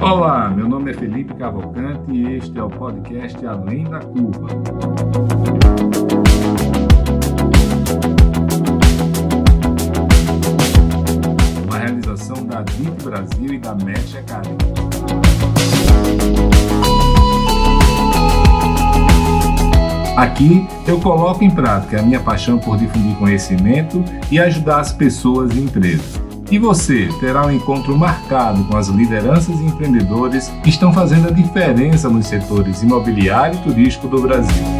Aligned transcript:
Olá, 0.00 0.48
meu 0.50 0.68
nome 0.68 0.92
é 0.92 0.94
Felipe 0.94 1.34
Cavalcante 1.34 2.12
e 2.12 2.36
este 2.36 2.56
é 2.56 2.62
o 2.62 2.70
podcast 2.70 3.44
Além 3.44 3.82
da 3.84 3.98
Curva. 3.98 4.46
Uma 11.64 11.76
realização 11.76 12.46
da 12.46 12.62
DIT 12.62 13.02
Brasil 13.02 13.54
e 13.54 13.58
da 13.58 13.74
Match 13.74 14.14
Academy. 14.14 14.79
Aqui 20.20 20.68
eu 20.86 21.00
coloco 21.00 21.42
em 21.42 21.50
prática 21.50 21.98
a 21.98 22.02
minha 22.02 22.20
paixão 22.20 22.58
por 22.58 22.76
difundir 22.76 23.16
conhecimento 23.16 24.04
e 24.30 24.38
ajudar 24.38 24.80
as 24.80 24.92
pessoas 24.92 25.50
e 25.56 25.60
empresas. 25.60 26.20
E 26.50 26.58
você 26.58 27.08
terá 27.20 27.46
um 27.46 27.50
encontro 27.50 27.96
marcado 27.96 28.62
com 28.64 28.76
as 28.76 28.88
lideranças 28.88 29.58
e 29.58 29.64
empreendedores 29.64 30.52
que 30.62 30.68
estão 30.68 30.92
fazendo 30.92 31.28
a 31.28 31.30
diferença 31.30 32.10
nos 32.10 32.26
setores 32.26 32.82
imobiliário 32.82 33.58
e 33.58 33.62
turístico 33.62 34.08
do 34.08 34.20
Brasil. 34.20 34.79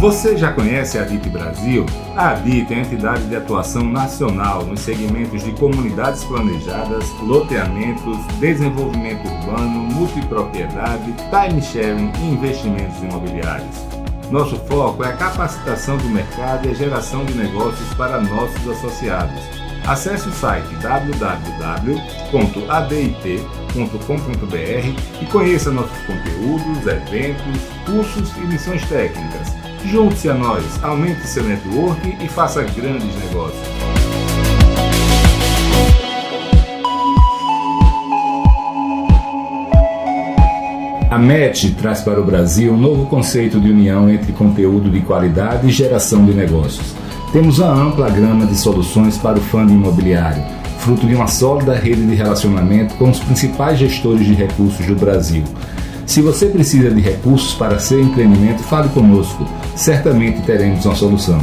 Você 0.00 0.34
já 0.34 0.50
conhece 0.50 0.96
a 0.96 1.04
DIT 1.04 1.28
Brasil? 1.28 1.84
A 2.16 2.32
DIT 2.32 2.72
é 2.72 2.76
a 2.78 2.80
entidade 2.80 3.22
de 3.24 3.36
atuação 3.36 3.84
nacional 3.84 4.64
nos 4.64 4.80
segmentos 4.80 5.44
de 5.44 5.52
comunidades 5.52 6.24
planejadas, 6.24 7.04
loteamentos, 7.22 8.16
desenvolvimento 8.38 9.28
urbano, 9.28 9.82
multipropriedade, 9.92 11.14
time 11.28 11.60
sharing 11.60 12.10
e 12.18 12.32
investimentos 12.32 12.96
imobiliários. 13.02 13.76
Nosso 14.30 14.56
foco 14.60 15.04
é 15.04 15.08
a 15.08 15.16
capacitação 15.18 15.98
do 15.98 16.08
mercado 16.08 16.66
e 16.66 16.70
a 16.70 16.74
geração 16.74 17.22
de 17.26 17.34
negócios 17.34 17.92
para 17.92 18.22
nossos 18.22 18.66
associados. 18.70 19.38
Acesse 19.86 20.30
o 20.30 20.32
site 20.32 20.74
www.adit.com.br 20.76 22.02
e 25.20 25.26
conheça 25.26 25.70
nossos 25.70 25.98
conteúdos, 26.06 26.86
eventos, 26.86 27.60
cursos 27.84 28.34
e 28.38 28.40
missões 28.46 28.82
técnicas. 28.88 29.59
Junte-se 29.84 30.28
a 30.28 30.34
nós, 30.34 30.64
aumente 30.82 31.26
seu 31.26 31.42
network 31.42 32.16
e 32.22 32.28
faça 32.28 32.62
grandes 32.62 33.14
negócios. 33.16 33.60
A 41.10 41.18
MET 41.18 41.72
traz 41.72 42.02
para 42.02 42.20
o 42.20 42.24
Brasil 42.24 42.72
um 42.72 42.76
novo 42.76 43.06
conceito 43.06 43.58
de 43.58 43.68
união 43.70 44.08
entre 44.08 44.32
conteúdo 44.32 44.88
de 44.88 45.00
qualidade 45.00 45.66
e 45.66 45.70
geração 45.70 46.24
de 46.24 46.32
negócios. 46.32 46.94
Temos 47.32 47.58
uma 47.58 47.72
ampla 47.72 48.08
gama 48.10 48.46
de 48.46 48.56
soluções 48.56 49.18
para 49.18 49.38
o 49.38 49.40
fundo 49.40 49.72
imobiliário, 49.72 50.44
fruto 50.78 51.06
de 51.06 51.14
uma 51.14 51.26
sólida 51.26 51.74
rede 51.74 52.06
de 52.06 52.14
relacionamento 52.14 52.94
com 52.94 53.10
os 53.10 53.18
principais 53.18 53.78
gestores 53.78 54.24
de 54.24 54.34
recursos 54.34 54.86
do 54.86 54.94
Brasil. 54.94 55.42
Se 56.06 56.20
você 56.20 56.46
precisa 56.46 56.90
de 56.90 57.00
recursos 57.00 57.54
para 57.54 57.78
seu 57.78 58.00
empreendimento, 58.00 58.62
fale 58.62 58.88
conosco, 58.90 59.46
certamente 59.80 60.42
teremos 60.42 60.84
uma 60.84 60.94
solução. 60.94 61.40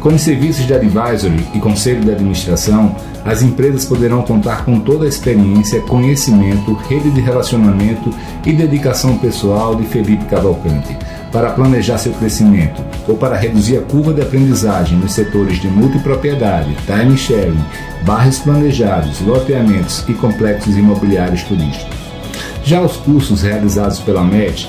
Com 0.00 0.10
os 0.10 0.22
serviços 0.22 0.66
de 0.66 0.74
advisory 0.74 1.46
e 1.54 1.60
conselho 1.60 2.00
de 2.00 2.10
administração, 2.10 2.96
as 3.24 3.42
empresas 3.42 3.84
poderão 3.84 4.22
contar 4.22 4.64
com 4.64 4.80
toda 4.80 5.04
a 5.04 5.08
experiência, 5.08 5.80
conhecimento, 5.82 6.72
rede 6.88 7.10
de 7.10 7.20
relacionamento 7.20 8.10
e 8.44 8.52
dedicação 8.52 9.18
pessoal 9.18 9.76
de 9.76 9.84
Felipe 9.84 10.24
Cavalcante 10.24 10.96
para 11.30 11.50
planejar 11.50 11.98
seu 11.98 12.12
crescimento 12.12 12.82
ou 13.06 13.16
para 13.16 13.36
reduzir 13.36 13.76
a 13.76 13.82
curva 13.82 14.12
de 14.12 14.22
aprendizagem 14.22 14.98
nos 14.98 15.12
setores 15.12 15.60
de 15.60 15.68
multipropriedade, 15.68 16.76
time 16.86 17.16
sharing, 17.16 17.62
bairros 18.04 18.38
planejados, 18.40 19.20
loteamentos 19.20 20.04
e 20.08 20.14
complexos 20.14 20.76
imobiliários 20.76 21.42
turísticos. 21.44 22.00
Já 22.64 22.80
os 22.80 22.96
cursos 22.96 23.42
realizados 23.42 24.00
pela 24.00 24.24
MET 24.24 24.68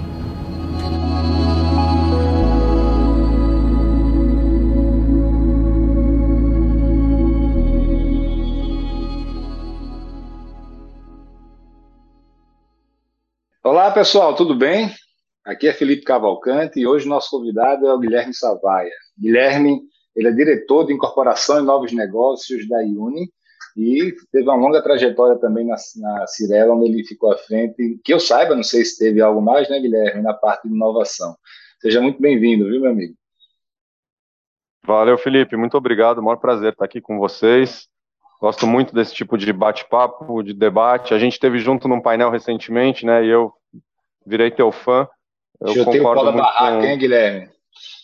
Olá 13.91 13.97
pessoal, 13.97 14.33
tudo 14.33 14.55
bem? 14.55 14.89
Aqui 15.43 15.67
é 15.67 15.73
Felipe 15.73 16.03
Cavalcante 16.03 16.79
e 16.79 16.87
hoje 16.87 17.09
nosso 17.09 17.29
convidado 17.29 17.85
é 17.85 17.93
o 17.93 17.99
Guilherme 17.99 18.33
Savaia. 18.33 18.89
Guilherme, 19.19 19.81
ele 20.15 20.29
é 20.29 20.31
diretor 20.31 20.85
de 20.85 20.93
incorporação 20.93 21.59
e 21.59 21.61
novos 21.61 21.91
negócios 21.91 22.65
da 22.69 22.81
Iuni 22.81 23.29
e 23.75 24.15
teve 24.31 24.45
uma 24.45 24.55
longa 24.55 24.81
trajetória 24.81 25.37
também 25.37 25.67
na, 25.67 25.75
na 25.97 26.25
Cirela, 26.25 26.73
onde 26.73 26.89
ele 26.89 27.03
ficou 27.03 27.33
à 27.33 27.37
frente. 27.37 27.99
Que 28.01 28.13
eu 28.13 28.19
saiba, 28.21 28.55
não 28.55 28.63
sei 28.63 28.85
se 28.85 28.97
teve 28.97 29.19
algo 29.19 29.41
mais, 29.41 29.69
né, 29.69 29.77
Guilherme, 29.77 30.21
na 30.21 30.33
parte 30.33 30.69
de 30.69 30.73
inovação. 30.73 31.35
Seja 31.81 31.99
muito 31.99 32.21
bem-vindo, 32.21 32.69
viu, 32.69 32.79
meu 32.79 32.91
amigo? 32.91 33.13
Valeu, 34.85 35.17
Felipe. 35.17 35.57
Muito 35.57 35.75
obrigado. 35.75 36.23
maior 36.23 36.37
prazer 36.37 36.71
estar 36.71 36.85
aqui 36.85 37.01
com 37.01 37.19
vocês. 37.19 37.89
Gosto 38.39 38.65
muito 38.65 38.95
desse 38.95 39.13
tipo 39.13 39.37
de 39.37 39.51
bate-papo, 39.51 40.41
de 40.41 40.53
debate. 40.53 41.13
A 41.13 41.19
gente 41.19 41.37
teve 41.37 41.59
junto 41.59 41.89
num 41.89 42.01
painel 42.01 42.29
recentemente, 42.29 43.05
né? 43.05 43.25
E 43.25 43.27
eu 43.27 43.53
virei 44.25 44.51
teu 44.51 44.71
fã. 44.71 45.07
Eu 45.59 45.73
Chutei 45.73 45.99
concordo 45.99 46.21
o 46.21 46.23
pau 46.23 46.33
da 46.33 46.41
barraca, 46.41 46.77
com... 46.77 46.85
hein, 46.85 46.97
Guilherme? 46.97 47.49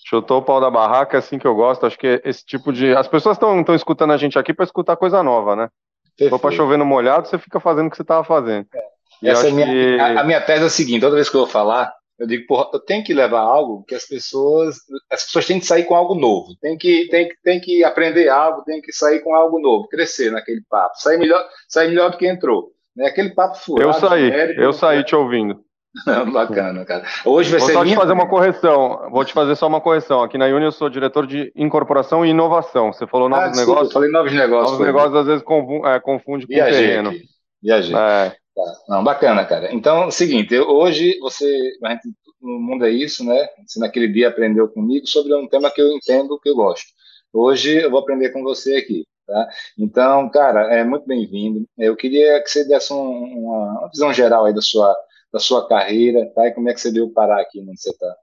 Chutou 0.06 0.40
o 0.40 0.42
pau 0.42 0.62
da 0.62 0.70
barraca, 0.70 1.18
é 1.18 1.20
assim 1.20 1.38
que 1.38 1.48
eu 1.48 1.56
gosto. 1.56 1.86
Acho 1.86 1.98
que 1.98 2.22
esse 2.24 2.46
tipo 2.46 2.72
de. 2.72 2.96
As 2.96 3.08
pessoas 3.08 3.38
estão 3.38 3.76
escutando 3.76 4.14
a 4.14 4.18
gente 4.18 4.38
aqui 4.40 4.54
para 4.54 4.66
escutar 4.66 4.96
coisa 4.96 5.22
nova, 5.22 5.56
né? 5.56 5.70
Se 6.18 6.30
for 6.30 6.40
para 6.40 6.52
chover 6.52 6.78
no 6.78 6.86
molhado, 6.86 7.28
você 7.28 7.38
fica 7.38 7.60
fazendo 7.60 7.88
o 7.88 7.90
que 7.90 7.96
você 7.98 8.02
estava 8.02 8.24
fazendo. 8.24 8.66
É. 8.74 8.98
Essa 9.30 9.48
é 9.48 9.52
minha, 9.52 9.68
que... 9.68 10.00
a, 10.00 10.22
a, 10.22 10.24
minha 10.24 10.42
tese 10.42 10.64
é 10.64 10.68
a 10.68 10.70
seguinte: 10.70 11.02
toda 11.02 11.16
vez 11.16 11.30
que 11.30 11.36
eu 11.36 11.42
vou 11.42 11.50
falar, 11.50 11.94
eu 12.20 12.28
digo, 12.28 12.48
porra, 12.48 12.70
eu 12.74 12.80
tenho 12.80 13.04
que 13.04 13.14
levar 13.14 13.42
algo 13.42 13.84
que 13.84 13.96
as 13.96 14.06
pessoas, 14.06 14.78
as 15.12 15.24
pessoas 15.26 15.46
têm 15.46 15.60
que 15.60 15.66
sair 15.66 15.86
com 15.86 15.96
algo 15.96 16.16
novo, 16.16 16.56
tem 16.62 16.78
que, 16.78 17.08
tem 17.10 17.30
tem 17.44 17.60
que 17.60 17.84
aprender 17.84 18.30
algo, 18.30 18.64
tem 18.64 18.82
que 18.82 18.92
sair 18.92 19.20
com 19.20 19.36
algo 19.36 19.60
novo, 19.60 19.88
crescer 19.88 20.32
naquele 20.32 20.62
papo, 20.70 20.96
sair 20.98 21.18
melhor, 21.18 21.44
sair 21.68 21.90
melhor 21.90 22.12
do 22.12 22.18
que 22.18 22.28
entrou. 22.28 22.72
Né? 22.96 23.08
Aquele 23.08 23.30
papo 23.32 23.58
furado. 23.58 23.90
Eu 23.90 23.94
saí, 23.94 24.26
genérico, 24.26 24.62
eu 24.62 24.74
saí 24.74 25.04
te 25.04 25.16
ouvindo. 25.16 25.64
Bacana, 26.34 26.86
cara. 26.86 27.04
Hoje 27.26 27.52
vai 27.52 27.60
vou 27.60 27.68
ser. 27.68 27.74
Só 27.74 27.84
minha... 27.84 27.96
te 27.96 28.00
fazer 28.00 28.14
uma 28.14 28.28
correção. 28.28 29.10
Vou 29.12 29.26
te 29.26 29.34
fazer 29.34 29.56
só 29.56 29.68
uma 29.68 29.82
correção. 29.82 30.24
Aqui 30.24 30.38
na 30.38 30.46
Uni 30.46 30.66
eu 30.66 30.72
sou 30.72 30.90
diretor 30.90 31.26
de 31.26 31.52
incorporação 31.56 32.26
e 32.26 32.30
inovação. 32.30 32.94
Você 32.94 33.08
falou 33.08 33.30
novos 33.30 33.58
ah, 33.58 33.62
negócios. 33.62 33.88
Eu 33.88 33.94
falei 33.94 34.12
novos 34.12 34.34
negócios. 34.34 34.72
Novos 34.72 34.86
negócios 34.86 35.16
às 35.16 35.26
vezes 35.26 35.44
confunde, 35.44 35.88
é, 35.88 36.00
confunde 36.00 36.48
com 36.48 36.54
Viajei 36.54 36.88
terreno. 36.88 37.10
Aqui. 37.10 37.24
Viajei. 37.62 37.96
É. 37.96 38.30
Tá. 38.30 38.74
Não, 38.90 39.04
bacana, 39.04 39.46
cara. 39.46 39.74
Então, 39.74 40.04
é 40.04 40.06
o 40.08 40.12
seguinte, 40.12 40.54
eu, 40.54 40.68
hoje 40.68 41.18
você, 41.20 41.46
a 41.84 41.92
gente 41.92 42.10
no 42.42 42.60
mundo 42.60 42.86
é 42.86 42.92
isso, 42.92 43.24
né? 43.24 43.48
Você 43.66 43.80
naquele 43.80 44.08
dia 44.08 44.30
aprendeu 44.30 44.68
comigo 44.68 45.08
sobre 45.08 45.34
um 45.36 45.48
tema 45.48 45.72
que 45.72 45.82
eu 45.82 45.92
entendo, 45.92 46.40
que 46.40 46.50
eu 46.50 46.56
gosto. 46.56 46.88
Hoje 47.34 47.84
eu 47.84 47.92
vou 47.92 48.00
aprender 48.00 48.30
com 48.30 48.44
você 48.44 48.78
aqui, 48.78 49.06
tá? 49.26 49.50
Então, 49.78 50.30
cara, 50.30 50.74
é 50.74 50.84
muito 50.84 51.06
bem-vindo. 51.06 51.66
Eu 51.78 51.96
queria 51.96 52.42
que 52.42 52.50
você 52.50 52.66
desse 52.68 52.94
um, 52.94 52.98
uma, 52.98 53.80
uma, 53.80 53.90
visão 53.90 54.14
geral 54.14 54.46
aí 54.46 54.54
da 54.54 54.62
sua, 54.62 54.96
da 55.32 55.40
sua 55.40 55.68
carreira, 55.68 56.32
tá? 56.34 56.48
E 56.48 56.54
como 56.54 56.70
é 56.70 56.74
que 56.74 56.82
você 56.82 56.92
veio 56.92 57.12
parar 57.12 57.42
aqui 57.42 57.60
onde 57.60 57.80
você 57.80 57.90
está. 57.90 58.16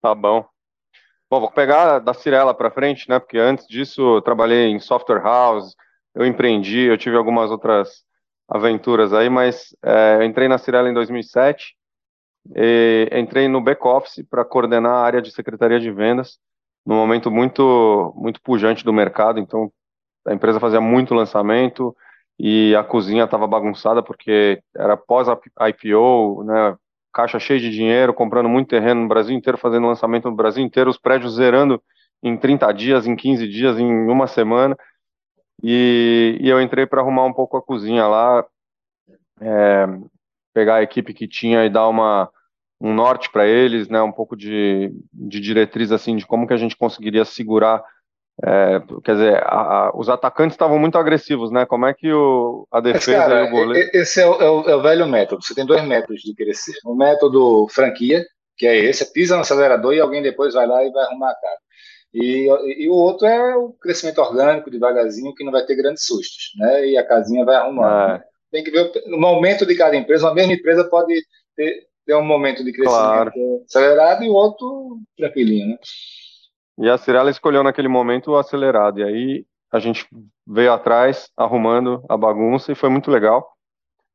Tá 0.00 0.14
bom. 0.14 0.44
Bom, 1.30 1.40
vou 1.40 1.50
pegar 1.50 1.98
da 1.98 2.14
Cirela 2.14 2.54
para 2.54 2.70
frente, 2.70 3.08
né? 3.08 3.18
Porque 3.18 3.38
antes 3.38 3.66
disso 3.66 4.16
eu 4.16 4.22
trabalhei 4.22 4.68
em 4.68 4.80
software 4.80 5.22
house, 5.22 5.74
eu 6.14 6.24
empreendi, 6.24 6.80
eu 6.80 6.96
tive 6.96 7.16
algumas 7.16 7.50
outras 7.50 8.02
aventuras 8.48 9.12
aí, 9.12 9.28
mas 9.28 9.76
é, 9.82 10.24
entrei 10.24 10.48
na 10.48 10.56
Cirela 10.56 10.88
em 10.88 10.94
2007 10.94 11.76
E 12.56 13.08
entrei 13.12 13.46
no 13.48 13.60
back 13.60 13.86
office 13.86 14.24
para 14.28 14.44
coordenar 14.44 14.92
a 14.92 15.02
área 15.02 15.22
de 15.22 15.30
secretaria 15.30 15.78
de 15.78 15.90
vendas, 15.90 16.38
num 16.86 16.96
momento 16.96 17.30
muito 17.30 18.14
muito 18.16 18.40
pujante 18.40 18.84
do 18.84 18.92
mercado. 18.92 19.38
Então, 19.38 19.70
a 20.26 20.32
empresa 20.34 20.60
fazia 20.60 20.80
muito 20.80 21.14
lançamento 21.14 21.94
e 22.38 22.74
a 22.76 22.84
cozinha 22.84 23.24
estava 23.24 23.46
bagunçada 23.46 24.02
porque 24.02 24.62
era 24.76 24.96
pós 24.96 25.26
IPO, 25.28 26.44
né? 26.44 26.76
Caixa 27.12 27.40
cheia 27.40 27.58
de 27.58 27.70
dinheiro, 27.70 28.14
comprando 28.14 28.48
muito 28.48 28.68
terreno 28.68 29.02
no 29.02 29.08
Brasil 29.08 29.36
inteiro, 29.36 29.58
fazendo 29.58 29.86
lançamento 29.86 30.30
no 30.30 30.36
Brasil 30.36 30.64
inteiro, 30.64 30.90
os 30.90 30.98
prédios 30.98 31.34
zerando 31.34 31.82
em 32.22 32.36
30 32.36 32.70
dias, 32.72 33.06
em 33.06 33.16
15 33.16 33.48
dias, 33.48 33.78
em 33.78 34.08
uma 34.08 34.26
semana. 34.26 34.76
E, 35.62 36.38
e 36.40 36.48
eu 36.48 36.60
entrei 36.60 36.86
para 36.86 37.00
arrumar 37.00 37.24
um 37.24 37.32
pouco 37.32 37.56
a 37.56 37.62
cozinha 37.62 38.06
lá, 38.06 38.44
é, 39.40 39.86
pegar 40.52 40.76
a 40.76 40.82
equipe 40.82 41.12
que 41.12 41.26
tinha 41.26 41.64
e 41.64 41.70
dar 41.70 41.88
uma, 41.88 42.30
um 42.80 42.94
norte 42.94 43.30
para 43.30 43.46
eles, 43.46 43.88
né, 43.88 44.00
um 44.00 44.12
pouco 44.12 44.36
de, 44.36 44.92
de 45.12 45.40
diretriz 45.40 45.90
assim 45.90 46.16
de 46.16 46.26
como 46.26 46.46
que 46.46 46.54
a 46.54 46.58
gente 46.58 46.76
conseguiria 46.76 47.24
segurar. 47.24 47.82
É, 48.44 48.80
quer 49.02 49.12
dizer, 49.14 49.42
a, 49.44 49.60
a, 49.60 49.92
os 49.96 50.08
atacantes 50.08 50.54
estavam 50.54 50.78
muito 50.78 50.96
agressivos, 50.96 51.50
né? 51.50 51.66
Como 51.66 51.86
é 51.86 51.92
que 51.92 52.12
o, 52.12 52.68
a 52.70 52.80
defesa 52.80 53.18
cara, 53.18 53.44
e 53.44 53.48
o 53.48 53.50
goleiro. 53.50 53.90
Esse 53.92 54.20
é 54.20 54.26
o, 54.28 54.34
é, 54.40 54.50
o, 54.50 54.60
é 54.70 54.76
o, 54.76 54.82
velho 54.82 55.08
método. 55.08 55.42
Você 55.42 55.54
tem 55.54 55.66
dois 55.66 55.84
métodos 55.84 56.22
de 56.22 56.34
crescer: 56.34 56.74
o 56.84 56.94
método 56.94 57.66
franquia, 57.68 58.24
que 58.56 58.66
é 58.66 58.76
esse, 58.76 59.12
pisa 59.12 59.34
no 59.34 59.40
acelerador 59.40 59.92
e 59.92 60.00
alguém 60.00 60.22
depois 60.22 60.54
vai 60.54 60.66
lá 60.68 60.84
e 60.84 60.90
vai 60.92 61.04
arrumar 61.04 61.30
a 61.30 61.34
cara. 61.34 61.58
E, 62.14 62.48
e, 62.84 62.88
o 62.88 62.94
outro 62.94 63.26
é 63.26 63.56
o 63.56 63.72
crescimento 63.72 64.20
orgânico, 64.20 64.70
devagarzinho, 64.70 65.34
que 65.34 65.44
não 65.44 65.52
vai 65.52 65.66
ter 65.66 65.74
grandes 65.74 66.04
sustos, 66.06 66.52
né? 66.56 66.86
E 66.86 66.96
a 66.96 67.04
casinha 67.04 67.44
vai 67.44 67.56
arrumando. 67.56 68.12
É. 68.12 68.24
Tem 68.52 68.62
que 68.62 68.70
ver 68.70 68.90
o 69.06 69.18
momento 69.18 69.66
de 69.66 69.74
cada 69.74 69.96
empresa. 69.96 70.26
Uma 70.26 70.34
mesma 70.34 70.52
empresa 70.52 70.88
pode 70.88 71.20
ter, 71.56 71.86
ter 72.06 72.14
um 72.14 72.24
momento 72.24 72.64
de 72.64 72.72
crescimento 72.72 73.32
claro. 73.32 73.32
acelerado 73.68 74.24
e 74.24 74.28
o 74.28 74.32
outro 74.32 75.00
tranquilinho, 75.16 75.70
né? 75.70 75.76
E 76.78 76.88
a 76.88 76.96
Cirela 76.96 77.30
escolheu 77.30 77.62
naquele 77.62 77.88
momento 77.88 78.30
o 78.30 78.36
acelerado. 78.36 79.00
E 79.00 79.04
aí 79.04 79.46
a 79.70 79.78
gente 79.78 80.08
veio 80.46 80.72
atrás, 80.72 81.30
arrumando 81.36 82.04
a 82.08 82.16
bagunça, 82.16 82.72
e 82.72 82.74
foi 82.74 82.88
muito 82.88 83.10
legal. 83.10 83.52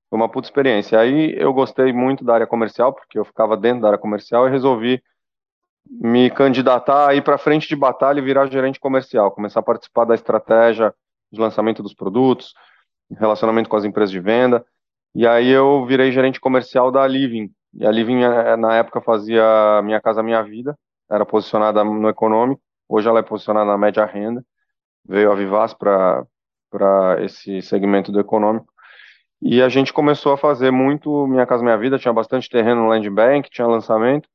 Foi 0.10 0.18
uma 0.18 0.30
puta 0.30 0.48
experiência. 0.48 1.00
Aí 1.00 1.36
eu 1.38 1.54
gostei 1.54 1.92
muito 1.92 2.24
da 2.24 2.36
área 2.36 2.48
comercial, 2.48 2.94
porque 2.94 3.20
eu 3.20 3.26
ficava 3.26 3.58
dentro 3.58 3.82
da 3.82 3.90
área 3.90 4.00
comercial 4.00 4.48
e 4.48 4.52
resolvi 4.52 5.02
me 5.90 6.30
candidatar 6.32 7.10
a 7.10 7.16
ir 7.16 7.22
para 7.22 7.38
frente 7.38 7.68
de 7.68 7.76
batalha 7.76 8.20
e 8.20 8.24
virar 8.24 8.48
gerente 8.48 8.80
comercial, 8.80 9.32
começar 9.32 9.60
a 9.60 9.64
participar 9.64 10.06
da 10.06 10.16
estratégia 10.16 10.94
de 11.32 11.40
lançamento 11.40 11.84
dos 11.84 11.94
produtos, 11.94 12.54
relacionamento 13.12 13.70
com 13.70 13.76
as 13.76 13.84
empresas 13.84 14.12
de 14.12 14.20
venda. 14.20 14.66
E 15.14 15.28
aí 15.28 15.50
eu 15.50 15.86
virei 15.86 16.12
gerente 16.12 16.40
comercial 16.40 16.92
da 16.92 17.06
Living. 17.06 17.52
E 17.74 17.86
a 17.86 17.92
Living, 17.92 18.24
eh, 18.24 18.56
na 18.56 18.76
época, 18.76 19.02
fazia 19.02 19.82
Minha 19.84 20.00
Casa 20.00 20.24
Minha 20.24 20.42
Vida, 20.42 20.78
era 21.10 21.26
posicionada 21.26 21.84
no 21.84 22.10
econômico, 22.10 22.62
hoje 22.88 23.08
ela 23.08 23.20
é 23.20 23.24
posicionada 23.24 23.66
na 23.66 23.78
média 23.78 24.06
renda. 24.06 24.44
Veio 25.06 25.32
a 25.32 25.36
Vivaz 25.36 25.74
para 25.74 26.26
esse 27.22 27.62
segmento 27.62 28.12
do 28.12 28.20
econômico. 28.20 28.68
E 29.42 29.62
a 29.62 29.68
gente 29.68 29.92
começou 29.92 30.32
a 30.32 30.38
fazer 30.38 30.72
muito 30.72 31.28
Minha 31.28 31.46
Casa 31.46 31.62
Minha 31.62 31.78
Vida, 31.78 32.00
tinha 32.00 32.14
bastante 32.14 32.50
terreno 32.50 32.84
no 32.84 32.88
Land 32.88 33.10
Bank, 33.10 33.50
tinha 33.50 33.68
lançamento, 33.68 34.30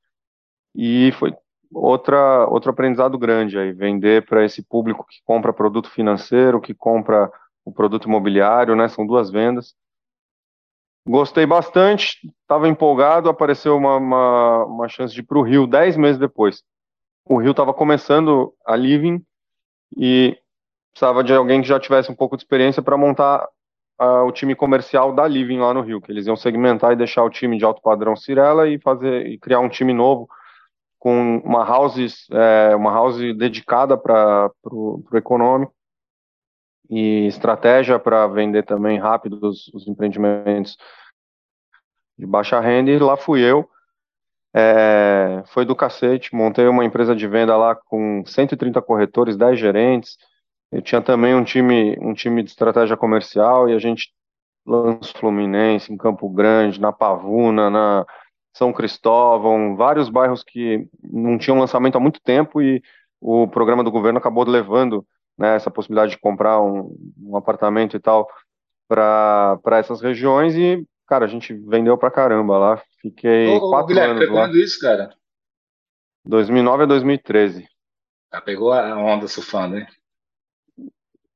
e 0.75 1.11
foi 1.13 1.35
outra 1.73 2.47
outro 2.47 2.71
aprendizado 2.71 3.19
grande 3.19 3.59
aí, 3.59 3.73
vender 3.73 4.27
para 4.27 4.45
esse 4.45 4.63
público 4.63 5.07
que 5.09 5.17
compra 5.25 5.53
produto 5.53 5.91
financeiro, 5.91 6.61
que 6.61 6.75
compra 6.75 7.31
o 7.65 7.73
produto 7.73 8.07
imobiliário, 8.07 8.77
né? 8.77 8.89
São 8.89 9.07
duas 9.07 9.31
vendas. 9.31 9.75
Gostei 11.09 11.47
bastante, 11.47 12.19
estava 12.43 12.69
empolgado, 12.69 13.31
apareceu 13.31 13.75
uma, 13.75 13.97
uma, 13.97 14.65
uma 14.67 14.89
chance 14.89 15.15
de 15.15 15.21
ir 15.21 15.23
para 15.23 15.39
o 15.39 15.43
Rio 15.43 15.67
dez 15.67 15.97
meses 15.97 16.19
depois. 16.19 16.63
O 17.25 17.39
Rio 17.39 17.53
estava 17.53 17.73
começando 17.73 18.53
a 18.67 18.77
Living 18.77 19.25
e 19.97 20.37
precisava 20.93 21.25
de 21.25 21.33
alguém 21.33 21.63
que 21.63 21.69
já 21.69 21.81
tivesse 21.81 22.13
um 22.13 22.15
pouco 22.15 22.37
de 22.37 22.43
experiência 22.43 22.83
para 22.83 22.99
montar 22.99 23.49
uh, 23.99 24.27
o 24.27 24.33
time 24.33 24.55
comercial 24.55 25.15
da 25.15 25.27
Living 25.27 25.59
lá 25.59 25.73
no 25.73 25.81
Rio, 25.81 25.99
que 25.99 26.13
eles 26.13 26.27
iam 26.27 26.37
segmentar 26.37 26.93
e 26.93 26.97
deixar 26.97 27.25
o 27.25 27.31
time 27.31 27.57
de 27.57 27.65
alto 27.65 27.81
padrão 27.81 28.15
Cirela 28.15 28.69
e 28.69 28.79
fazer 28.79 29.29
e 29.29 29.39
criar 29.39 29.61
um 29.61 29.69
time 29.71 29.95
novo 29.95 30.29
com 30.99 31.39
uma 31.39 31.65
house, 31.65 32.27
é, 32.31 32.77
uma 32.77 32.93
house 32.93 33.17
dedicada 33.35 33.97
para 33.97 34.51
o 34.67 35.03
econômico 35.15 35.73
e 36.89 37.27
estratégia 37.27 37.99
para 37.99 38.27
vender 38.27 38.65
também 38.65 38.99
rápido 38.99 39.39
os, 39.43 39.69
os, 39.75 39.87
empreendimentos 39.87 40.77
de 42.17 42.27
baixa 42.27 42.61
renda. 42.61 42.91
E 42.91 42.99
lá 42.99 43.17
fui 43.17 43.41
eu. 43.43 43.69
É, 44.55 45.43
foi 45.47 45.65
do 45.65 45.77
cacete. 45.77 46.35
Montei 46.35 46.67
uma 46.67 46.85
empresa 46.85 47.15
de 47.15 47.27
venda 47.29 47.57
lá 47.57 47.75
com 47.75 48.25
130 48.27 48.81
corretores, 48.83 49.37
10 49.37 49.59
gerentes. 49.59 50.17
Eu 50.73 50.83
tinha 50.83 51.01
também 51.01 51.35
um 51.35 51.45
time, 51.45 51.97
um 52.01 52.15
time 52.15 52.43
de 52.43 52.51
estratégia 52.51 52.97
comercial 52.97 53.69
e 53.69 53.75
a 53.75 53.79
gente 53.79 54.13
lançou 54.67 55.21
Fluminense, 55.21 55.93
em 55.93 55.97
Campo 55.97 56.29
Grande, 56.29 56.81
na 56.81 56.93
Pavuna, 56.93 57.71
na 57.71 58.07
são 58.53 58.73
Cristóvão, 58.73 59.77
vários 59.77 60.09
bairros 60.09 60.43
que 60.43 60.89
não 61.03 61.39
tinham 61.39 61.59
lançamento 61.59 61.97
há 61.97 62.01
muito 62.01 62.21
tempo 62.21 62.61
e 62.61 62.83
o 63.21 63.47
programa 63.47 63.85
do 63.85 63.91
governo 63.91 64.19
acabou 64.19 64.45
levando 64.45 65.07
né, 65.39 65.55
essa 65.55 65.71
possibilidade 65.71 66.13
de 66.13 66.19
comprar 66.19 66.61
um, 66.61 66.95
um 67.23 67.37
apartamento 67.37 67.97
e 67.97 68.01
tal 68.01 68.29
para 68.89 69.79
essas 69.79 70.01
regiões 70.01 70.57
e, 70.57 70.85
cara, 71.07 71.27
a 71.27 71.29
gente 71.29 71.53
vendeu 71.53 71.97
pra 71.97 72.11
caramba 72.11 72.59
lá. 72.59 72.83
Fiquei 73.01 73.49
ô, 73.49 73.71
quatro 73.71 73.89
Guilherme, 73.89 74.25
anos 74.25 74.35
lá. 74.35 74.43
quando 74.43 74.57
isso, 74.57 74.81
cara? 74.81 75.11
2009 76.25 76.83
a 76.83 76.87
2013. 76.87 77.69
Ah, 78.31 78.41
pegou 78.41 78.73
a 78.73 78.97
onda 78.97 79.29
surfando, 79.29 79.79
hein? 79.79 79.87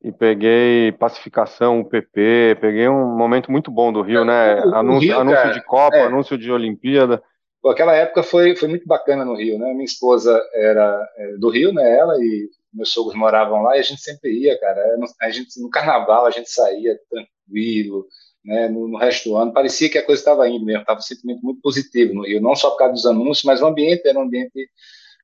e 0.02 0.10
peguei 0.10 0.90
pacificação, 0.93 1.81
UPP, 1.81 2.56
peguei 2.60 2.88
um 2.88 3.16
momento 3.16 3.52
muito 3.52 3.70
bom 3.70 3.93
do 3.93 4.02
Rio, 4.02 4.25
né? 4.25 4.60
O, 4.64 4.75
anúncio, 4.75 5.08
Rio, 5.08 5.20
anúncio 5.20 5.52
de 5.52 5.64
Copa, 5.64 5.96
é. 5.96 6.02
anúncio 6.02 6.37
de 6.37 6.50
Olimpíada. 6.50 7.22
Pô, 7.62 7.70
aquela 7.70 7.94
época 7.94 8.25
foi, 8.25 8.56
foi 8.56 8.69
muito 8.69 8.87
bacana 8.87 9.25
no 9.25 9.37
Rio, 9.37 9.58
né? 9.58 9.72
Minha 9.72 9.84
esposa 9.84 10.43
era 10.54 11.08
é, 11.16 11.37
do 11.37 11.49
Rio, 11.49 11.72
né? 11.72 11.96
Ela 11.96 12.16
e 12.19 12.50
meus 12.73 12.93
sogros 12.93 13.15
moravam 13.15 13.63
lá 13.63 13.77
e 13.77 13.81
a 13.81 13.83
gente 13.83 14.01
sempre 14.01 14.31
ia, 14.33 14.59
cara. 14.59 14.81
A 15.21 15.31
gente, 15.31 15.61
no 15.61 15.71
carnaval 15.71 16.27
a 16.27 16.31
gente 16.31 16.51
saía 16.51 16.99
tranquilo, 17.11 18.07
né? 18.45 18.69
No, 18.69 18.89
no 18.89 18.99
resto 18.99 19.29
do 19.29 19.37
ano 19.37 19.53
parecia 19.53 19.91
que 19.91 19.99
a 19.99 20.05
coisa 20.05 20.21
estava 20.21 20.49
indo 20.49 20.65
mesmo, 20.65 20.81
estava 20.81 20.99
um 20.99 21.03
sentimento 21.03 21.43
muito 21.43 21.61
positivo 21.61 22.15
no 22.15 22.25
Rio, 22.25 22.41
não 22.41 22.55
só 22.55 22.71
por 22.71 22.79
causa 22.79 22.95
dos 22.95 23.07
anúncios, 23.07 23.45
mas 23.45 23.62
o 23.62 23.67
ambiente 23.67 24.07
era 24.07 24.19
um 24.19 24.23
ambiente 24.23 24.69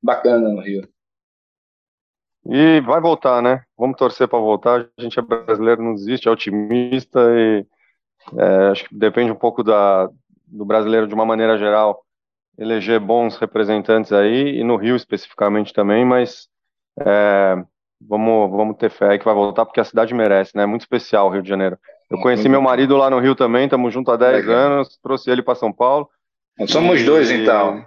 bacana 0.03 0.49
no 0.49 0.61
Rio. 0.61 0.89
E 2.47 2.81
vai 2.81 3.01
voltar, 3.01 3.43
né? 3.43 3.63
Vamos 3.77 3.97
torcer 3.97 4.27
para 4.27 4.39
voltar. 4.39 4.89
A 4.97 5.03
gente 5.03 5.19
é 5.19 5.23
brasileiro, 5.23 5.83
não 5.83 5.95
desiste, 5.95 6.29
é 6.29 6.31
otimista 6.31 7.21
e 7.21 7.67
é, 8.37 8.69
acho 8.69 8.89
que 8.89 8.95
depende 8.95 9.31
um 9.31 9.37
pouco 9.37 9.63
da, 9.63 10.09
do 10.47 10.65
brasileiro 10.65 11.07
de 11.07 11.15
uma 11.15 11.27
maneira 11.27 11.59
geral 11.59 12.03
eleger 12.59 12.99
bons 12.99 13.37
representantes 13.37 14.13
aí 14.13 14.59
e 14.59 14.65
no 14.65 14.77
Rio 14.77 14.97
especificamente 14.97 15.73
também, 15.73 16.05
mas 16.05 16.49
é, 17.05 17.63
vamos, 18.01 18.51
vamos 18.51 18.77
ter 18.77 18.91
fé 18.91 19.11
aí 19.11 19.19
que 19.19 19.25
vai 19.25 19.35
voltar 19.35 19.65
porque 19.65 19.81
a 19.81 19.85
cidade 19.85 20.15
merece, 20.15 20.57
né? 20.57 20.63
É 20.63 20.67
muito 20.67 20.83
especial 20.83 21.27
o 21.27 21.31
Rio 21.31 21.43
de 21.43 21.49
Janeiro. 21.49 21.79
Eu 22.11 22.19
conheci 22.21 22.49
meu 22.49 22.63
marido 22.63 22.97
lá 22.97 23.11
no 23.11 23.19
Rio 23.19 23.35
também, 23.35 23.65
estamos 23.65 23.93
juntos 23.93 24.13
há 24.13 24.17
10 24.17 24.49
anos, 24.49 24.99
trouxe 25.03 25.31
ele 25.31 25.43
para 25.43 25.55
São 25.55 25.73
Paulo. 25.73 26.09
Somos 26.67 27.05
dois 27.05 27.31
então. 27.31 27.85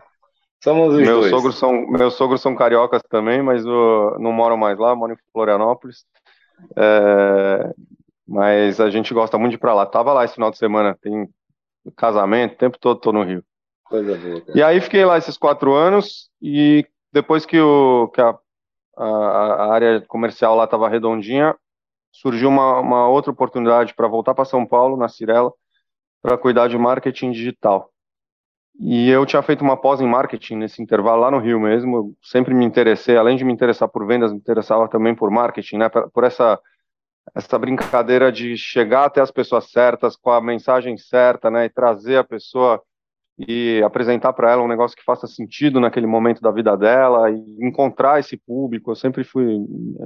Somos 0.63 0.93
os 0.93 1.01
meus 1.01 1.21
dois. 1.21 1.29
Sogros 1.31 1.57
são, 1.57 1.87
meus 1.87 2.13
sogros 2.13 2.41
são 2.41 2.55
cariocas 2.55 3.01
também, 3.09 3.41
mas 3.41 3.65
uh, 3.65 4.15
não 4.19 4.31
moram 4.31 4.55
mais 4.55 4.77
lá, 4.77 4.95
moram 4.95 5.15
em 5.15 5.31
Florianópolis. 5.33 6.05
É, 6.77 7.73
mas 8.27 8.79
a 8.79 8.89
gente 8.89 9.13
gosta 9.13 9.37
muito 9.37 9.51
de 9.51 9.55
ir 9.55 9.59
pra 9.59 9.73
lá. 9.73 9.85
Tava 9.85 10.13
lá 10.13 10.23
esse 10.23 10.35
final 10.35 10.51
de 10.51 10.57
semana, 10.57 10.95
tem 11.01 11.27
casamento, 11.95 12.53
o 12.53 12.57
tempo 12.57 12.77
todo 12.79 12.99
tô 12.99 13.11
no 13.11 13.23
Rio. 13.23 13.43
Coisa 13.85 14.15
boa, 14.15 14.43
E 14.53 14.61
aí 14.61 14.79
fiquei 14.79 15.03
lá 15.03 15.17
esses 15.17 15.37
quatro 15.37 15.73
anos 15.73 16.29
e 16.41 16.85
depois 17.11 17.45
que, 17.45 17.59
o, 17.59 18.07
que 18.13 18.21
a, 18.21 18.37
a, 18.97 19.05
a 19.05 19.73
área 19.73 20.01
comercial 20.01 20.55
lá 20.55 20.65
estava 20.65 20.89
redondinha, 20.89 21.55
surgiu 22.11 22.49
uma, 22.49 22.79
uma 22.79 23.07
outra 23.07 23.31
oportunidade 23.31 23.93
para 23.93 24.07
voltar 24.07 24.33
para 24.33 24.45
São 24.45 24.65
Paulo, 24.65 24.97
na 24.97 25.07
Cirela, 25.07 25.51
para 26.21 26.37
cuidar 26.37 26.67
de 26.67 26.77
marketing 26.77 27.31
digital. 27.31 27.89
E 28.79 29.09
eu 29.09 29.25
tinha 29.25 29.41
feito 29.41 29.61
uma 29.61 29.77
pós 29.77 30.01
em 30.01 30.07
marketing 30.07 30.55
nesse 30.55 30.81
intervalo 30.81 31.21
lá 31.21 31.31
no 31.31 31.39
Rio 31.39 31.59
mesmo. 31.59 32.15
Sempre 32.21 32.53
me 32.53 32.65
interessei, 32.65 33.17
além 33.17 33.37
de 33.37 33.43
me 33.43 33.53
interessar 33.53 33.87
por 33.89 34.05
vendas, 34.07 34.31
me 34.31 34.37
interessava 34.37 34.87
também 34.87 35.13
por 35.13 35.29
marketing, 35.29 35.77
né? 35.77 35.89
Por 35.89 36.23
essa 36.23 36.59
essa 37.35 37.57
brincadeira 37.59 38.31
de 38.31 38.57
chegar 38.57 39.05
até 39.05 39.21
as 39.21 39.29
pessoas 39.29 39.69
certas 39.69 40.15
com 40.15 40.31
a 40.31 40.41
mensagem 40.41 40.97
certa, 40.97 41.51
né? 41.51 41.65
E 41.65 41.69
trazer 41.69 42.17
a 42.17 42.23
pessoa 42.23 42.81
e 43.47 43.81
apresentar 43.83 44.33
para 44.33 44.51
ela 44.51 44.61
um 44.61 44.67
negócio 44.67 44.95
que 44.95 45.03
faça 45.03 45.25
sentido 45.25 45.79
naquele 45.79 46.05
momento 46.05 46.41
da 46.41 46.51
vida 46.51 46.75
dela 46.75 47.29
e 47.31 47.57
encontrar 47.59 48.19
esse 48.19 48.37
público. 48.37 48.91
Eu 48.91 48.95
sempre 48.95 49.23
fui 49.23 49.45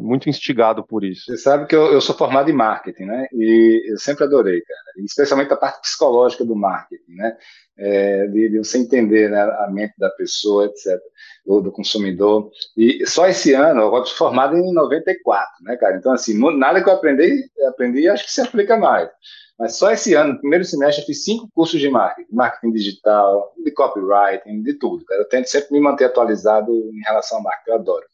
muito 0.02 0.30
instigado 0.30 0.86
por 0.86 1.04
isso. 1.04 1.26
Você 1.26 1.38
sabe 1.38 1.68
que 1.68 1.76
eu, 1.76 1.92
eu 1.92 2.00
sou 2.00 2.16
formado 2.16 2.50
em 2.50 2.54
marketing, 2.54 3.06
né? 3.06 3.28
E 3.34 3.92
eu 3.92 3.98
sempre 3.98 4.24
adorei, 4.24 4.62
cara. 4.62 5.06
Especialmente 5.06 5.52
a 5.52 5.58
parte 5.58 5.82
psicológica 5.82 6.46
do 6.46 6.56
marketing, 6.56 7.16
né? 7.16 7.36
É, 7.78 8.28
de, 8.28 8.50
de, 8.50 8.58
você 8.58 8.78
entender 8.78 9.30
né, 9.30 9.42
a 9.42 9.70
mente 9.70 9.96
da 9.98 10.10
pessoa, 10.12 10.66
etc., 10.66 10.98
do, 11.46 11.60
do, 11.60 11.72
consumidor. 11.74 12.50
E 12.78 13.06
só 13.06 13.28
esse 13.28 13.54
ano, 13.54 13.82
eu 13.82 14.06
sou 14.06 14.16
formado 14.16 14.56
em 14.56 14.74
94, 14.74 15.46
né, 15.62 15.76
cara? 15.76 15.98
Então, 15.98 16.14
assim, 16.14 16.40
nada 16.58 16.82
que 16.82 16.88
eu 16.88 16.94
aprendi, 16.94 17.50
aprendi 17.68 18.08
acho 18.08 18.24
que 18.24 18.32
se 18.32 18.40
aplica 18.40 18.78
mais. 18.78 19.10
Mas 19.58 19.78
só 19.78 19.92
esse 19.92 20.14
ano, 20.14 20.34
no 20.34 20.40
primeiro 20.40 20.66
semestre, 20.66 21.02
eu 21.02 21.06
fiz 21.06 21.24
cinco 21.24 21.50
cursos 21.54 21.80
de 21.80 21.90
marketing, 21.90 22.28
marketing 22.36 22.72
digital, 22.74 23.54
de 23.64 23.72
copywriting, 23.72 24.62
de 24.62 24.74
tudo. 24.74 25.06
Cara. 25.06 25.22
Eu 25.22 25.30
tento 25.30 25.48
sempre 25.48 25.72
me 25.72 25.80
manter 25.80 26.06
atualizado 26.06 26.72
em 26.72 27.02
relação 27.06 27.38
ao 27.38 27.44
marketing, 27.44 27.70
eu 27.70 27.76
adoro. 27.76 28.06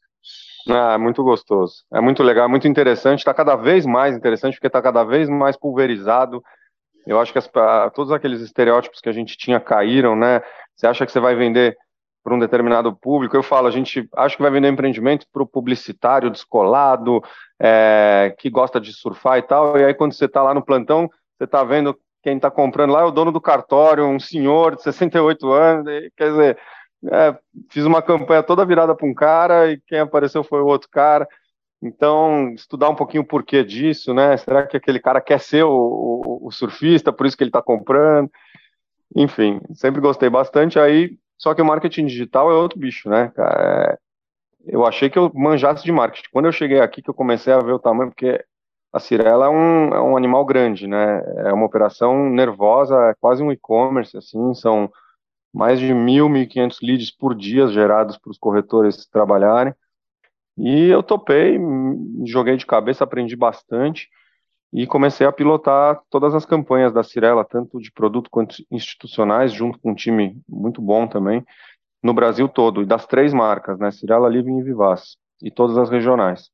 Ah, 0.69 0.93
é 0.93 0.97
muito 0.97 1.23
gostoso. 1.23 1.83
É 1.91 1.99
muito 1.99 2.21
legal, 2.21 2.45
é 2.45 2.47
muito 2.47 2.67
interessante. 2.67 3.19
Está 3.19 3.33
cada 3.33 3.55
vez 3.55 3.85
mais 3.85 4.15
interessante 4.15 4.53
porque 4.53 4.67
está 4.67 4.81
cada 4.81 5.03
vez 5.03 5.27
mais 5.27 5.57
pulverizado. 5.57 6.43
Eu 7.07 7.19
acho 7.19 7.31
que 7.31 7.39
as, 7.39 7.49
todos 7.93 8.11
aqueles 8.11 8.41
estereótipos 8.41 9.01
que 9.01 9.09
a 9.09 9.11
gente 9.11 9.35
tinha 9.35 9.59
caíram, 9.59 10.15
né? 10.15 10.41
Você 10.75 10.85
acha 10.85 11.05
que 11.05 11.11
você 11.11 11.19
vai 11.19 11.35
vender 11.35 11.75
para 12.23 12.35
um 12.35 12.39
determinado 12.39 12.95
público. 12.95 13.35
Eu 13.35 13.41
falo, 13.41 13.67
a 13.67 13.71
gente 13.71 14.07
acha 14.15 14.35
que 14.35 14.41
vai 14.41 14.51
vender 14.51 14.69
empreendimento 14.69 15.25
para 15.33 15.41
o 15.41 15.47
publicitário 15.47 16.29
descolado, 16.29 17.19
é, 17.59 18.35
que 18.37 18.49
gosta 18.49 18.79
de 18.79 18.93
surfar 18.93 19.39
e 19.39 19.41
tal. 19.41 19.77
E 19.77 19.83
aí, 19.83 19.93
quando 19.95 20.13
você 20.13 20.25
está 20.25 20.43
lá 20.43 20.53
no 20.53 20.63
plantão, 20.63 21.09
você 21.41 21.45
está 21.45 21.63
vendo 21.63 21.97
quem 22.21 22.35
está 22.35 22.51
comprando 22.51 22.91
lá 22.91 23.01
é 23.01 23.05
o 23.05 23.11
dono 23.11 23.31
do 23.31 23.41
cartório, 23.41 24.05
um 24.05 24.19
senhor 24.19 24.75
de 24.75 24.83
68 24.83 25.51
anos, 25.51 25.85
quer 26.15 26.29
dizer, 26.29 26.59
é, 27.11 27.35
fiz 27.71 27.83
uma 27.83 27.99
campanha 27.99 28.43
toda 28.43 28.63
virada 28.63 28.93
para 28.93 29.07
um 29.07 29.13
cara 29.13 29.71
e 29.71 29.81
quem 29.87 29.97
apareceu 29.97 30.43
foi 30.43 30.61
o 30.61 30.67
outro 30.67 30.87
cara. 30.87 31.27
Então, 31.81 32.53
estudar 32.53 32.89
um 32.89 32.95
pouquinho 32.95 33.23
o 33.23 33.25
porquê 33.25 33.63
disso, 33.63 34.13
né? 34.13 34.37
Será 34.37 34.67
que 34.67 34.77
aquele 34.77 34.99
cara 34.99 35.19
quer 35.19 35.39
ser 35.39 35.63
o, 35.63 35.71
o, 35.71 36.47
o 36.47 36.51
surfista, 36.51 37.11
por 37.11 37.25
isso 37.25 37.35
que 37.35 37.43
ele 37.43 37.49
está 37.49 37.59
comprando? 37.59 38.29
Enfim, 39.15 39.59
sempre 39.73 39.99
gostei 39.99 40.29
bastante. 40.29 40.77
Aí, 40.77 41.17
só 41.39 41.55
que 41.55 41.61
o 41.61 41.65
marketing 41.65 42.05
digital 42.05 42.51
é 42.51 42.53
outro 42.53 42.77
bicho, 42.77 43.09
né? 43.09 43.31
É, 43.35 43.97
eu 44.67 44.85
achei 44.85 45.09
que 45.09 45.17
eu 45.17 45.31
manjasse 45.33 45.83
de 45.83 45.91
marketing. 45.91 46.29
Quando 46.31 46.45
eu 46.45 46.51
cheguei 46.51 46.79
aqui, 46.79 47.01
que 47.01 47.09
eu 47.09 47.15
comecei 47.15 47.51
a 47.51 47.57
ver 47.57 47.71
o 47.71 47.79
tamanho, 47.79 48.11
porque 48.11 48.45
a 48.93 48.99
Cirela 48.99 49.45
é 49.45 49.49
um, 49.49 49.93
é 49.93 50.01
um 50.01 50.17
animal 50.17 50.45
grande, 50.45 50.85
né? 50.85 51.23
É 51.37 51.53
uma 51.53 51.65
operação 51.65 52.29
nervosa, 52.29 52.95
é 53.09 53.13
quase 53.19 53.41
um 53.41 53.51
e-commerce, 53.51 54.17
assim, 54.17 54.53
são 54.53 54.91
mais 55.53 55.79
de 55.79 55.93
mil, 55.93 56.27
mil 56.29 56.43
e 56.43 56.47
quinhentos 56.47 56.79
leads 56.81 57.11
por 57.11 57.35
dia 57.35 57.67
gerados 57.67 58.17
para 58.17 58.31
os 58.31 58.37
corretores 58.37 59.05
trabalharem. 59.07 59.73
E 60.57 60.87
eu 60.87 61.01
topei, 61.01 61.57
joguei 62.25 62.57
de 62.57 62.65
cabeça, 62.65 63.03
aprendi 63.03 63.35
bastante 63.35 64.09
e 64.73 64.85
comecei 64.85 65.25
a 65.25 65.31
pilotar 65.31 66.01
todas 66.09 66.35
as 66.35 66.45
campanhas 66.45 66.93
da 66.93 67.03
Cirela, 67.03 67.45
tanto 67.45 67.79
de 67.79 67.91
produto 67.91 68.29
quanto 68.29 68.55
institucionais, 68.69 69.53
junto 69.53 69.79
com 69.79 69.91
um 69.91 69.95
time 69.95 70.41
muito 70.47 70.81
bom 70.81 71.07
também, 71.07 71.45
no 72.03 72.13
Brasil 72.13 72.47
todo, 72.47 72.81
e 72.81 72.85
das 72.85 73.05
três 73.05 73.33
marcas, 73.33 73.79
né? 73.79 73.91
Cirela, 73.91 74.29
Living 74.29 74.59
e 74.59 74.63
Vivaz, 74.63 75.17
e 75.41 75.49
todas 75.51 75.77
as 75.77 75.89
regionais 75.89 76.49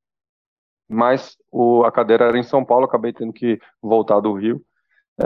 mas 0.87 1.37
o, 1.51 1.83
a 1.83 1.91
cadeira 1.91 2.25
era 2.25 2.37
em 2.37 2.43
São 2.43 2.63
Paulo, 2.63 2.85
acabei 2.85 3.13
tendo 3.13 3.33
que 3.33 3.59
voltar 3.81 4.19
do 4.19 4.33
Rio, 4.33 4.61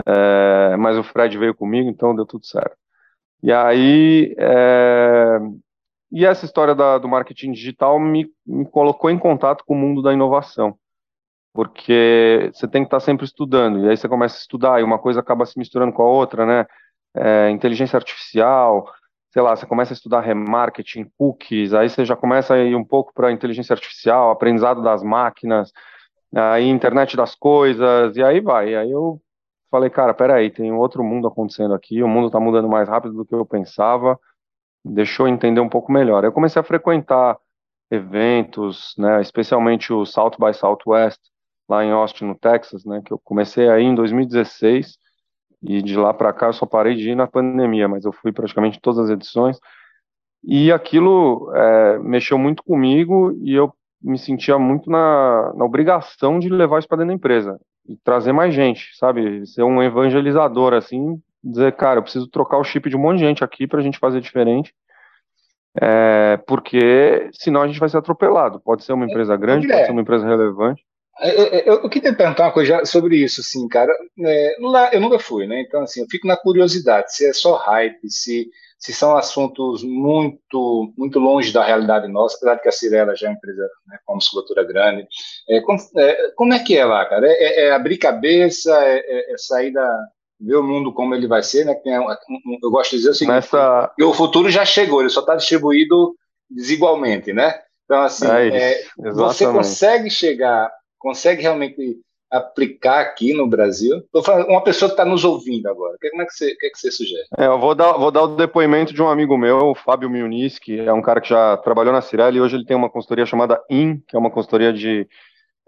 é, 0.06 0.76
mas 0.76 0.96
o 0.98 1.02
Fred 1.02 1.36
veio 1.38 1.54
comigo, 1.54 1.88
então 1.88 2.14
deu 2.14 2.26
tudo 2.26 2.46
certo. 2.46 2.76
E 3.42 3.52
aí, 3.52 4.34
é, 4.38 5.38
e 6.10 6.24
essa 6.24 6.44
história 6.44 6.74
da, 6.74 6.98
do 6.98 7.08
marketing 7.08 7.52
digital 7.52 7.98
me, 7.98 8.30
me 8.46 8.66
colocou 8.66 9.10
em 9.10 9.18
contato 9.18 9.64
com 9.64 9.74
o 9.74 9.78
mundo 9.78 10.02
da 10.02 10.12
inovação, 10.12 10.76
porque 11.52 12.50
você 12.52 12.68
tem 12.68 12.82
que 12.82 12.86
estar 12.86 13.00
sempre 13.00 13.24
estudando, 13.24 13.84
e 13.84 13.88
aí 13.88 13.96
você 13.96 14.08
começa 14.08 14.36
a 14.36 14.40
estudar, 14.40 14.80
e 14.80 14.84
uma 14.84 14.98
coisa 14.98 15.20
acaba 15.20 15.46
se 15.46 15.58
misturando 15.58 15.92
com 15.92 16.02
a 16.02 16.08
outra, 16.08 16.46
né? 16.46 16.66
É, 17.14 17.50
inteligência 17.50 17.96
artificial, 17.96 18.90
sei 19.32 19.40
lá, 19.42 19.56
você 19.56 19.66
começa 19.66 19.92
a 19.92 19.96
estudar 19.96 20.20
remarketing, 20.20 21.10
cookies, 21.16 21.72
aí 21.72 21.88
você 21.88 22.04
já 22.04 22.14
começa 22.14 22.54
a 22.54 22.58
ir 22.58 22.74
um 22.74 22.84
pouco 22.84 23.14
para 23.14 23.32
inteligência 23.32 23.72
artificial, 23.72 24.30
aprendizado 24.30 24.82
das 24.82 25.02
máquinas, 25.02 25.72
aí 26.34 26.68
internet 26.68 27.16
das 27.16 27.34
coisas, 27.34 28.14
e 28.16 28.22
aí 28.22 28.40
vai. 28.40 28.70
E 28.70 28.76
aí 28.76 28.90
eu 28.90 29.20
falei, 29.70 29.88
cara, 29.88 30.12
peraí, 30.12 30.50
tem 30.50 30.70
outro 30.72 31.02
mundo 31.02 31.26
acontecendo 31.26 31.72
aqui, 31.74 32.02
o 32.02 32.08
mundo 32.08 32.26
está 32.26 32.38
mudando 32.38 32.68
mais 32.68 32.88
rápido 32.88 33.14
do 33.14 33.24
que 33.24 33.34
eu 33.34 33.46
pensava, 33.46 34.20
deixou 34.84 35.26
eu 35.26 35.32
entender 35.32 35.60
um 35.60 35.68
pouco 35.68 35.90
melhor. 35.90 36.24
Eu 36.24 36.32
comecei 36.32 36.60
a 36.60 36.64
frequentar 36.64 37.38
eventos, 37.90 38.94
né, 38.98 39.20
especialmente 39.22 39.92
o 39.92 40.04
South 40.04 40.32
by 40.38 40.52
Southwest, 40.52 41.20
lá 41.68 41.82
em 41.84 41.90
Austin, 41.90 42.26
no 42.26 42.34
Texas, 42.34 42.84
né, 42.84 43.00
que 43.04 43.12
eu 43.12 43.18
comecei 43.18 43.68
aí 43.70 43.82
em 43.84 43.94
2016, 43.94 44.98
e 45.62 45.80
de 45.82 45.96
lá 45.96 46.12
para 46.12 46.32
cá 46.32 46.46
eu 46.46 46.52
só 46.52 46.66
parei 46.66 46.94
de 46.94 47.10
ir 47.10 47.14
na 47.14 47.26
pandemia, 47.26 47.88
mas 47.88 48.04
eu 48.04 48.12
fui 48.12 48.32
praticamente 48.32 48.80
todas 48.80 48.98
as 48.98 49.10
edições. 49.10 49.58
E 50.44 50.72
aquilo 50.72 51.52
é, 51.54 51.98
mexeu 52.00 52.36
muito 52.36 52.64
comigo 52.64 53.32
e 53.42 53.54
eu 53.54 53.72
me 54.02 54.18
sentia 54.18 54.58
muito 54.58 54.90
na, 54.90 55.52
na 55.54 55.64
obrigação 55.64 56.38
de 56.40 56.48
levar 56.48 56.80
isso 56.80 56.88
para 56.88 56.98
dentro 56.98 57.10
da 57.10 57.14
empresa 57.14 57.60
e 57.88 57.96
trazer 57.96 58.32
mais 58.32 58.54
gente, 58.54 58.96
sabe? 58.96 59.46
Ser 59.46 59.62
um 59.62 59.82
evangelizador, 59.82 60.72
assim, 60.72 61.20
dizer, 61.42 61.72
cara, 61.76 61.98
eu 61.98 62.02
preciso 62.02 62.28
trocar 62.28 62.58
o 62.58 62.64
chip 62.64 62.88
de 62.88 62.96
um 62.96 63.00
monte 63.00 63.18
de 63.18 63.24
gente 63.24 63.44
aqui 63.44 63.66
para 63.66 63.80
a 63.80 63.82
gente 63.82 63.98
fazer 63.98 64.20
diferente. 64.20 64.74
É, 65.80 66.38
porque 66.46 67.30
senão 67.32 67.62
a 67.62 67.66
gente 67.66 67.80
vai 67.80 67.88
ser 67.88 67.96
atropelado. 67.96 68.60
Pode 68.60 68.84
ser 68.84 68.92
uma 68.92 69.06
empresa 69.06 69.36
grande, 69.36 69.66
pode 69.66 69.86
ser 69.86 69.92
uma 69.92 70.02
empresa 70.02 70.26
relevante. 70.26 70.84
Eu, 71.20 71.28
é, 71.28 71.30
é, 71.30 71.56
é, 71.56 71.68
eu, 71.68 71.74
eu, 71.82 71.88
queria 71.90 72.14
perguntar 72.14 72.44
uma 72.44 72.52
coisa 72.52 72.84
sobre 72.84 73.16
isso, 73.16 73.40
assim, 73.40 73.68
cara. 73.68 73.92
É, 74.24 74.56
lá, 74.60 74.90
eu 74.92 75.00
nunca 75.00 75.18
fui, 75.18 75.46
né? 75.46 75.60
Então, 75.60 75.82
assim, 75.82 76.00
eu 76.00 76.06
fico 76.10 76.26
na 76.26 76.36
curiosidade 76.36 77.14
se 77.14 77.26
é 77.26 77.32
só 77.32 77.56
hype, 77.56 78.10
se, 78.10 78.48
se 78.78 78.92
são 78.92 79.16
assuntos 79.16 79.84
muito 79.84 80.92
muito 80.96 81.18
longe 81.18 81.52
da 81.52 81.64
realidade 81.64 82.08
nossa, 82.08 82.36
apesar 82.36 82.54
de 82.54 82.62
que 82.62 82.68
a 82.68 82.72
Cirela 82.72 83.14
já 83.14 83.26
é 83.26 83.30
uma 83.30 83.36
empresa 83.36 83.68
né, 83.86 83.98
com 84.06 84.14
musculatura 84.14 84.64
grande. 84.64 85.06
É, 85.48 85.60
como, 85.60 85.78
é, 85.98 86.30
como, 86.34 86.54
é 86.54 86.58
que 86.58 86.76
é 86.76 86.84
lá, 86.84 87.04
cara? 87.04 87.26
É, 87.28 87.72
abrir 87.72 87.98
cabeça, 87.98 88.72
é, 88.82 89.34
sair 89.36 89.70
da, 89.70 90.06
ver 90.40 90.56
o 90.56 90.62
mundo 90.62 90.92
como 90.92 91.14
ele 91.14 91.26
vai 91.26 91.42
ser, 91.42 91.66
né? 91.66 91.74
Eu 92.62 92.70
gosto 92.70 92.92
de 92.92 92.96
dizer 92.98 93.10
o 93.10 93.14
seguinte: 93.14 93.34
Nessa... 93.34 93.92
o 94.00 94.14
futuro 94.14 94.50
já 94.50 94.64
chegou, 94.64 95.00
ele 95.00 95.10
só 95.10 95.20
está 95.20 95.36
distribuído 95.36 96.14
desigualmente, 96.50 97.32
né? 97.32 97.60
Então, 97.84 98.02
assim, 98.02 98.26
é, 98.26 98.82
você 99.12 99.44
consegue 99.44 100.08
chegar 100.08 100.72
consegue 101.02 101.42
realmente 101.42 102.00
aplicar 102.30 103.00
aqui 103.00 103.34
no 103.34 103.46
Brasil? 103.46 104.02
Tô 104.10 104.22
falando, 104.22 104.48
uma 104.48 104.62
pessoa 104.62 104.88
que 104.88 104.94
está 104.94 105.04
nos 105.04 105.24
ouvindo 105.24 105.68
agora, 105.68 105.98
como 106.10 106.22
é 106.22 106.24
que 106.24 106.32
você, 106.32 106.54
que, 106.54 106.66
é 106.66 106.70
que 106.70 106.78
você 106.78 106.90
sugere? 106.90 107.26
É, 107.36 107.46
eu 107.46 107.58
vou 107.58 107.74
dar, 107.74 107.92
vou 107.92 108.10
dar 108.10 108.22
o 108.22 108.36
depoimento 108.36 108.94
de 108.94 109.02
um 109.02 109.08
amigo 109.08 109.36
meu, 109.36 109.58
o 109.70 109.74
Fábio 109.74 110.08
Muniz, 110.08 110.58
que 110.58 110.80
é 110.80 110.92
um 110.92 111.02
cara 111.02 111.20
que 111.20 111.28
já 111.28 111.58
trabalhou 111.58 111.92
na 111.92 112.00
Cirelli 112.00 112.38
e 112.38 112.40
hoje 112.40 112.56
ele 112.56 112.64
tem 112.64 112.76
uma 112.76 112.88
consultoria 112.88 113.26
chamada 113.26 113.62
IN, 113.68 113.98
que 114.08 114.16
é 114.16 114.18
uma 114.18 114.30
consultoria 114.30 114.72
de 114.72 115.06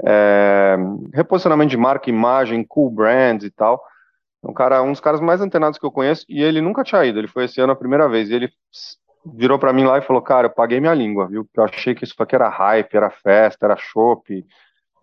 é, 0.03 0.77
reposicionamento 1.13 1.71
de 1.71 1.77
marca, 1.77 2.09
imagem, 2.09 2.65
cool 2.65 2.91
brands 2.91 3.45
e 3.45 3.51
tal. 3.51 3.83
É 4.43 4.49
um 4.51 4.55
cara, 4.55 4.83
um 4.83 4.91
dos 4.91 5.01
caras 5.01 5.21
mais 5.21 5.41
antenados 5.41 5.79
que 5.79 5.85
eu 5.85 5.93
conheço 5.93 6.25
e 6.29 6.43
ele 6.43 6.61
nunca 6.61 6.83
tinha 6.83 7.05
ido, 7.05 7.19
ele 7.19 7.29
foi 7.29 7.45
esse 7.45 7.61
ano 7.61 7.73
a 7.73 7.77
primeira 7.77 8.09
vez 8.09 8.31
e 8.31 8.35
ele 8.35 8.51
virou 9.35 9.59
para 9.59 9.73
mim 9.73 9.85
lá 9.85 9.99
e 9.99 10.03
falou, 10.03 10.21
cara, 10.21 10.47
eu 10.47 10.51
paguei 10.51 10.81
minha 10.81 10.95
língua, 10.95 11.27
viu? 11.27 11.49
Eu 11.55 11.65
achei 11.65 11.95
que 11.95 12.05
isso 12.05 12.15
aqui 12.19 12.35
era 12.35 12.49
hype, 12.49 12.95
era 12.95 13.11
festa, 13.11 13.67
era 13.67 13.77
chopp, 13.77 14.45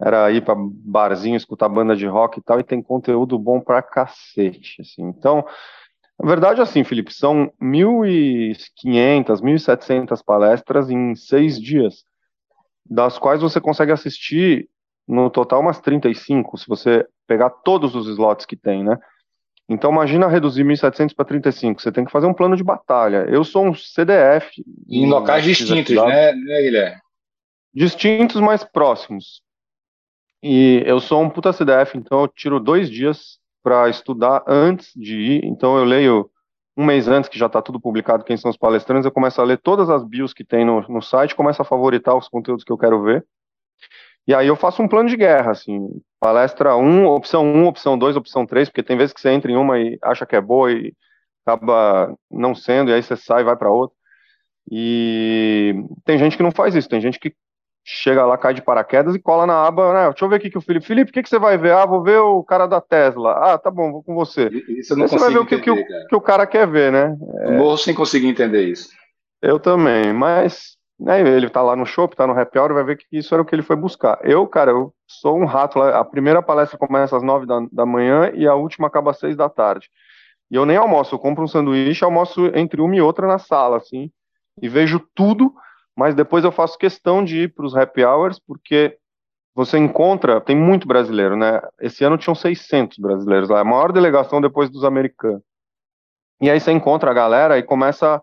era 0.01 0.31
ir 0.31 0.43
para 0.43 0.55
barzinho, 0.57 1.37
escutar 1.37 1.69
banda 1.69 1.95
de 1.95 2.07
rock 2.07 2.39
e 2.39 2.41
tal, 2.41 2.59
e 2.59 2.63
tem 2.63 2.81
conteúdo 2.81 3.37
bom 3.37 3.59
pra 3.59 3.81
cacete, 3.81 4.81
assim. 4.81 5.03
Então, 5.03 5.45
na 6.19 6.27
verdade, 6.27 6.61
assim, 6.61 6.83
Felipe, 6.83 7.13
são 7.13 7.51
1.500, 7.61 9.41
1.700 9.41 10.23
palestras 10.25 10.89
em 10.89 11.15
seis 11.15 11.59
dias, 11.59 12.03
das 12.89 13.17
quais 13.19 13.41
você 13.41 13.61
consegue 13.61 13.91
assistir 13.91 14.67
no 15.07 15.29
total 15.29 15.61
umas 15.61 15.79
35, 15.79 16.57
se 16.57 16.67
você 16.67 17.05
pegar 17.27 17.49
todos 17.49 17.95
os 17.95 18.07
slots 18.07 18.45
que 18.45 18.55
tem, 18.55 18.83
né? 18.83 18.97
Então, 19.69 19.91
imagina 19.91 20.27
reduzir 20.27 20.65
1.700 20.65 21.15
para 21.15 21.23
35. 21.23 21.81
Você 21.81 21.91
tem 21.93 22.03
que 22.03 22.11
fazer 22.11 22.27
um 22.27 22.33
plano 22.33 22.57
de 22.57 22.63
batalha. 22.63 23.25
Eu 23.29 23.41
sou 23.43 23.65
um 23.65 23.73
CDF. 23.73 24.61
Em 24.89 25.09
locais 25.09 25.45
distintos, 25.45 25.95
né, 25.95 26.33
né, 26.33 26.61
Guilherme? 26.61 26.97
Distintos, 27.73 28.41
mas 28.41 28.65
próximos. 28.65 29.41
E 30.43 30.83
eu 30.85 30.99
sou 30.99 31.21
um 31.21 31.29
puta 31.29 31.53
CDF, 31.53 31.97
então 31.97 32.21
eu 32.21 32.27
tiro 32.27 32.59
dois 32.59 32.89
dias 32.89 33.39
para 33.61 33.89
estudar 33.89 34.43
antes 34.47 34.91
de 34.95 35.17
ir. 35.17 35.45
Então 35.45 35.77
eu 35.77 35.83
leio 35.83 36.29
um 36.75 36.85
mês 36.85 37.07
antes, 37.07 37.29
que 37.29 37.37
já 37.37 37.45
está 37.47 37.61
tudo 37.61 37.79
publicado, 37.79 38.23
quem 38.23 38.37
são 38.37 38.49
os 38.49 38.57
palestrantes, 38.57 39.05
eu 39.05 39.11
começo 39.11 39.39
a 39.41 39.43
ler 39.43 39.57
todas 39.57 39.89
as 39.89 40.03
bios 40.03 40.33
que 40.33 40.43
tem 40.43 40.65
no, 40.65 40.81
no 40.87 41.01
site, 41.01 41.35
começo 41.35 41.61
a 41.61 41.65
favoritar 41.65 42.15
os 42.15 42.27
conteúdos 42.27 42.63
que 42.63 42.71
eu 42.71 42.77
quero 42.77 43.03
ver. 43.03 43.25
E 44.27 44.33
aí 44.33 44.47
eu 44.47 44.55
faço 44.55 44.81
um 44.81 44.87
plano 44.87 45.09
de 45.09 45.17
guerra, 45.17 45.51
assim, 45.51 45.89
palestra 46.19 46.75
1, 46.75 47.05
opção 47.07 47.43
1, 47.43 47.65
opção 47.65 47.97
2, 47.97 48.15
opção 48.15 48.45
3, 48.45 48.69
porque 48.69 48.83
tem 48.83 48.97
vezes 48.97 49.13
que 49.13 49.19
você 49.19 49.31
entra 49.31 49.51
em 49.51 49.55
uma 49.57 49.79
e 49.79 49.97
acha 50.01 50.25
que 50.25 50.35
é 50.35 50.41
boa 50.41 50.71
e 50.71 50.93
acaba 51.45 52.15
não 52.29 52.53
sendo, 52.55 52.91
e 52.91 52.93
aí 52.93 53.01
você 53.01 53.15
sai 53.15 53.41
e 53.41 53.45
vai 53.45 53.55
para 53.57 53.71
outro. 53.71 53.95
E 54.71 55.73
tem 56.05 56.17
gente 56.17 56.37
que 56.37 56.43
não 56.43 56.51
faz 56.51 56.75
isso, 56.75 56.87
tem 56.87 57.01
gente 57.01 57.19
que 57.19 57.33
chega 57.83 58.25
lá, 58.25 58.37
cai 58.37 58.53
de 58.53 58.61
paraquedas 58.61 59.15
e 59.15 59.19
cola 59.19 59.45
na 59.45 59.65
aba, 59.65 59.93
né? 59.93 60.09
Deixa 60.09 60.25
eu 60.25 60.29
ver 60.29 60.35
aqui 60.35 60.49
que 60.49 60.57
o 60.57 60.61
Felipe. 60.61 60.85
Felipe, 60.85 61.11
o 61.11 61.13
que, 61.13 61.23
que 61.23 61.29
você 61.29 61.39
vai 61.39 61.57
ver? 61.57 61.73
Ah, 61.73 61.85
vou 61.85 62.03
ver 62.03 62.19
o 62.19 62.43
cara 62.43 62.67
da 62.67 62.79
Tesla. 62.79 63.33
Ah, 63.33 63.57
tá 63.57 63.71
bom, 63.71 63.91
vou 63.91 64.03
com 64.03 64.13
você. 64.13 64.49
Isso 64.67 64.93
eu 64.93 64.97
não 64.97 65.07
você 65.07 65.17
vai 65.17 65.31
ver 65.31 65.39
o 65.39 65.45
que, 65.45 65.55
entender, 65.55 65.83
que, 65.83 65.93
o, 65.95 66.07
que, 66.07 66.15
o 66.15 66.21
cara 66.21 66.45
quer 66.45 66.67
ver, 66.67 66.91
né? 66.91 67.15
É... 67.39 67.57
Morro 67.57 67.77
sem 67.77 67.93
conseguir 67.93 68.27
entender 68.27 68.63
isso. 68.63 68.89
Eu 69.41 69.59
também, 69.59 70.13
mas 70.13 70.77
né, 70.99 71.19
ele 71.21 71.49
tá 71.49 71.63
lá 71.63 71.75
no 71.75 71.85
shopping, 71.85 72.15
tá 72.15 72.27
no 72.27 72.39
happy 72.39 72.59
hour, 72.59 72.73
vai 72.73 72.83
ver 72.83 72.97
que 72.97 73.05
isso 73.11 73.33
era 73.33 73.41
o 73.41 73.45
que 73.45 73.55
ele 73.55 73.63
foi 73.63 73.75
buscar. 73.75 74.19
Eu, 74.23 74.45
cara, 74.47 74.71
eu 74.71 74.93
sou 75.07 75.35
um 75.37 75.45
rato. 75.45 75.81
A 75.81 76.05
primeira 76.05 76.43
palestra 76.43 76.77
começa 76.77 77.17
às 77.17 77.23
nove 77.23 77.47
da, 77.47 77.59
da 77.71 77.85
manhã 77.85 78.31
e 78.35 78.47
a 78.47 78.53
última 78.53 78.87
acaba 78.87 79.11
às 79.11 79.17
seis 79.17 79.35
da 79.35 79.49
tarde. 79.49 79.89
E 80.51 80.55
eu 80.55 80.65
nem 80.65 80.77
almoço, 80.77 81.15
eu 81.15 81.19
compro 81.19 81.43
um 81.43 81.47
sanduíche, 81.47 82.03
almoço 82.03 82.51
entre 82.53 82.81
uma 82.81 82.95
e 82.95 83.01
outra 83.01 83.25
na 83.25 83.39
sala, 83.39 83.77
assim, 83.77 84.11
e 84.61 84.67
vejo 84.67 84.99
tudo, 85.15 85.53
mas 86.01 86.15
depois 86.15 86.43
eu 86.43 86.51
faço 86.51 86.79
questão 86.79 87.23
de 87.23 87.43
ir 87.43 87.53
para 87.53 87.63
os 87.63 87.77
happy 87.77 88.03
hours, 88.03 88.39
porque 88.39 88.97
você 89.53 89.77
encontra, 89.77 90.41
tem 90.41 90.55
muito 90.55 90.87
brasileiro, 90.87 91.37
né? 91.37 91.61
Esse 91.79 92.03
ano 92.03 92.17
tinham 92.17 92.33
600 92.33 92.97
brasileiros 92.97 93.49
lá, 93.49 93.59
a 93.59 93.63
maior 93.63 93.91
delegação 93.91 94.41
depois 94.41 94.67
dos 94.67 94.83
americanos. 94.83 95.43
E 96.41 96.49
aí 96.49 96.59
você 96.59 96.71
encontra 96.71 97.11
a 97.11 97.13
galera 97.13 97.59
e 97.59 97.61
começa 97.61 98.19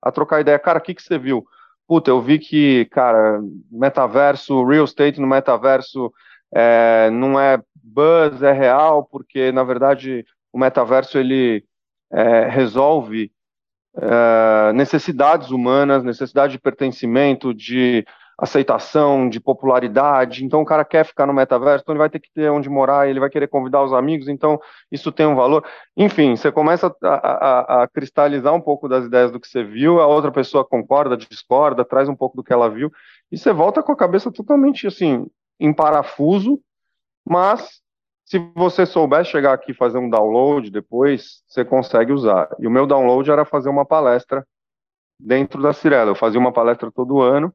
a 0.00 0.10
trocar 0.10 0.40
ideia. 0.40 0.58
Cara, 0.58 0.78
o 0.78 0.80
que, 0.80 0.94
que 0.94 1.02
você 1.02 1.18
viu? 1.18 1.44
Puta, 1.86 2.10
eu 2.10 2.18
vi 2.18 2.38
que, 2.38 2.86
cara, 2.86 3.42
metaverso, 3.70 4.64
real 4.64 4.86
estate 4.86 5.20
no 5.20 5.26
metaverso 5.26 6.10
é, 6.50 7.10
não 7.10 7.38
é 7.38 7.62
buzz, 7.74 8.42
é 8.42 8.52
real, 8.52 9.04
porque 9.04 9.52
na 9.52 9.64
verdade 9.64 10.24
o 10.50 10.58
metaverso 10.58 11.18
ele 11.18 11.62
é, 12.10 12.48
resolve 12.48 13.30
é, 13.96 14.72
necessidades 14.72 15.50
humanas, 15.50 16.04
necessidade 16.04 16.52
de 16.52 16.58
pertencimento, 16.60 17.54
de 17.54 18.04
aceitação, 18.38 19.28
de 19.28 19.40
popularidade. 19.40 20.44
Então, 20.44 20.62
o 20.62 20.64
cara 20.64 20.84
quer 20.84 21.04
ficar 21.04 21.26
no 21.26 21.32
metaverso, 21.34 21.82
então 21.82 21.92
ele 21.92 21.98
vai 21.98 22.08
ter 22.08 22.20
que 22.20 22.30
ter 22.32 22.48
onde 22.48 22.68
morar, 22.68 23.08
ele 23.08 23.18
vai 23.18 23.28
querer 23.28 23.48
convidar 23.48 23.82
os 23.82 23.92
amigos, 23.92 24.28
então 24.28 24.60
isso 24.92 25.10
tem 25.10 25.26
um 25.26 25.34
valor. 25.34 25.64
Enfim, 25.96 26.36
você 26.36 26.52
começa 26.52 26.94
a, 27.02 27.08
a, 27.08 27.82
a 27.82 27.88
cristalizar 27.88 28.54
um 28.54 28.60
pouco 28.60 28.88
das 28.88 29.06
ideias 29.06 29.32
do 29.32 29.40
que 29.40 29.48
você 29.48 29.64
viu, 29.64 30.00
a 30.00 30.06
outra 30.06 30.30
pessoa 30.30 30.64
concorda, 30.64 31.16
discorda, 31.16 31.84
traz 31.84 32.08
um 32.08 32.14
pouco 32.14 32.36
do 32.36 32.44
que 32.44 32.52
ela 32.52 32.70
viu, 32.70 32.92
e 33.32 33.36
você 33.36 33.52
volta 33.52 33.82
com 33.82 33.90
a 33.90 33.96
cabeça 33.96 34.30
totalmente 34.30 34.86
assim, 34.86 35.26
em 35.58 35.72
parafuso, 35.72 36.60
mas 37.26 37.80
se 38.28 38.38
você 38.54 38.84
souber 38.84 39.24
chegar 39.24 39.54
aqui 39.54 39.72
e 39.72 39.74
fazer 39.74 39.96
um 39.96 40.10
download 40.10 40.70
depois, 40.70 41.42
você 41.48 41.64
consegue 41.64 42.12
usar. 42.12 42.46
E 42.58 42.66
o 42.66 42.70
meu 42.70 42.86
download 42.86 43.30
era 43.30 43.42
fazer 43.42 43.70
uma 43.70 43.86
palestra 43.86 44.46
dentro 45.18 45.62
da 45.62 45.72
Cirela. 45.72 46.10
Eu 46.10 46.14
fazia 46.14 46.38
uma 46.38 46.52
palestra 46.52 46.92
todo 46.92 47.22
ano, 47.22 47.52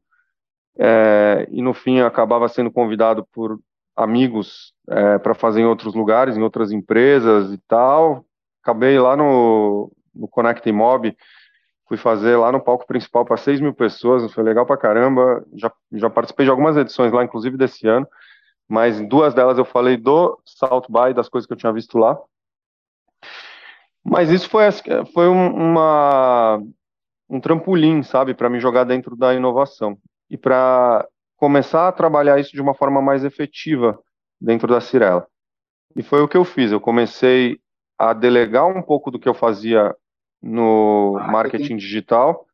é, 0.80 1.48
e 1.51 1.62
no 1.62 1.75
fim 1.75 2.00
acabava 2.00 2.48
sendo 2.48 2.72
convidado 2.72 3.24
por 3.32 3.60
amigos 3.96 4.74
é, 4.89 5.20
para 5.20 5.36
fazer 5.36 5.62
em 5.62 5.65
outros 5.65 5.94
lugares, 5.94 6.36
em 6.36 6.42
outras 6.42 6.72
empresas 6.72 7.53
e 7.53 7.60
tal. 7.68 8.25
Acabei 8.63 8.98
lá 8.98 9.15
no, 9.15 9.92
no 10.12 10.27
Connect 10.27 10.72
Mob, 10.72 11.15
fui 11.88 11.98
fazer 11.98 12.36
lá 12.36 12.51
no 12.51 12.60
palco 12.60 12.88
principal 12.88 13.24
para 13.24 13.38
6 13.38 13.62
mil 13.62 13.75
pessoas, 13.75 14.34
foi 14.34 14.44
legal 14.44 14.65
para 14.65 14.77
caramba. 14.77 15.46
Já, 15.53 15.72
já 15.92 16.10
participei 16.10 16.48
de 16.48 16.50
algumas 16.50 16.75
edições 16.77 17.12
lá, 17.12 17.24
inclusive 17.24 17.58
desse 17.58 17.88
ano 17.88 18.08
mas 18.67 19.00
em 19.00 19.08
duas 19.08 19.34
delas 19.34 19.58
eu 19.58 19.65
falei 19.65 19.98
do 19.98 20.39
South 20.46 20.86
By, 20.89 21.13
das 21.13 21.29
coisas 21.29 21.48
que 21.48 21.53
eu 21.53 21.58
tinha 21.58 21.74
visto 21.74 21.98
lá. 21.98 22.20
Mas 24.03 24.29
isso 24.29 24.50
foi, 24.50 24.65
foi 25.13 25.27
uma, 25.27 26.62
um 27.29 27.39
trampolim, 27.39 28.03
sabe, 28.03 28.34
para 28.34 28.50
me 28.50 28.60
jogar 28.60 28.84
dentro 28.84 29.15
da 29.15 29.34
inovação 29.34 29.98
e 30.29 30.38
para 30.38 31.08
começar 31.38 31.88
a 31.88 31.91
trabalhar 31.91 32.39
isso 32.39 32.51
de 32.51 32.62
uma 32.62 32.74
forma 32.74 33.01
mais 33.01 33.24
efetiva 33.24 34.00
dentro 34.39 34.67
da 34.67 34.82
Cirela. 34.82 35.27
E 35.96 36.03
foi 36.03 36.22
o 36.22 36.27
que 36.27 36.38
eu 36.38 36.43
fiz. 36.43 36.72
Eu 36.72 36.82
comecei 36.82 37.60
a 37.98 38.13
delegar 38.13 38.65
um 38.65 38.82
pouco 38.82 39.12
do 39.12 39.20
que 39.20 39.29
eu 39.29 39.34
fazia 39.34 39.96
no 40.41 41.13
marketing 41.32 41.77
digital, 41.77 42.46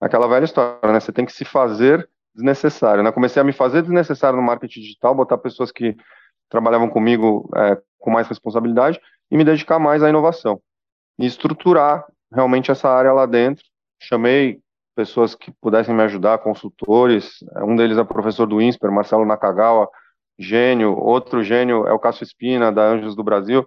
aquela 0.00 0.28
velha 0.28 0.44
história, 0.44 0.92
né? 0.92 1.00
Você 1.00 1.12
tem 1.12 1.24
que 1.24 1.32
se 1.32 1.44
fazer 1.44 2.08
desnecessário. 2.34 3.02
Né? 3.02 3.12
Comecei 3.12 3.40
a 3.40 3.44
me 3.44 3.52
fazer 3.52 3.82
desnecessário 3.82 4.36
no 4.36 4.42
marketing 4.42 4.80
digital, 4.80 5.14
botar 5.14 5.38
pessoas 5.38 5.70
que 5.70 5.96
trabalhavam 6.48 6.88
comigo 6.88 7.48
é, 7.56 7.78
com 7.98 8.10
mais 8.10 8.28
responsabilidade 8.28 9.00
e 9.30 9.36
me 9.36 9.44
dedicar 9.44 9.78
mais 9.78 10.02
à 10.02 10.08
inovação. 10.08 10.60
E 11.18 11.26
estruturar 11.26 12.04
realmente 12.32 12.70
essa 12.70 12.88
área 12.88 13.12
lá 13.12 13.26
dentro. 13.26 13.64
Chamei 14.00 14.60
pessoas 14.94 15.34
que 15.34 15.50
pudessem 15.60 15.94
me 15.94 16.02
ajudar, 16.02 16.38
consultores. 16.38 17.38
Um 17.56 17.76
deles 17.76 17.96
é 17.96 18.02
o 18.02 18.06
professor 18.06 18.46
do 18.46 18.60
INSPER, 18.60 18.90
Marcelo 18.90 19.24
Nakagawa, 19.24 19.88
gênio. 20.38 20.96
Outro 20.98 21.42
gênio 21.42 21.86
é 21.86 21.92
o 21.92 21.98
Cássio 21.98 22.24
Espina, 22.24 22.72
da 22.72 22.82
Anjos 22.82 23.14
do 23.14 23.24
Brasil. 23.24 23.66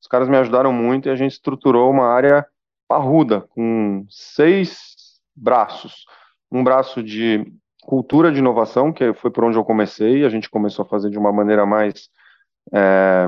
Os 0.00 0.08
caras 0.08 0.28
me 0.28 0.36
ajudaram 0.36 0.72
muito 0.72 1.08
e 1.08 1.10
a 1.10 1.16
gente 1.16 1.32
estruturou 1.32 1.90
uma 1.90 2.06
área 2.06 2.46
parruda, 2.88 3.40
com 3.40 4.04
seis 4.10 4.94
braços. 5.34 6.04
Um 6.50 6.62
braço 6.62 7.02
de 7.02 7.52
cultura 7.84 8.32
de 8.32 8.38
inovação, 8.38 8.92
que 8.92 9.12
foi 9.14 9.30
por 9.30 9.44
onde 9.44 9.56
eu 9.56 9.64
comecei, 9.64 10.24
a 10.24 10.28
gente 10.28 10.50
começou 10.50 10.84
a 10.84 10.88
fazer 10.88 11.10
de 11.10 11.18
uma 11.18 11.32
maneira 11.32 11.64
mais 11.64 12.08
é, 12.72 13.26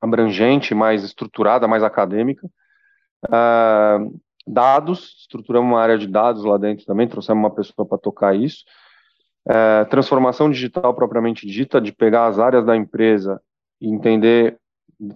abrangente, 0.00 0.74
mais 0.74 1.04
estruturada, 1.04 1.68
mais 1.68 1.82
acadêmica. 1.82 2.48
É, 3.30 3.98
dados, 4.46 5.16
estruturamos 5.20 5.70
uma 5.70 5.80
área 5.80 5.98
de 5.98 6.06
dados 6.06 6.44
lá 6.44 6.56
dentro 6.56 6.86
também, 6.86 7.08
trouxemos 7.08 7.42
uma 7.42 7.54
pessoa 7.54 7.86
para 7.86 7.98
tocar 7.98 8.34
isso. 8.34 8.64
É, 9.46 9.84
transformação 9.86 10.50
digital 10.50 10.94
propriamente 10.94 11.46
dita, 11.46 11.80
de 11.80 11.92
pegar 11.92 12.26
as 12.26 12.38
áreas 12.38 12.64
da 12.64 12.76
empresa 12.76 13.40
e 13.80 13.88
entender, 13.88 14.58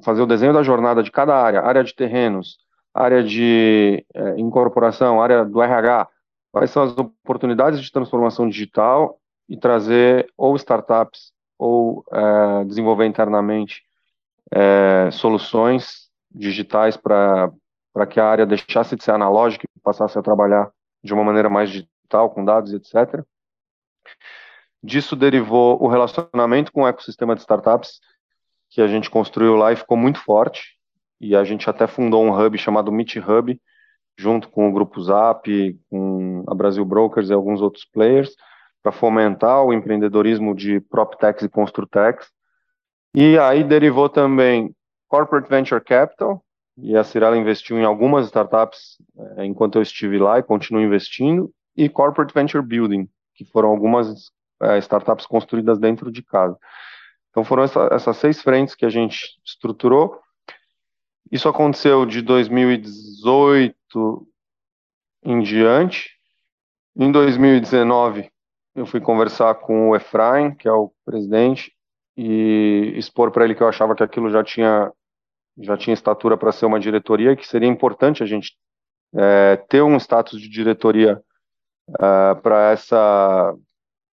fazer 0.05 0.23
o 0.23 0.27
desenho 0.27 0.53
da 0.53 0.63
jornada 0.63 1.03
de 1.03 1.11
cada 1.11 1.35
área, 1.35 1.61
área 1.61 1.85
de 1.85 1.95
terrenos, 1.95 2.59
área 2.95 3.23
de 3.23 4.05
é, 4.15 4.39
incorporação, 4.39 5.23
área 5.23 5.45
do 5.45 5.63
RH, 5.63 6.09
quais 6.53 6.71
são 6.71 6.83
as 6.83 6.97
oportunidades 6.97 7.81
de 7.81 7.91
transformação 7.91 8.49
digital 8.49 9.19
e 9.49 9.57
trazer 9.57 10.31
ou 10.37 10.55
startups 10.55 11.33
ou 11.59 12.05
é, 12.13 12.65
desenvolver 12.65 13.07
internamente 13.07 13.83
é, 14.53 15.11
soluções 15.11 16.11
digitais 16.31 16.97
para 16.97 17.51
que 18.09 18.21
a 18.21 18.27
área 18.27 18.47
deixasse 18.47 18.95
de 18.95 19.03
ser 19.03 19.13
analógica 19.13 19.67
e 19.75 19.81
passasse 19.81 20.19
a 20.19 20.23
trabalhar 20.23 20.71
de 21.03 21.13
uma 21.15 21.25
maneira 21.25 21.49
mais 21.49 21.71
digital, 21.71 22.31
com 22.31 22.45
dados, 22.45 22.73
etc. 22.73 23.25
Disso 24.83 25.17
derivou 25.17 25.83
o 25.83 25.89
relacionamento 25.89 26.71
com 26.71 26.83
o 26.83 26.89
ecossistema 26.89 27.35
de 27.35 27.41
startups 27.41 28.01
que 28.69 28.81
a 28.81 28.87
gente 28.87 29.11
construiu 29.11 29.55
lá 29.57 29.73
e 29.73 29.77
ficou 29.77 29.97
muito 29.97 30.19
forte. 30.19 30.77
E 31.21 31.37
a 31.37 31.45
gente 31.45 31.69
até 31.71 31.87
fundou 31.87 32.25
um 32.25 32.33
hub 32.33 32.59
chamado 32.59 32.91
Meet 32.91 33.17
Hub, 33.17 33.61
junto 34.17 34.49
com 34.49 34.69
o 34.69 34.73
Grupo 34.73 35.01
Zap, 35.01 35.49
com 35.91 36.45
a 36.47 36.55
Brasil 36.55 36.85
Brokers 36.85 37.31
e 37.31 37.33
alguns 37.33 37.61
outros 37.61 37.85
players, 37.85 38.35
para 38.83 38.93
fomentar 38.93 39.65
o 39.65 39.73
empreendedorismo 39.73 40.55
de 40.55 40.81
PropTechs 40.81 41.45
e 41.45 41.49
Construtex. 41.49 42.31
E 43.15 43.39
aí 43.39 43.63
derivou 43.63 44.09
também 44.09 44.75
Corporate 45.09 45.49
Venture 45.49 45.83
Capital, 45.83 46.43
e 46.79 46.97
a 46.97 47.05
Cirela 47.05 47.37
investiu 47.37 47.79
em 47.79 47.85
algumas 47.85 48.27
startups 48.27 48.97
é, 49.37 49.45
enquanto 49.45 49.77
eu 49.77 49.83
estive 49.83 50.19
lá 50.19 50.39
e 50.39 50.43
continuo 50.43 50.83
investindo, 50.83 51.53
e 51.77 51.89
Corporate 51.89 52.33
Venture 52.33 52.65
Building, 52.65 53.09
que 53.35 53.45
foram 53.45 53.69
algumas 53.69 54.31
é, 54.63 54.79
startups 54.79 55.27
construídas 55.27 55.79
dentro 55.79 56.11
de 56.11 56.23
casa. 56.23 56.57
Então 57.31 57.45
foram 57.45 57.63
essa, 57.63 57.89
essas 57.93 58.17
seis 58.17 58.41
frentes 58.43 58.75
que 58.75 58.85
a 58.85 58.91
gente 58.91 59.39
estruturou, 59.45 60.19
isso 61.31 61.49
aconteceu 61.49 62.05
de 62.05 62.21
2018 62.21 63.75
em 65.25 65.41
diante. 65.41 66.11
Em 66.97 67.11
2019, 67.11 68.31
eu 68.75 68.87
fui 68.87 69.01
conversar 69.01 69.55
com 69.57 69.91
o 69.91 69.97
Efraim, 69.97 70.55
que 70.55 70.69
é 70.69 70.73
o 70.73 70.93
presidente, 71.05 71.73
e 72.17 72.93
expor 72.97 73.31
para 73.31 73.45
ele 73.45 73.55
que 73.55 73.63
eu 73.63 73.69
achava 73.69 73.95
que 73.95 74.03
aquilo 74.03 74.31
já 74.31 74.43
tinha 74.45 74.93
já 75.59 75.77
tinha 75.77 75.93
estatura 75.93 76.37
para 76.37 76.51
ser 76.51 76.65
uma 76.65 76.81
diretoria, 76.81 77.37
que 77.37 77.47
seria 77.47 77.69
importante 77.69 78.23
a 78.23 78.27
gente 78.27 78.57
é, 79.15 79.57
ter 79.69 79.83
um 79.83 79.97
status 79.99 80.41
de 80.41 80.49
diretoria 80.49 81.23
é, 82.01 82.35
para 82.37 82.71
essa 82.71 83.55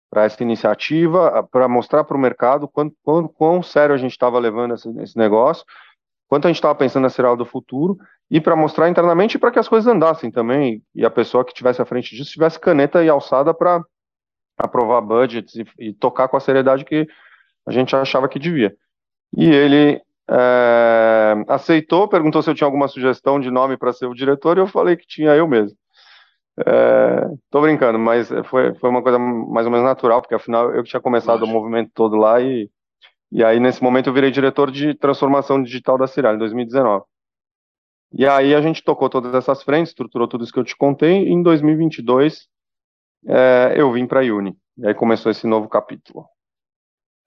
para 0.10 0.24
essa 0.24 0.42
iniciativa, 0.42 1.48
para 1.52 1.68
mostrar 1.68 2.04
para 2.04 2.18
o 2.18 2.20
mercado 2.20 2.68
quão, 2.68 2.92
quão, 3.04 3.28
quão 3.28 3.62
sério 3.62 3.94
a 3.94 3.98
gente 3.98 4.12
estava 4.12 4.40
levando 4.40 4.74
esse, 4.74 4.90
esse 5.02 5.18
negócio 5.18 5.64
quanto 6.28 6.46
a 6.46 6.50
gente 6.50 6.58
estava 6.58 6.76
pensando 6.76 7.04
na 7.04 7.10
Serial 7.10 7.38
do 7.38 7.46
futuro 7.46 7.98
e 8.30 8.40
para 8.40 8.56
mostrar 8.56 8.90
internamente 8.90 9.40
para 9.40 9.52
que 9.52 9.60
as 9.60 9.68
coisas 9.68 9.92
andassem 9.92 10.30
também 10.30 10.84
e 10.94 11.04
a 11.04 11.10
pessoa 11.10 11.44
que 11.44 11.54
tivesse 11.54 11.82
à 11.82 11.86
frente 11.86 12.16
disso 12.16 12.32
tivesse 12.32 12.60
caneta 12.60 13.04
e 13.04 13.10
alçada 13.10 13.54
para 13.54 13.84
aprovar 14.58 15.02
budgets 15.02 15.56
e, 15.56 15.66
e, 15.80 15.94
tocar 15.94 16.28
com 16.28 16.38
a 16.38 16.40
seriedade 16.40 16.86
que 16.86 17.08
a 17.66 17.72
gente 17.72 17.96
achava 17.96 18.28
que 18.28 18.38
devia. 18.38 18.76
E 19.36 19.46
ele 19.46 20.02
é, 20.30 21.44
aceitou, 21.48 22.08
perguntou 22.08 22.42
se 22.42 22.50
eu 22.50 22.56
tinha 22.56 22.68
alguma 22.68 22.88
sugestão 22.88 23.40
de 23.40 23.50
nome 23.50 23.78
para 23.78 23.94
ser 23.94 24.06
o 24.06 24.14
diretor 24.14 24.58
e 24.58 24.62
eu 24.62 24.68
falei 24.68 24.96
que 24.96 25.08
tinha 25.08 25.36
eu 25.36 25.48
mesmo. 25.48 25.78
É, 26.66 27.26
tô 27.50 27.62
brincando, 27.62 27.98
mas 27.98 28.30
foi, 28.46 28.76
foi 28.76 28.90
uma 28.90 29.02
coisa 29.02 29.18
mais 29.18 29.66
ou 29.66 29.72
menos 29.72 29.86
natural, 29.86 30.22
porque 30.22 30.36
afinal 30.36 30.72
eu 30.76 30.84
tinha 30.84 31.00
começado 31.00 31.40
Nossa. 31.40 31.52
o 31.52 31.56
movimento 31.56 31.92
todo 31.94 32.18
lá 32.18 32.42
e, 32.42 32.70
e 33.32 33.44
aí 33.44 33.60
nesse 33.60 33.82
momento 33.82 34.08
eu 34.08 34.14
virei 34.14 34.30
diretor 34.30 34.70
de 34.70 34.94
transformação 34.94 35.64
digital 35.64 35.98
da 35.98 36.06
Cirela 36.06 36.36
em 36.36 36.40
2019. 36.40 37.06
E 38.12 38.26
aí 38.26 38.56
a 38.56 38.62
gente 38.62 38.84
tocou 38.84 39.10
todas 39.10 39.34
essas 39.34 39.64
frentes, 39.64 39.92
estruturou 39.92 40.28
tudo 40.28 40.44
isso 40.44 40.54
que 40.54 40.60
eu 40.60 40.64
te 40.64 40.76
contei, 40.76 41.28
e 41.28 41.32
em 41.32 41.44
2022 41.44 42.48
é, 43.28 43.74
eu 43.76 43.92
vim 43.92 44.08
para 44.08 44.22
a 44.22 44.24
Uni. 44.24 44.58
E 44.78 44.88
aí 44.88 44.94
começou 44.94 45.32
esse 45.32 45.46
novo 45.46 45.68
capítulo. 45.68 46.26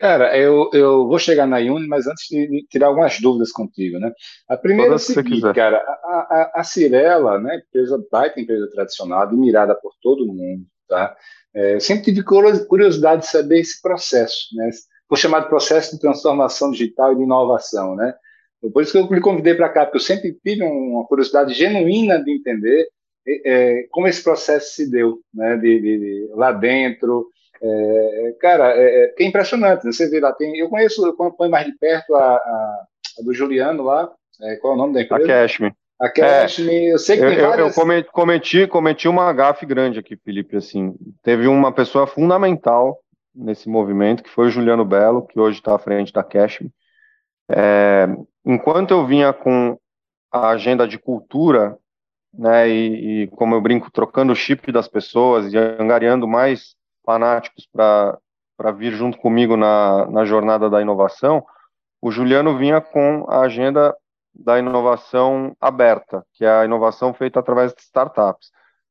Cara, 0.03 0.37
eu, 0.37 0.69
eu 0.73 1.07
vou 1.07 1.19
chegar 1.19 1.47
na 1.47 1.59
Uni, 1.59 1.87
mas 1.87 2.09
antes 2.09 2.27
de 2.29 2.67
tirar 2.69 2.89
algumas 2.89 3.21
dúvidas 3.21 3.53
contigo, 3.53 4.01
né? 4.01 4.11
A 4.49 4.57
primeira 4.57 4.91
Todas 4.91 5.09
é 5.09 5.13
a 5.13 5.15
seguinte, 5.15 5.55
cara, 5.55 5.79
a, 5.79 6.51
a, 6.57 6.61
a 6.61 6.65
Cirela, 6.65 7.39
né, 7.39 7.63
empresa, 7.65 8.05
baita 8.11 8.41
empresa 8.41 8.69
tradicional, 8.73 9.21
admirada 9.21 9.77
por 9.77 9.93
todo 10.03 10.27
mundo, 10.27 10.65
tá? 10.89 11.17
É, 11.55 11.75
eu 11.75 11.81
sempre 11.81 12.07
tive 12.07 12.25
curiosidade 12.25 13.23
de 13.23 13.29
saber 13.29 13.61
esse 13.61 13.81
processo, 13.81 14.49
né? 14.57 14.71
Foi 15.09 15.19
chamado 15.19 15.49
processo 15.49 15.93
de 15.93 16.01
transformação 16.01 16.73
digital 16.73 17.13
e 17.13 17.17
de 17.17 17.23
inovação, 17.23 17.95
né? 17.95 18.13
Por 18.71 18.83
isso 18.83 18.93
que 18.93 18.99
eu 18.99 19.11
me 19.11 19.21
convidei 19.21 19.55
para 19.55 19.69
cá, 19.69 19.85
porque 19.85 19.97
eu 19.97 20.01
sempre 20.03 20.37
tive 20.45 20.63
uma 20.63 21.05
curiosidade 21.07 21.53
genuína 21.53 22.23
de 22.23 22.31
entender 22.31 22.87
é, 23.45 23.87
como 23.91 24.07
esse 24.07 24.23
processo 24.23 24.75
se 24.75 24.91
deu, 24.91 25.19
né? 25.35 25.57
De, 25.57 25.81
de, 25.81 25.99
de 25.99 26.29
lá 26.35 26.53
dentro, 26.53 27.27
é, 27.61 28.37
cara, 28.41 28.77
é, 28.77 29.05
é, 29.05 29.15
é 29.19 29.25
impressionante. 29.25 29.85
Né? 29.85 29.93
Você 29.93 30.09
vê 30.09 30.21
lá, 30.21 30.33
tem, 30.33 30.57
eu 30.59 30.69
conheço, 30.69 31.05
eu 31.05 31.11
acompanho 31.11 31.51
mais 31.51 31.67
de 31.67 31.77
perto 31.77 32.15
a, 32.15 32.35
a, 32.35 32.85
a 33.21 33.23
do 33.25 33.33
Juliano 33.33 33.83
lá. 33.83 34.13
É, 34.41 34.57
qual 34.57 34.73
é 34.73 34.77
o 34.77 34.79
nome 34.79 34.95
da 34.95 35.03
empresa? 35.03 35.25
A 35.25 35.27
Cashme. 35.27 35.73
A 36.01 36.09
Cashme, 36.09 36.75
é, 36.75 36.93
eu 36.95 36.99
sei 36.99 37.17
que 37.17 37.25
eu, 37.25 37.29
tem 37.29 37.39
várias... 37.39 37.77
Eu 37.77 37.83
cometi, 38.13 38.67
cometi 38.67 39.07
uma 39.07 39.33
gafe 39.33 39.65
grande 39.65 40.01
aqui, 40.01 40.17
Felipe. 40.17 40.57
Assim, 40.57 40.95
teve 41.23 41.47
uma 41.47 41.71
pessoa 41.71 42.09
fundamental 42.09 42.99
nesse 43.35 43.69
movimento, 43.69 44.23
que 44.23 44.31
foi 44.31 44.47
o 44.47 44.51
Juliano 44.51 44.85
Belo, 44.85 45.27
que 45.27 45.39
hoje 45.39 45.59
está 45.59 45.77
à 45.77 45.79
frente 45.79 46.13
da 46.13 46.25
Cashme. 46.25 46.71
É, 47.49 48.09
enquanto 48.45 48.93
eu 48.93 49.07
vinha 49.07 49.33
com 49.33 49.79
a 50.31 50.49
agenda 50.49 50.87
de 50.87 50.99
cultura, 50.99 51.79
né, 52.33 52.69
e, 52.69 53.23
e, 53.23 53.27
como 53.29 53.55
eu 53.55 53.61
brinco, 53.61 53.91
trocando 53.91 54.33
o 54.33 54.37
chip 54.37 54.73
das 54.73 54.89
pessoas 54.89 55.53
e 55.53 55.57
angariando 55.57 56.27
mais 56.27 56.75
fanáticos 57.05 57.69
para 57.71 58.73
vir 58.73 58.93
junto 58.93 59.19
comigo 59.19 59.57
na, 59.57 60.07
na 60.07 60.25
jornada 60.25 60.71
da 60.71 60.81
inovação, 60.81 61.45
o 62.01 62.11
Juliano 62.11 62.57
vinha 62.57 62.81
com 62.81 63.27
a 63.29 63.41
agenda 63.41 63.95
da 64.35 64.59
inovação 64.59 65.55
aberta, 65.61 66.25
que 66.33 66.45
é 66.45 66.51
a 66.51 66.65
inovação 66.65 67.13
feita 67.13 67.39
através 67.39 67.73
de 67.75 67.83
startups. 67.83 68.51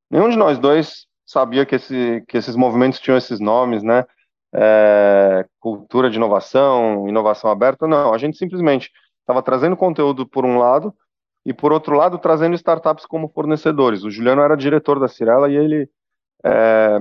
Nenhum 0.09 0.29
de 0.29 0.37
nós 0.37 0.59
dois 0.59 1.07
sabia 1.25 1.65
que, 1.65 1.75
esse, 1.75 2.23
que 2.27 2.37
esses 2.37 2.55
movimentos 2.55 2.99
tinham 2.99 3.17
esses 3.17 3.39
nomes, 3.39 3.81
né? 3.81 4.05
É, 4.53 5.45
cultura 5.59 6.09
de 6.09 6.17
inovação, 6.17 7.07
inovação 7.07 7.49
aberta, 7.49 7.87
não. 7.87 8.13
A 8.13 8.17
gente 8.17 8.37
simplesmente 8.37 8.91
estava 9.21 9.41
trazendo 9.41 9.77
conteúdo 9.77 10.27
por 10.27 10.45
um 10.45 10.57
lado 10.57 10.93
e, 11.45 11.53
por 11.53 11.71
outro 11.71 11.95
lado, 11.95 12.17
trazendo 12.19 12.55
startups 12.55 13.05
como 13.05 13.29
fornecedores. 13.29 14.03
O 14.03 14.11
Juliano 14.11 14.41
era 14.41 14.55
diretor 14.55 14.99
da 14.99 15.07
Cirela 15.07 15.49
e 15.49 15.55
ele 15.55 15.89
é, 16.43 16.97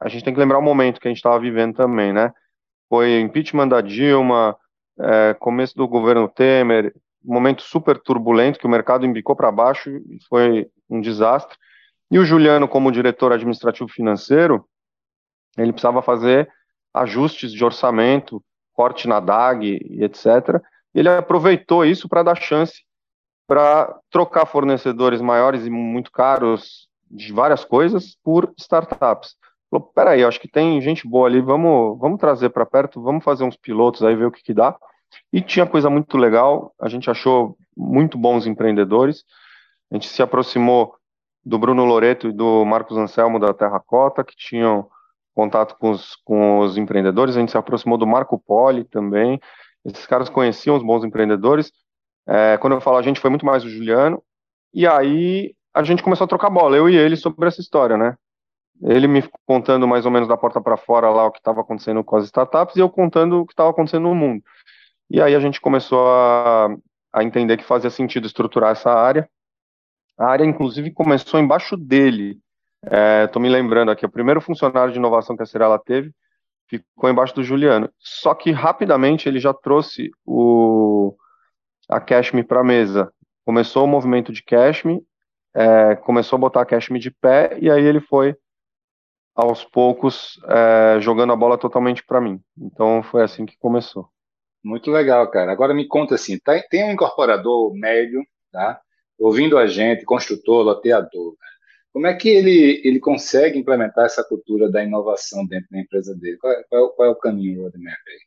a 0.00 0.08
gente 0.08 0.24
tem 0.24 0.32
que 0.32 0.40
lembrar 0.40 0.58
o 0.58 0.62
momento 0.62 1.00
que 1.00 1.08
a 1.08 1.10
gente 1.10 1.18
estava 1.18 1.38
vivendo 1.38 1.74
também, 1.74 2.12
né? 2.12 2.32
Foi 2.88 3.20
impeachment 3.20 3.68
da 3.68 3.80
Dilma, 3.80 4.56
é, 4.98 5.34
começo 5.34 5.76
do 5.76 5.86
governo 5.86 6.28
Temer, 6.28 6.94
momento 7.22 7.62
super 7.62 7.98
turbulento 7.98 8.58
que 8.58 8.66
o 8.66 8.70
mercado 8.70 9.04
embicou 9.04 9.36
para 9.36 9.50
baixo 9.50 9.90
e 9.90 10.18
foi 10.28 10.68
um 10.88 11.00
desastre. 11.00 11.56
E 12.10 12.18
o 12.18 12.24
Juliano, 12.24 12.66
como 12.66 12.92
diretor 12.92 13.32
administrativo 13.32 13.88
financeiro, 13.88 14.64
ele 15.56 15.72
precisava 15.72 16.00
fazer 16.00 16.48
ajustes 16.94 17.52
de 17.52 17.64
orçamento, 17.64 18.42
corte 18.72 19.06
na 19.06 19.20
DAG 19.20 19.78
e 19.84 20.04
etc. 20.04 20.62
Ele 20.98 21.08
aproveitou 21.08 21.84
isso 21.84 22.08
para 22.08 22.24
dar 22.24 22.34
chance 22.34 22.82
para 23.46 23.98
trocar 24.10 24.44
fornecedores 24.44 25.20
maiores 25.20 25.64
e 25.64 25.70
muito 25.70 26.10
caros 26.10 26.88
de 27.10 27.32
várias 27.32 27.64
coisas 27.64 28.18
por 28.22 28.52
startups. 28.58 29.36
Falou, 29.70 29.90
peraí, 29.94 30.24
acho 30.24 30.40
que 30.40 30.48
tem 30.48 30.80
gente 30.80 31.08
boa 31.08 31.28
ali, 31.28 31.40
vamos, 31.40 31.98
vamos 31.98 32.18
trazer 32.18 32.50
para 32.50 32.66
perto, 32.66 33.00
vamos 33.00 33.22
fazer 33.22 33.44
uns 33.44 33.56
pilotos 33.56 34.02
aí, 34.02 34.16
ver 34.16 34.26
o 34.26 34.30
que, 34.30 34.42
que 34.42 34.52
dá. 34.52 34.76
E 35.32 35.40
tinha 35.40 35.66
coisa 35.66 35.88
muito 35.88 36.18
legal, 36.18 36.74
a 36.80 36.88
gente 36.88 37.08
achou 37.08 37.56
muito 37.76 38.18
bons 38.18 38.46
empreendedores, 38.46 39.24
a 39.90 39.94
gente 39.94 40.08
se 40.08 40.20
aproximou 40.20 40.94
do 41.44 41.58
Bruno 41.58 41.84
Loreto 41.84 42.28
e 42.28 42.32
do 42.32 42.64
Marcos 42.64 42.98
Anselmo 42.98 43.38
da 43.38 43.54
Terracota, 43.54 44.24
que 44.24 44.36
tinham 44.36 44.86
contato 45.32 45.76
com 45.78 45.92
os, 45.92 46.16
com 46.24 46.58
os 46.58 46.76
empreendedores, 46.76 47.36
a 47.36 47.40
gente 47.40 47.52
se 47.52 47.58
aproximou 47.58 47.96
do 47.96 48.06
Marco 48.06 48.38
Poli 48.38 48.84
também, 48.84 49.40
esses 49.88 50.06
caras 50.06 50.28
conheciam 50.28 50.76
os 50.76 50.82
bons 50.82 51.04
empreendedores, 51.04 51.72
é, 52.26 52.56
quando 52.58 52.74
eu 52.74 52.80
falo 52.80 52.98
a 52.98 53.02
gente, 53.02 53.20
foi 53.20 53.30
muito 53.30 53.46
mais 53.46 53.64
o 53.64 53.68
Juliano, 53.68 54.22
e 54.72 54.86
aí 54.86 55.54
a 55.74 55.82
gente 55.82 56.02
começou 56.02 56.24
a 56.24 56.28
trocar 56.28 56.50
bola, 56.50 56.76
eu 56.76 56.88
e 56.88 56.96
ele, 56.96 57.16
sobre 57.16 57.48
essa 57.48 57.60
história, 57.60 57.96
né? 57.96 58.14
ele 58.82 59.08
me 59.08 59.28
contando 59.46 59.88
mais 59.88 60.06
ou 60.06 60.10
menos 60.10 60.28
da 60.28 60.36
porta 60.36 60.60
para 60.60 60.76
fora 60.76 61.10
lá 61.10 61.26
o 61.26 61.32
que 61.32 61.38
estava 61.38 61.60
acontecendo 61.60 62.04
com 62.04 62.16
as 62.16 62.24
startups 62.24 62.76
e 62.76 62.80
eu 62.80 62.88
contando 62.88 63.40
o 63.40 63.46
que 63.46 63.52
estava 63.52 63.70
acontecendo 63.70 64.04
no 64.04 64.14
mundo. 64.14 64.42
E 65.10 65.20
aí 65.20 65.34
a 65.34 65.40
gente 65.40 65.60
começou 65.60 66.06
a, 66.08 66.68
a 67.12 67.24
entender 67.24 67.56
que 67.56 67.64
fazia 67.64 67.90
sentido 67.90 68.26
estruturar 68.26 68.72
essa 68.72 68.90
área. 68.92 69.28
A 70.16 70.26
área, 70.26 70.44
inclusive, 70.44 70.92
começou 70.92 71.40
embaixo 71.40 71.76
dele. 71.76 72.38
Estou 73.24 73.40
é, 73.40 73.42
me 73.42 73.48
lembrando 73.48 73.90
aqui, 73.90 74.06
o 74.06 74.10
primeiro 74.10 74.40
funcionário 74.40 74.92
de 74.92 74.98
inovação 74.98 75.36
que 75.36 75.42
a 75.42 75.46
Cirela 75.46 75.78
teve 75.78 76.12
ficou 76.68 77.08
embaixo 77.10 77.34
do 77.34 77.42
Juliano. 77.42 77.90
Só 77.98 78.34
que 78.34 78.50
rapidamente 78.50 79.28
ele 79.28 79.40
já 79.40 79.52
trouxe 79.54 80.10
o, 80.24 81.14
a 81.88 82.00
Cashme 82.00 82.44
para 82.44 82.60
a 82.60 82.64
mesa. 82.64 83.12
Começou 83.44 83.84
o 83.84 83.88
movimento 83.88 84.32
de 84.32 84.42
Cashme, 84.42 85.02
é, 85.54 85.96
começou 85.96 86.36
a 86.36 86.40
botar 86.40 86.62
a 86.62 86.66
Cashme 86.66 86.98
de 86.98 87.10
pé, 87.10 87.56
e 87.60 87.70
aí 87.70 87.82
ele 87.82 88.00
foi 88.00 88.36
aos 89.34 89.64
poucos 89.64 90.38
é, 90.48 91.00
jogando 91.00 91.32
a 91.32 91.36
bola 91.36 91.56
totalmente 91.56 92.04
para 92.04 92.20
mim. 92.20 92.40
Então 92.56 93.02
foi 93.02 93.22
assim 93.22 93.46
que 93.46 93.56
começou. 93.58 94.08
Muito 94.62 94.90
legal, 94.90 95.30
cara. 95.30 95.52
Agora 95.52 95.72
me 95.72 95.86
conta 95.86 96.16
assim, 96.16 96.38
tá, 96.38 96.60
tem 96.68 96.84
um 96.84 96.92
incorporador 96.92 97.72
médio, 97.74 98.20
tá? 98.52 98.80
Ouvindo 99.18 99.56
a 99.56 99.66
gente, 99.66 100.04
construtor, 100.04 100.62
loteador. 100.64 101.34
Como 101.98 102.06
é 102.06 102.14
que 102.14 102.28
ele, 102.28 102.80
ele 102.84 103.00
consegue 103.00 103.58
implementar 103.58 104.04
essa 104.04 104.22
cultura 104.22 104.70
da 104.70 104.84
inovação 104.84 105.44
dentro 105.44 105.66
da 105.68 105.80
empresa 105.80 106.14
dele? 106.14 106.36
Qual 106.36 106.52
é, 106.52 106.62
qual 106.62 106.84
é, 106.84 106.88
qual 106.94 107.08
é 107.08 107.10
o 107.10 107.16
caminho 107.16 107.62
roadmap 107.62 107.98
aí? 108.06 108.20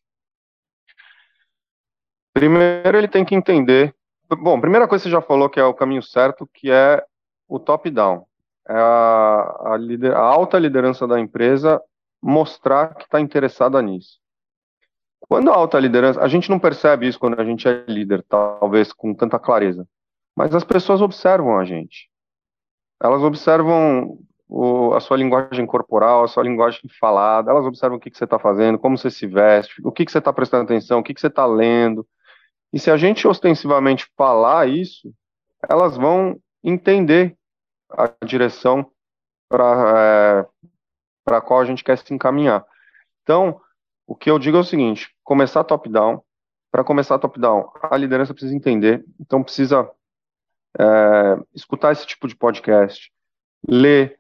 Primeiro 2.34 2.98
ele 2.98 3.08
tem 3.08 3.24
que 3.24 3.34
entender. 3.34 3.96
Bom, 4.30 4.60
primeira 4.60 4.90
coisa 4.90 5.04
que 5.04 5.08
você 5.08 5.12
já 5.14 5.22
falou 5.22 5.50
que 5.50 5.58
é 5.58 5.64
o 5.64 5.74
caminho 5.74 6.04
certo, 6.04 6.46
que 6.54 6.70
é 6.70 7.02
o 7.48 7.60
top-down 7.60 8.26
é 8.68 8.74
a, 8.74 9.72
a, 9.72 9.78
lider, 9.78 10.18
a 10.18 10.20
alta 10.20 10.60
liderança 10.60 11.08
da 11.08 11.18
empresa 11.18 11.82
mostrar 12.22 12.94
que 12.96 13.06
está 13.06 13.22
interessada 13.22 13.82
nisso. 13.82 14.20
Quando 15.22 15.50
a 15.50 15.56
alta 15.56 15.80
liderança, 15.80 16.20
a 16.20 16.28
gente 16.28 16.50
não 16.50 16.60
percebe 16.60 17.08
isso 17.08 17.18
quando 17.18 17.40
a 17.40 17.46
gente 17.46 17.70
é 17.70 17.86
líder, 17.88 18.22
talvez 18.28 18.92
com 18.92 19.14
tanta 19.14 19.40
clareza, 19.40 19.88
mas 20.36 20.54
as 20.54 20.66
pessoas 20.66 21.02
observam 21.02 21.58
a 21.58 21.64
gente. 21.64 22.11
Elas 23.02 23.24
observam 23.24 24.20
o, 24.48 24.94
a 24.94 25.00
sua 25.00 25.18
linguagem 25.18 25.66
corporal, 25.66 26.24
a 26.24 26.28
sua 26.28 26.44
linguagem 26.44 26.82
falada, 27.00 27.50
elas 27.50 27.66
observam 27.66 27.98
o 27.98 28.00
que, 28.00 28.12
que 28.12 28.18
você 28.18 28.26
está 28.26 28.38
fazendo, 28.38 28.78
como 28.78 28.98
você 28.98 29.10
se 29.10 29.26
veste, 29.26 29.82
o 29.84 29.92
que, 29.92 30.06
que 30.06 30.12
você 30.12 30.20
está 30.20 30.32
prestando 30.32 30.64
atenção, 30.64 31.00
o 31.00 31.04
que, 31.04 31.14
que 31.14 31.22
você 31.22 31.28
está 31.28 31.46
lendo. 31.46 32.06
E 32.72 32.80
se 32.80 32.92
a 32.92 32.98
gente 32.98 33.28
ostensivamente 33.28 34.08
falar 34.16 34.68
isso, 34.68 35.14
elas 35.70 35.98
vão 35.98 36.38
entender 36.64 37.36
a 37.90 38.10
direção 38.26 38.90
para 39.50 39.98
é, 39.98 40.46
para 41.24 41.42
qual 41.42 41.62
a 41.62 41.66
gente 41.66 41.84
quer 41.84 41.98
se 41.98 42.14
encaminhar. 42.14 42.66
Então, 43.24 43.60
o 44.08 44.16
que 44.16 44.30
eu 44.30 44.38
digo 44.38 44.58
é 44.58 44.60
o 44.60 44.66
seguinte: 44.66 45.10
começar 45.24 45.64
top-down. 45.64 46.22
Para 46.72 46.86
começar 46.86 47.20
top-down, 47.20 47.70
a 47.82 47.98
liderança 47.98 48.34
precisa 48.34 48.56
entender, 48.56 49.04
então 49.20 49.44
precisa 49.44 49.90
é, 50.80 51.38
escutar 51.54 51.92
esse 51.92 52.06
tipo 52.06 52.28
de 52.28 52.36
podcast, 52.36 53.12
ler, 53.68 54.20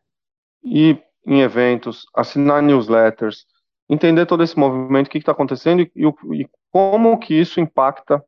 ir 0.63 1.03
em 1.25 1.41
eventos, 1.41 2.05
assinar 2.15 2.61
newsletters, 2.61 3.45
entender 3.89 4.25
todo 4.25 4.43
esse 4.43 4.57
movimento, 4.57 5.07
o 5.07 5.09
que 5.09 5.17
está 5.17 5.31
acontecendo 5.31 5.81
e, 5.81 5.91
e, 5.95 6.49
como 6.71 7.19
que 7.19 7.33
isso 7.33 7.59
impacta 7.59 8.23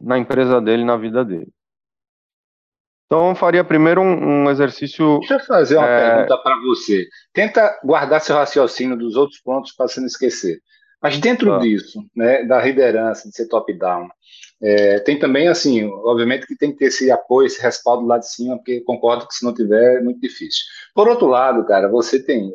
na 0.00 0.18
empresa 0.18 0.60
dele, 0.60 0.84
na 0.84 0.96
vida 0.96 1.24
dele. 1.24 1.48
Então, 3.06 3.30
eu 3.30 3.34
faria 3.34 3.64
primeiro 3.64 4.00
um, 4.00 4.44
um 4.44 4.50
exercício. 4.50 5.18
Deixa 5.18 5.34
eu 5.34 5.40
fazer 5.40 5.76
uma 5.76 5.86
é... 5.86 6.14
pergunta 6.14 6.38
para 6.42 6.56
você. 6.60 7.08
Tenta 7.32 7.80
guardar 7.82 8.20
seu 8.20 8.36
raciocínio 8.36 8.96
dos 8.96 9.16
outros 9.16 9.40
pontos 9.40 9.72
para 9.72 9.88
você 9.88 9.98
não 9.98 10.06
esquecer. 10.06 10.60
Mas 11.02 11.18
dentro 11.18 11.54
ah. 11.54 11.58
disso, 11.58 12.04
né, 12.14 12.44
da 12.44 12.62
liderança, 12.62 13.28
de 13.28 13.34
ser 13.34 13.48
top-down, 13.48 14.08
É, 14.62 15.00
tem 15.00 15.18
também, 15.18 15.48
assim, 15.48 15.86
obviamente 16.04 16.46
que 16.46 16.54
tem 16.54 16.70
que 16.70 16.76
ter 16.76 16.86
esse 16.86 17.10
apoio, 17.10 17.46
esse 17.46 17.62
respaldo 17.62 18.06
lá 18.06 18.18
de 18.18 18.28
cima, 18.28 18.56
porque 18.56 18.82
concordo 18.82 19.26
que 19.26 19.34
se 19.34 19.42
não 19.42 19.54
tiver 19.54 19.96
é 19.96 20.02
muito 20.02 20.20
difícil. 20.20 20.62
Por 20.94 21.08
outro 21.08 21.28
lado, 21.28 21.64
cara, 21.64 21.88
você 21.88 22.22
tem, 22.22 22.52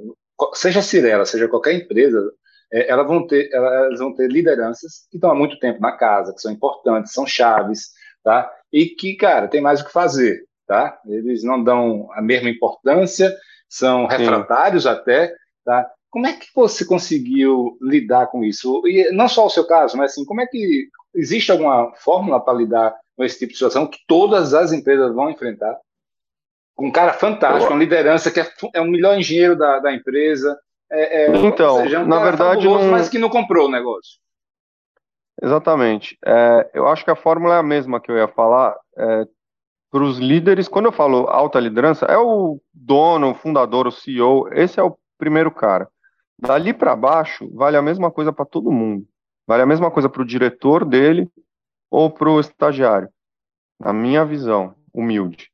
seja 0.53 0.81
a 0.81 0.83
Cirela, 0.83 1.25
seja 1.25 1.47
qualquer 1.47 1.73
empresa, 1.73 2.21
é, 2.71 2.91
elas, 2.91 3.07
vão 3.07 3.25
ter, 3.25 3.49
elas 3.51 3.99
vão 3.99 4.13
ter 4.13 4.29
lideranças 4.29 5.07
que 5.09 5.17
estão 5.17 5.31
há 5.31 5.35
muito 5.35 5.57
tempo 5.57 5.81
na 5.81 5.93
casa, 5.93 6.31
que 6.31 6.41
são 6.41 6.51
importantes, 6.51 7.11
são 7.11 7.25
chaves, 7.25 7.89
tá? 8.23 8.51
E 8.71 8.85
que, 8.85 9.15
cara, 9.15 9.47
tem 9.47 9.61
mais 9.61 9.81
o 9.81 9.85
que 9.85 9.91
fazer, 9.91 10.43
tá? 10.67 10.99
Eles 11.07 11.43
não 11.43 11.63
dão 11.63 12.07
a 12.13 12.21
mesma 12.21 12.49
importância, 12.49 13.35
são 13.67 14.05
refratários 14.05 14.83
Sim. 14.83 14.89
até, 14.89 15.33
tá? 15.63 15.89
Como 16.15 16.27
é 16.27 16.31
que 16.31 16.47
você 16.55 16.85
conseguiu 16.85 17.77
lidar 17.81 18.27
com 18.27 18.41
isso? 18.41 18.81
E 18.87 19.11
não 19.11 19.27
só 19.27 19.47
o 19.47 19.49
seu 19.49 19.67
caso, 19.67 19.97
mas 19.97 20.13
assim, 20.13 20.23
como 20.23 20.39
é 20.39 20.47
que 20.47 20.87
existe 21.13 21.51
alguma 21.51 21.91
fórmula 21.97 22.39
para 22.39 22.57
lidar 22.57 22.95
com 23.17 23.25
esse 23.25 23.37
tipo 23.37 23.51
de 23.51 23.57
situação 23.57 23.85
que 23.85 23.99
todas 24.07 24.53
as 24.53 24.71
empresas 24.71 25.13
vão 25.13 25.29
enfrentar? 25.29 25.77
Um 26.79 26.89
cara 26.89 27.11
fantástico, 27.11 27.73
uma 27.73 27.79
liderança 27.79 28.31
que 28.31 28.39
é, 28.39 28.49
é 28.75 28.79
o 28.79 28.87
melhor 28.87 29.19
engenheiro 29.19 29.57
da, 29.57 29.79
da 29.79 29.93
empresa. 29.93 30.57
É, 30.89 31.25
é, 31.25 31.35
então, 31.35 31.81
seja, 31.81 31.99
um 31.99 32.07
na 32.07 32.23
verdade, 32.23 32.63
não... 32.63 32.91
mas 32.91 33.09
que 33.09 33.19
não 33.19 33.27
comprou 33.27 33.67
o 33.67 33.71
negócio. 33.71 34.17
Exatamente. 35.43 36.17
É, 36.25 36.71
eu 36.73 36.87
acho 36.87 37.03
que 37.03 37.11
a 37.11 37.17
fórmula 37.17 37.55
é 37.55 37.59
a 37.59 37.63
mesma 37.63 37.99
que 37.99 38.09
eu 38.09 38.15
ia 38.15 38.29
falar. 38.29 38.73
É, 38.97 39.25
para 39.91 40.03
os 40.03 40.17
líderes, 40.17 40.69
quando 40.69 40.85
eu 40.85 40.93
falo 40.93 41.27
alta 41.27 41.59
liderança, 41.59 42.05
é 42.05 42.17
o 42.17 42.57
dono, 42.73 43.31
o 43.31 43.35
fundador, 43.35 43.85
o 43.85 43.91
CEO, 43.91 44.47
esse 44.53 44.79
é 44.79 44.83
o 44.83 44.97
primeiro 45.17 45.51
cara. 45.51 45.89
Dali 46.37 46.73
para 46.73 46.95
baixo, 46.95 47.49
vale 47.53 47.77
a 47.77 47.81
mesma 47.81 48.11
coisa 48.11 48.31
para 48.33 48.45
todo 48.45 48.71
mundo. 48.71 49.07
Vale 49.47 49.63
a 49.63 49.65
mesma 49.65 49.89
coisa 49.89 50.09
para 50.09 50.21
o 50.21 50.25
diretor 50.25 50.83
dele 50.83 51.29
ou 51.89 52.09
para 52.09 52.29
o 52.29 52.39
estagiário. 52.39 53.09
Na 53.79 53.93
minha 53.93 54.25
visão, 54.25 54.75
humilde. 54.93 55.49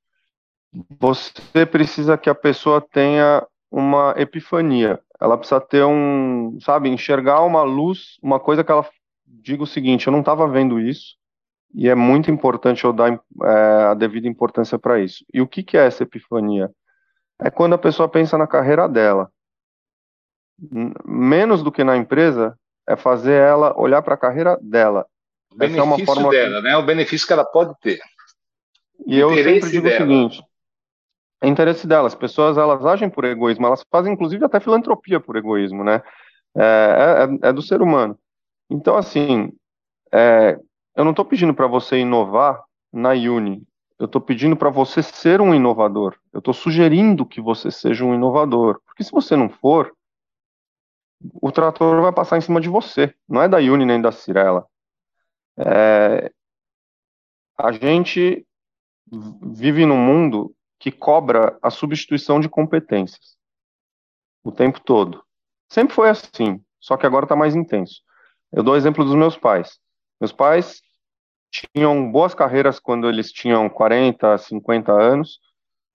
Você 1.00 1.65
precisa 1.65 2.17
que 2.17 2.30
a 2.30 2.36
pessoa 2.36 2.82
tenha 2.82 3.46
uma 3.70 4.13
epifania. 4.17 5.00
Ela 5.20 5.38
precisa 5.38 5.60
ter 5.60 5.84
um, 5.84 6.58
sabe, 6.62 6.89
enxergar 6.89 7.41
uma 7.41 7.63
luz, 7.63 8.17
uma 8.22 8.39
coisa 8.39 8.63
que 8.63 8.72
ela 8.72 8.88
diga 9.26 9.63
o 9.63 9.67
seguinte: 9.67 10.08
eu 10.08 10.12
não 10.12 10.22
estava 10.22 10.48
vendo 10.48 10.80
isso, 10.80 11.15
e 11.74 11.89
é 11.89 11.96
muito 11.96 12.32
importante 12.32 12.84
eu 12.84 12.94
dar 12.94 13.13
é, 13.44 13.84
a 13.91 13.94
devida 13.94 14.28
importância 14.28 14.80
para 14.80 15.00
isso. 15.00 15.26
E 15.34 15.41
o 15.41 15.48
que, 15.48 15.63
que 15.63 15.78
é 15.78 15.86
essa 15.86 16.04
epifania? 16.04 16.72
É 17.39 17.50
quando 17.50 17.74
a 17.74 17.78
pessoa 17.78 18.08
pensa 18.08 18.38
na 18.38 18.48
carreira 18.48 18.88
dela 18.88 19.30
menos 21.06 21.63
do 21.63 21.71
que 21.71 21.84
na 21.84 21.97
empresa, 21.97 22.58
é 22.88 22.95
fazer 22.95 23.34
ela 23.34 23.78
olhar 23.80 24.02
para 24.02 24.15
a 24.15 24.17
carreira 24.17 24.58
dela. 24.62 25.06
O 25.52 25.56
benefício 25.56 25.82
é 25.82 25.84
uma 25.84 26.06
forma 26.06 26.30
dela, 26.30 26.58
que... 26.58 26.63
né? 26.63 26.78
O 26.78 26.84
benefício 26.84 27.28
que 27.28 27.34
ela 27.34 27.45
pode 27.45 27.74
ter. 27.82 28.00
E 29.06 29.17
eu 29.17 29.34
sempre 29.34 29.69
digo 29.69 29.88
dela. 29.88 29.95
o 29.95 30.08
seguinte: 30.08 30.43
é 31.41 31.47
interesse 31.47 31.88
dela. 31.88 32.08
As 32.08 32.15
pessoas 32.15 32.58
elas 32.58 32.86
agem 32.86 33.10
por 33.10 33.26
egoísmo, 33.26 33.65
elas 33.65 33.84
fazem 33.89 34.13
inclusive 34.13 34.45
até 34.45 34.60
filantropia 34.60 35.19
por 35.19 35.36
egoísmo, 35.36 35.84
né? 35.84 36.02
É, 36.56 37.28
é, 37.43 37.50
é 37.50 37.54
do 37.54 37.62
ser 37.62 37.82
humano. 37.82 38.17
Então, 38.69 38.95
assim, 38.95 39.52
é, 40.13 40.58
eu 40.95 41.04
não 41.04 41.12
estou 41.12 41.26
pedindo 41.26 41.54
para 41.54 41.67
você 41.67 41.97
inovar 41.97 42.62
na 42.91 43.12
Uni. 43.12 43.63
Eu 43.97 44.06
estou 44.06 44.21
pedindo 44.21 44.56
para 44.56 44.69
você 44.69 45.04
ser 45.04 45.41
um 45.41 45.54
inovador. 45.54 46.15
Eu 46.34 46.39
estou 46.39 46.54
sugerindo 46.54 47.26
que 47.26 47.39
você 47.39 47.69
seja 47.69 48.04
um 48.04 48.15
inovador. 48.15 48.80
Porque 48.86 49.04
se 49.04 49.12
você 49.12 49.36
não 49.36 49.50
for, 49.50 49.93
o 51.41 51.51
trator 51.51 52.01
vai 52.01 52.12
passar 52.12 52.38
em 52.38 52.41
cima 52.41 52.60
de 52.60 52.69
você, 52.69 53.13
não 53.27 53.41
é 53.41 53.47
da 53.47 53.57
Uni 53.57 53.86
nem 53.86 54.01
da 54.01 54.12
Cirela. 54.12 54.65
É, 55.57 56.31
a 57.57 57.71
gente 57.71 58.45
vive 59.41 59.86
num 59.86 59.97
mundo 59.97 60.55
que 60.79 60.91
cobra 60.91 61.57
a 61.62 61.69
substituição 61.69 62.39
de 62.39 62.49
competências 62.49 63.38
o 64.43 64.51
tempo 64.51 64.79
todo. 64.79 65.23
Sempre 65.69 65.93
foi 65.93 66.10
assim, 66.10 66.60
só 66.79 66.97
que 66.97 67.05
agora 67.05 67.25
está 67.25 67.36
mais 67.36 67.55
intenso. 67.55 68.01
Eu 68.51 68.63
dou 68.63 68.73
o 68.73 68.77
exemplo 68.77 69.05
dos 69.05 69.15
meus 69.15 69.38
pais. 69.38 69.79
Meus 70.19 70.31
pais 70.31 70.81
tinham 71.51 72.12
boas 72.12 72.34
carreiras 72.34 72.79
quando 72.79 73.07
eles 73.07 73.31
tinham 73.31 73.69
40, 73.69 74.38
50 74.38 74.91
anos, 74.91 75.39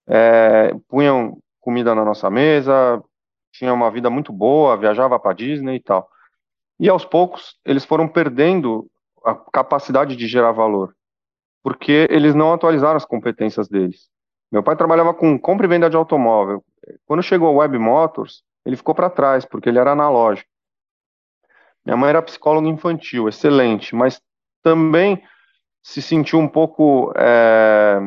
é, 0.07 0.73
punham 0.87 1.41
comida 1.59 1.93
na 1.93 2.05
nossa 2.05 2.29
mesa, 2.29 3.03
tinha 3.57 3.73
uma 3.73 3.89
vida 3.89 4.09
muito 4.09 4.31
boa, 4.31 4.77
viajava 4.77 5.19
para 5.19 5.33
Disney 5.33 5.77
e 5.77 5.79
tal. 5.79 6.07
E 6.79 6.87
aos 6.87 7.03
poucos 7.03 7.57
eles 7.65 7.83
foram 7.83 8.07
perdendo 8.07 8.87
a 9.25 9.33
capacidade 9.33 10.15
de 10.15 10.27
gerar 10.27 10.51
valor, 10.51 10.95
porque 11.63 12.07
eles 12.09 12.35
não 12.35 12.53
atualizaram 12.53 12.97
as 12.97 13.05
competências 13.05 13.67
deles. 13.67 14.09
Meu 14.51 14.63
pai 14.63 14.75
trabalhava 14.75 15.13
com 15.13 15.37
compra 15.37 15.65
e 15.65 15.69
venda 15.69 15.89
de 15.89 15.97
automóvel. 15.97 16.63
Quando 17.05 17.23
chegou 17.23 17.49
a 17.49 17.63
Web 17.63 17.77
Motors, 17.77 18.43
ele 18.65 18.77
ficou 18.77 18.95
para 18.95 19.09
trás, 19.09 19.43
porque 19.43 19.67
ele 19.67 19.79
era 19.79 19.91
analógico. 19.91 20.49
Minha 21.85 21.97
mãe 21.97 22.09
era 22.09 22.21
psicóloga 22.21 22.67
infantil, 22.67 23.27
excelente, 23.27 23.95
mas 23.95 24.21
também 24.61 25.21
se 25.81 26.01
sentiu 26.01 26.39
um 26.39 26.47
pouco 26.47 27.11
é, 27.17 27.99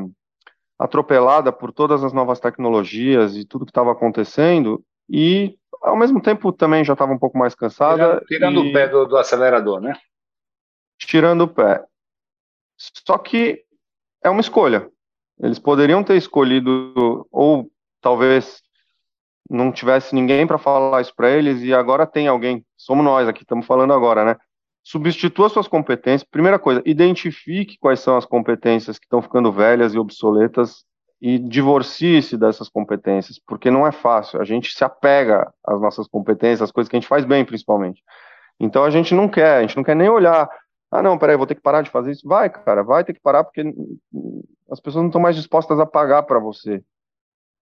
atropelada 0.78 1.52
por 1.52 1.72
todas 1.72 2.04
as 2.04 2.12
novas 2.12 2.38
tecnologias 2.38 3.36
e 3.36 3.44
tudo 3.44 3.64
que 3.64 3.70
estava 3.70 3.92
acontecendo 3.92 4.82
e 5.11 5.59
ao 5.83 5.96
mesmo 5.96 6.23
tempo 6.23 6.53
também 6.53 6.85
já 6.85 6.92
estava 6.92 7.12
um 7.12 7.18
pouco 7.18 7.37
mais 7.37 7.55
cansada. 7.55 8.23
Tirando, 8.27 8.27
tirando 8.27 8.64
e... 8.64 8.70
o 8.70 8.73
pé 8.73 8.88
do, 8.88 9.07
do, 9.07 9.16
acelerador, 9.16 9.81
né? 9.81 9.94
Tirando 10.99 11.42
o 11.42 11.49
pé. 11.49 11.85
Só 12.77 13.18
que 13.18 13.64
é 14.23 14.31
uma 14.31 14.40
escolha. 14.40 14.88
Eles 15.42 15.59
poderiam 15.59 16.05
ter 16.05 16.16
escolhido, 16.16 17.27
ou 17.33 17.70
talvez 18.01 18.62
não 19.49 19.73
tivesse 19.73 20.14
ninguém 20.14 20.46
para 20.46 20.59
falar 20.59 21.01
isso 21.01 21.14
para 21.14 21.31
eles, 21.31 21.62
e 21.62 21.75
agora 21.75 22.07
tem 22.07 22.29
alguém, 22.29 22.64
somos 22.77 23.05
nós 23.05 23.27
aqui, 23.27 23.42
estamos 23.42 23.66
falando 23.66 23.92
agora, 23.92 24.25
né? 24.25 24.37
Substitua 24.83 25.49
suas 25.49 25.66
competências. 25.66 26.29
Primeira 26.31 26.59
coisa, 26.59 26.83
identifique 26.87 27.77
quais 27.79 28.01
são 28.01 28.16
as 28.16 28.25
competências 28.25 28.99
que 28.99 29.07
estão 29.07 29.20
ficando 29.20 29.51
velhas 29.51 29.94
e 29.94 29.99
obsoletas 29.99 30.85
e 31.20 31.38
divorcie-se 31.38 32.37
dessas 32.37 32.68
competências, 32.68 33.38
porque 33.38 33.70
não 33.70 33.87
é 33.87 33.92
fácil. 33.92 34.40
A 34.40 34.44
gente 34.44 34.72
se 34.74 34.83
apega 34.83 35.52
às 35.66 35.80
nossas 35.80 36.09
competências, 36.09 36.62
às 36.62 36.72
coisas 36.72 36.88
que 36.88 36.96
a 36.96 37.00
gente 37.00 37.09
faz 37.09 37.24
bem, 37.24 37.44
principalmente. 37.44 38.02
Então 38.59 38.85
a 38.85 38.90
gente 38.90 39.14
não 39.14 39.28
quer, 39.28 39.59
a 39.59 39.61
gente 39.61 39.76
não 39.76 39.85
quer 39.85 39.94
nem 39.94 40.09
olhar. 40.09 40.48
Ah, 40.90 41.02
não, 41.02 41.18
peraí, 41.18 41.37
vou 41.37 41.46
ter 41.46 41.54
que 41.54 41.61
parar 41.61 41.83
de 41.83 41.90
fazer 41.90 42.12
isso. 42.12 42.26
Vai, 42.26 42.48
cara, 42.48 42.83
vai 42.83 43.04
ter 43.04 43.12
que 43.12 43.20
parar 43.20 43.44
porque 43.44 43.62
as 44.70 44.80
pessoas 44.80 45.02
não 45.02 45.09
estão 45.09 45.20
mais 45.20 45.37
dispostas 45.37 45.78
a 45.78 45.87
pagar 45.87 46.22
para 46.22 46.38
você 46.38 46.83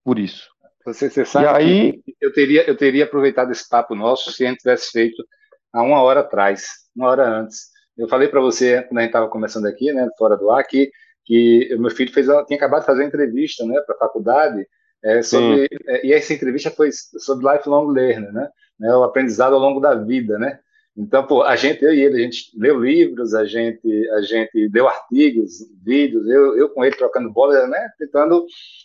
por 0.04 0.18
isso. 0.18 0.50
Você, 0.84 1.08
você 1.08 1.24
sabe 1.24 1.44
e 1.44 1.48
aí 1.48 2.02
eu 2.20 2.32
teria 2.32 2.68
eu 2.68 2.76
teria 2.76 3.04
aproveitado 3.04 3.52
esse 3.52 3.68
papo 3.68 3.94
nosso 3.94 4.32
se 4.32 4.44
a 4.44 4.48
gente 4.48 4.58
tivesse 4.58 4.90
feito 4.90 5.24
há 5.72 5.80
uma 5.80 6.02
hora 6.02 6.20
atrás, 6.20 6.64
uma 6.96 7.08
hora 7.08 7.28
antes. 7.28 7.70
Eu 7.96 8.08
falei 8.08 8.28
para 8.28 8.40
você 8.40 8.82
quando 8.82 8.98
a 8.98 9.02
gente 9.02 9.10
estava 9.10 9.28
começando 9.28 9.66
aqui, 9.66 9.92
né, 9.92 10.08
fora 10.18 10.36
do 10.36 10.50
ar, 10.50 10.64
que 10.64 10.90
que 11.24 11.74
meu 11.78 11.90
filho 11.90 12.12
fez, 12.12 12.26
tinha 12.46 12.56
acabado 12.56 12.80
de 12.80 12.87
fazer 12.87 13.02
uma 13.02 13.08
entrevista, 13.08 13.64
né, 13.64 13.80
para 13.87 13.94
a 13.94 13.98
faculdade, 13.98 14.66
é, 15.04 15.22
sobre, 15.22 15.68
é, 15.87 16.06
e 16.06 16.12
essa 16.12 16.32
entrevista 16.32 16.70
foi 16.70 16.90
sobre 16.92 17.52
lifelong 17.52 17.88
learning, 17.92 18.32
né, 18.32 18.48
né, 18.78 18.94
o 18.94 19.02
aprendizado 19.02 19.54
ao 19.54 19.61
longo 19.61 19.80
da 19.80 19.94
vida, 19.94 20.38
né. 20.38 20.58
Então, 20.96 21.26
pô, 21.26 21.42
a 21.42 21.56
gente, 21.56 21.82
eu 21.82 21.94
e 21.94 22.02
ele, 22.02 22.16
a 22.16 22.24
gente 22.24 22.50
leu 22.54 22.78
livros, 22.78 23.35
a 23.35 23.46
gente, 23.46 24.11
a 24.11 24.20
gente 24.20 24.68
leu 24.72 24.87
artigos, 24.87 25.52
vídeos, 25.82 26.28
eu, 26.28 26.56
eu 26.56 26.68
com 26.68 26.85
ele 26.85 26.94
trocando 26.94 27.32
bola, 27.32 27.66
né, 27.66 27.88
tentando 27.98 28.44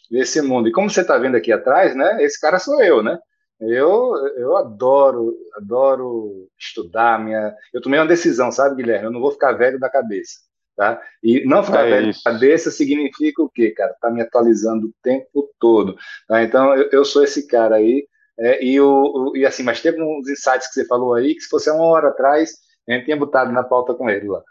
ver 0.10 0.20
esse 0.20 0.42
mundo. 0.42 0.70
E 0.70 0.72
como 0.72 0.90
você 0.90 1.02
está 1.02 1.18
vendo 1.18 1.36
aqui 1.36 1.52
atrás, 1.52 1.96
né, 1.96 2.24
esse 2.24 2.40
cara 2.40 2.60
sou 2.60 2.82
eu, 2.82 3.04
né. 3.04 3.20
Eu, 3.60 4.16
eu 4.38 4.56
adoro, 4.56 5.36
adoro 5.56 6.48
estudar. 6.60 7.20
Minha, 7.24 7.56
eu 7.74 7.82
tomei 7.82 8.00
uma 8.00 8.06
decisão, 8.06 8.52
sabe, 8.52 8.76
Guilherme? 8.76 9.06
Eu 9.06 9.12
não 9.12 9.20
vou 9.20 9.32
ficar 9.32 9.54
velho 9.54 9.80
da 9.80 9.90
cabeça. 9.90 10.47
Tá? 10.78 11.02
E 11.24 11.44
não 11.44 11.64
ficar 11.64 11.88
é 11.88 11.90
velho 11.90 12.14
de 12.14 12.22
cabeça 12.22 12.70
significa 12.70 13.42
o 13.42 13.50
quê, 13.50 13.72
cara? 13.72 13.96
Tá 14.00 14.12
me 14.12 14.22
atualizando 14.22 14.86
o 14.86 14.94
tempo 15.02 15.52
todo. 15.60 15.98
Tá? 16.28 16.44
Então, 16.44 16.76
eu, 16.76 16.88
eu, 16.92 17.04
sou 17.04 17.24
esse 17.24 17.48
cara 17.48 17.78
aí. 17.78 18.08
É, 18.40 18.64
e, 18.64 18.80
o, 18.80 19.34
e 19.36 19.44
assim, 19.44 19.64
mas 19.64 19.82
teve 19.82 20.00
uns 20.00 20.30
insights 20.30 20.68
que 20.68 20.76
você 20.76 20.86
falou 20.86 21.16
aí 21.16 21.34
que 21.34 21.42
se 21.42 21.50
fosse 21.50 21.72
uma 21.72 21.84
hora 21.84 22.10
atrás, 22.10 22.52
a 22.88 22.94
gente 22.94 23.06
tinha 23.06 23.18
botado 23.18 23.52
na 23.52 23.64
pauta 23.64 23.96
com 23.96 24.08
ele 24.08 24.28
lá. 24.28 24.44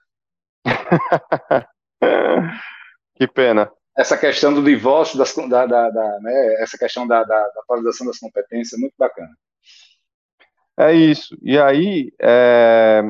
que 3.15 3.29
pena. 3.29 3.71
Essa 3.97 4.19
questão 4.19 4.53
do 4.53 4.65
divórcio, 4.65 5.17
das, 5.17 5.33
da, 5.33 5.65
da, 5.65 5.91
da 5.91 6.21
né, 6.21 6.55
essa 6.61 6.77
questão 6.77 7.07
da, 7.07 7.23
da, 7.23 7.39
da 7.39 7.61
atualização 7.61 8.05
das 8.05 8.19
competências, 8.19 8.77
é 8.77 8.81
muito 8.81 8.95
bacana. 8.99 9.31
É 10.77 10.93
isso. 10.93 11.39
E 11.41 11.57
aí, 11.57 12.13
é, 12.21 13.05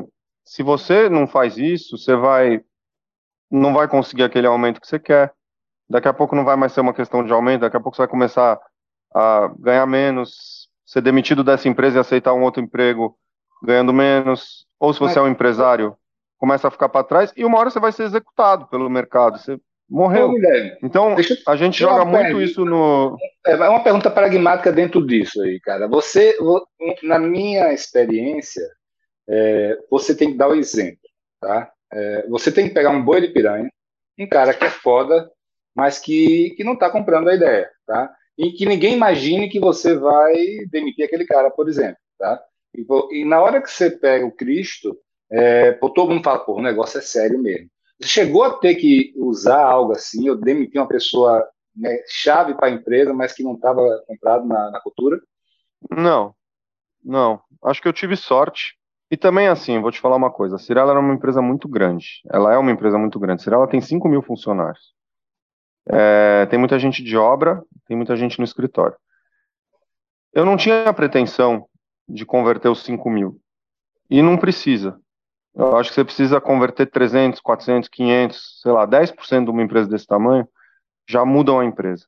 se 0.45 0.61
você 0.61 1.09
não 1.09 1.27
faz 1.27 1.57
isso, 1.57 1.97
você 1.97 2.15
vai 2.15 2.61
não 3.49 3.73
vai 3.73 3.87
conseguir 3.87 4.23
aquele 4.23 4.47
aumento 4.47 4.81
que 4.81 4.87
você 4.87 4.99
quer. 4.99 5.33
Daqui 5.89 6.07
a 6.07 6.13
pouco 6.13 6.35
não 6.35 6.43
vai 6.43 6.55
mais 6.55 6.73
ser 6.73 6.81
uma 6.81 6.93
questão 6.93 7.23
de 7.23 7.31
aumento, 7.31 7.61
daqui 7.61 7.77
a 7.77 7.79
pouco 7.79 7.95
você 7.95 8.01
vai 8.01 8.09
começar 8.09 8.59
a 9.13 9.51
ganhar 9.59 9.85
menos, 9.85 10.69
ser 10.85 11.01
demitido 11.01 11.43
dessa 11.43 11.67
empresa 11.67 11.97
e 11.97 12.01
aceitar 12.01 12.33
um 12.33 12.43
outro 12.43 12.61
emprego 12.61 13.17
ganhando 13.63 13.93
menos. 13.93 14.65
Ou 14.79 14.93
se 14.93 14.99
você 14.99 15.15
Mas, 15.15 15.17
é 15.17 15.21
um 15.21 15.31
empresário, 15.31 15.95
começa 16.37 16.67
a 16.67 16.71
ficar 16.71 16.89
para 16.89 17.05
trás 17.05 17.33
e 17.35 17.45
uma 17.45 17.57
hora 17.57 17.69
você 17.69 17.79
vai 17.79 17.91
ser 17.91 18.03
executado 18.03 18.67
pelo 18.67 18.89
mercado. 18.89 19.37
Você 19.37 19.57
morreu. 19.89 20.33
Então, 20.83 21.15
a 21.47 21.55
gente 21.55 21.79
joga 21.79 22.03
muito 22.03 22.21
pergunta. 22.21 22.43
isso 22.43 22.65
no. 22.65 23.17
É 23.45 23.55
uma 23.69 23.83
pergunta 23.83 24.11
pragmática 24.11 24.71
dentro 24.71 25.05
disso 25.05 25.41
aí, 25.41 25.59
cara. 25.61 25.87
Você, 25.87 26.37
na 27.03 27.17
minha 27.17 27.73
experiência, 27.73 28.63
é, 29.29 29.77
você 29.89 30.15
tem 30.15 30.31
que 30.31 30.37
dar 30.37 30.49
o 30.49 30.55
exemplo, 30.55 30.99
tá? 31.39 31.71
É, 31.91 32.27
você 32.27 32.51
tem 32.51 32.67
que 32.67 32.73
pegar 32.73 32.89
um 32.89 33.03
boi 33.03 33.21
de 33.21 33.29
piranha, 33.29 33.69
um 34.19 34.27
cara 34.27 34.53
que 34.53 34.65
é 34.65 34.69
foda, 34.69 35.29
mas 35.75 35.99
que, 35.99 36.51
que 36.57 36.63
não 36.63 36.73
está 36.73 36.89
comprando 36.89 37.29
a 37.29 37.35
ideia, 37.35 37.69
tá? 37.85 38.13
E 38.37 38.51
que 38.51 38.65
ninguém 38.65 38.93
imagine 38.93 39.49
que 39.49 39.59
você 39.59 39.95
vai 39.95 40.33
demitir 40.69 41.05
aquele 41.05 41.25
cara, 41.25 41.49
por 41.49 41.69
exemplo, 41.69 41.97
tá? 42.17 42.41
E, 42.73 42.85
e 43.11 43.25
na 43.25 43.41
hora 43.41 43.61
que 43.61 43.69
você 43.69 43.89
pega 43.89 44.25
o 44.25 44.31
Cristo, 44.31 44.97
é, 45.29 45.71
pô, 45.73 45.89
todo 45.89 46.11
mundo 46.11 46.23
fala, 46.23 46.39
pô, 46.39 46.55
o 46.55 46.61
negócio 46.61 46.97
é 46.97 47.01
sério 47.01 47.39
mesmo. 47.39 47.69
Você 47.99 48.09
chegou 48.09 48.43
a 48.43 48.57
ter 48.57 48.75
que 48.75 49.13
usar 49.17 49.63
algo 49.63 49.91
assim, 49.91 50.29
ou 50.29 50.35
demitir 50.35 50.79
uma 50.79 50.87
pessoa 50.87 51.47
né, 51.75 51.97
chave 52.07 52.53
para 52.55 52.67
a 52.67 52.71
empresa, 52.71 53.13
mas 53.13 53.33
que 53.33 53.43
não 53.43 53.55
estava 53.55 54.03
comprado 54.07 54.47
na, 54.47 54.71
na 54.71 54.79
cultura? 54.81 55.19
Não, 55.91 56.35
não. 57.03 57.41
Acho 57.63 57.81
que 57.81 57.87
eu 57.87 57.93
tive 57.93 58.15
sorte. 58.15 58.76
E 59.09 59.15
também, 59.15 59.47
assim, 59.47 59.79
vou 59.79 59.91
te 59.91 59.99
falar 59.99 60.15
uma 60.15 60.31
coisa: 60.31 60.55
a 60.55 60.59
Cirela 60.59 60.91
era 60.91 60.99
uma 60.99 61.13
empresa 61.13 61.41
muito 61.41 61.67
grande. 61.67 62.21
Ela 62.29 62.53
é 62.53 62.57
uma 62.57 62.71
empresa 62.71 62.97
muito 62.97 63.19
grande. 63.19 63.41
A 63.41 63.43
Cirela 63.43 63.67
tem 63.67 63.79
5 63.79 64.07
mil 64.09 64.21
funcionários. 64.21 64.93
É, 65.89 66.45
tem 66.47 66.59
muita 66.59 66.77
gente 66.77 67.01
de 67.01 67.15
obra, 67.15 67.63
tem 67.87 67.95
muita 67.95 68.15
gente 68.17 68.37
no 68.37 68.43
escritório. 68.43 68.97
Eu 70.33 70.45
não 70.45 70.57
tinha 70.57 70.83
a 70.83 70.93
pretensão 70.93 71.65
de 72.07 72.25
converter 72.25 72.69
os 72.69 72.83
5 72.83 73.09
mil. 73.09 73.39
E 74.09 74.21
não 74.21 74.37
precisa. 74.37 74.99
Eu 75.55 75.75
acho 75.77 75.89
que 75.89 75.95
você 75.95 76.05
precisa 76.05 76.39
converter 76.39 76.85
300, 76.85 77.39
400, 77.39 77.89
500, 77.89 78.61
sei 78.61 78.71
lá, 78.71 78.85
10% 78.85 79.45
de 79.45 79.49
uma 79.49 79.63
empresa 79.63 79.89
desse 79.89 80.05
tamanho, 80.05 80.47
já 81.09 81.25
mudam 81.25 81.59
a 81.59 81.65
empresa. 81.65 82.05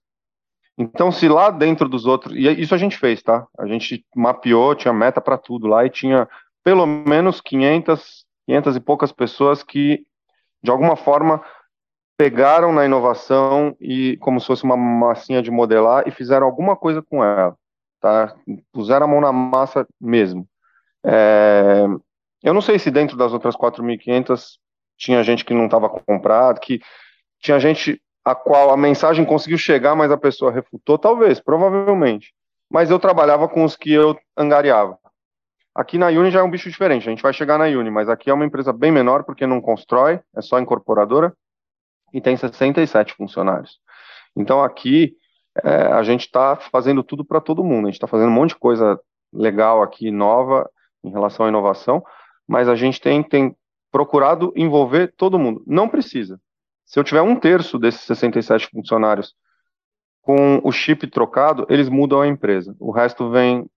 Então, 0.77 1.11
se 1.11 1.27
lá 1.27 1.49
dentro 1.49 1.89
dos 1.89 2.05
outros, 2.05 2.35
e 2.35 2.47
isso 2.61 2.75
a 2.75 2.77
gente 2.77 2.97
fez, 2.97 3.23
tá? 3.23 3.47
A 3.57 3.65
gente 3.65 4.05
mapeou, 4.15 4.75
tinha 4.75 4.93
meta 4.93 5.19
para 5.19 5.37
tudo 5.37 5.67
lá 5.67 5.85
e 5.85 5.89
tinha 5.89 6.27
pelo 6.69 6.85
menos 6.85 7.41
500, 7.41 8.27
500 8.45 8.75
e 8.75 8.79
poucas 8.79 9.11
pessoas 9.11 9.63
que, 9.63 10.05
de 10.61 10.69
alguma 10.69 10.95
forma, 10.95 11.43
pegaram 12.15 12.71
na 12.71 12.85
inovação 12.85 13.75
e, 13.81 14.17
como 14.17 14.39
se 14.39 14.45
fosse 14.45 14.63
uma 14.63 14.77
massinha 14.77 15.41
de 15.41 15.49
modelar, 15.49 16.07
e 16.07 16.11
fizeram 16.11 16.45
alguma 16.45 16.75
coisa 16.75 17.01
com 17.01 17.23
ela, 17.23 17.55
tá? 17.99 18.35
Puseram 18.71 19.07
a 19.07 19.09
mão 19.09 19.19
na 19.19 19.31
massa 19.31 19.87
mesmo. 19.99 20.47
É, 21.03 21.85
eu 22.43 22.53
não 22.53 22.61
sei 22.61 22.77
se 22.77 22.91
dentro 22.91 23.17
das 23.17 23.33
outras 23.33 23.55
4.500 23.55 24.59
tinha 24.95 25.23
gente 25.23 25.43
que 25.43 25.55
não 25.55 25.65
estava 25.65 25.89
comprado, 25.89 26.59
que 26.59 26.79
tinha 27.39 27.59
gente 27.59 27.99
a 28.23 28.35
qual 28.35 28.69
a 28.69 28.77
mensagem 28.77 29.25
conseguiu 29.25 29.57
chegar, 29.57 29.95
mas 29.95 30.11
a 30.11 30.17
pessoa 30.17 30.51
refutou, 30.51 30.99
talvez, 30.99 31.39
provavelmente. 31.39 32.31
Mas 32.69 32.91
eu 32.91 32.99
trabalhava 32.99 33.49
com 33.49 33.63
os 33.63 33.75
que 33.75 33.91
eu 33.91 34.15
angariava. 34.37 34.99
Aqui 35.73 35.97
na 35.97 36.07
Uni 36.07 36.31
já 36.31 36.39
é 36.39 36.43
um 36.43 36.49
bicho 36.49 36.69
diferente, 36.69 37.07
a 37.07 37.11
gente 37.11 37.21
vai 37.21 37.31
chegar 37.31 37.57
na 37.57 37.65
Uni, 37.65 37.89
mas 37.89 38.09
aqui 38.09 38.29
é 38.29 38.33
uma 38.33 38.45
empresa 38.45 38.73
bem 38.73 38.91
menor 38.91 39.23
porque 39.23 39.45
não 39.45 39.61
constrói, 39.61 40.19
é 40.35 40.41
só 40.41 40.59
incorporadora 40.59 41.33
e 42.13 42.19
tem 42.19 42.35
67 42.35 43.13
funcionários. 43.13 43.79
Então 44.35 44.63
aqui 44.63 45.15
é, 45.63 45.69
a 45.87 46.03
gente 46.03 46.21
está 46.21 46.55
fazendo 46.55 47.03
tudo 47.03 47.23
para 47.23 47.39
todo 47.39 47.63
mundo, 47.63 47.85
a 47.85 47.89
gente 47.89 47.95
está 47.95 48.07
fazendo 48.07 48.29
um 48.29 48.33
monte 48.33 48.49
de 48.49 48.55
coisa 48.59 48.99
legal 49.31 49.81
aqui, 49.81 50.11
nova, 50.11 50.69
em 51.03 51.11
relação 51.11 51.45
à 51.45 51.49
inovação, 51.49 52.03
mas 52.47 52.67
a 52.67 52.75
gente 52.75 52.99
tem, 52.99 53.21
tem 53.21 53.55
procurado 53.91 54.51
envolver 54.55 55.13
todo 55.15 55.39
mundo. 55.39 55.63
Não 55.65 55.87
precisa. 55.87 56.39
Se 56.85 56.99
eu 56.99 57.03
tiver 57.03 57.21
um 57.21 57.35
terço 57.35 57.77
desses 57.77 58.01
67 58.01 58.69
funcionários 58.71 59.35
com 60.21 60.59
o 60.63 60.71
chip 60.71 61.05
trocado, 61.07 61.65
eles 61.69 61.89
mudam 61.89 62.21
a 62.21 62.27
empresa. 62.27 62.75
O 62.79 62.91
resto 62.91 63.29
vem 63.29 63.69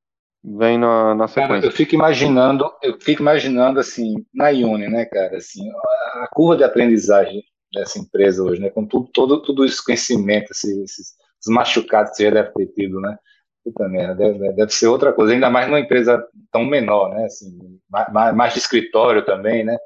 vem 0.44 0.78
na, 0.78 1.14
na 1.14 1.28
sequência. 1.28 1.55
Cara, 1.55 1.66
eu 1.66 1.72
fico 1.72 1.94
imaginando, 1.94 2.70
eu 2.83 2.98
fico 3.00 3.22
imaginando 3.22 3.78
assim, 3.78 4.14
na 4.35 4.48
Uni, 4.48 4.88
né, 4.88 5.05
cara, 5.05 5.37
assim, 5.37 5.68
a 6.14 6.28
curva 6.33 6.57
de 6.57 6.64
aprendizagem 6.64 7.42
dessa 7.72 7.98
empresa 7.98 8.42
hoje, 8.42 8.61
né, 8.61 8.70
com 8.70 8.85
tudo, 8.85 9.09
todo, 9.12 9.42
tudo 9.42 9.64
esse 9.64 9.83
conhecimento, 9.85 10.50
esses, 10.50 10.76
esses 10.78 11.14
machucados 11.48 12.11
que 12.11 12.16
você 12.16 12.24
já 12.24 12.31
deve 12.31 12.52
ter 12.52 12.66
tido, 12.66 13.00
né, 13.00 13.16
puta 13.64 13.88
merda, 13.88 14.14
deve, 14.14 14.52
deve, 14.52 14.72
ser 14.72 14.88
outra 14.88 15.12
coisa, 15.12 15.33
ainda 15.33 15.48
mais 15.48 15.68
numa 15.68 15.81
empresa 15.81 16.24
tão 16.50 16.64
menor, 16.64 17.14
né, 17.14 17.24
assim, 17.24 17.57
mais, 17.88 18.35
mais 18.35 18.52
de 18.52 18.59
escritório 18.59 19.24
também, 19.24 19.64
né, 19.64 19.76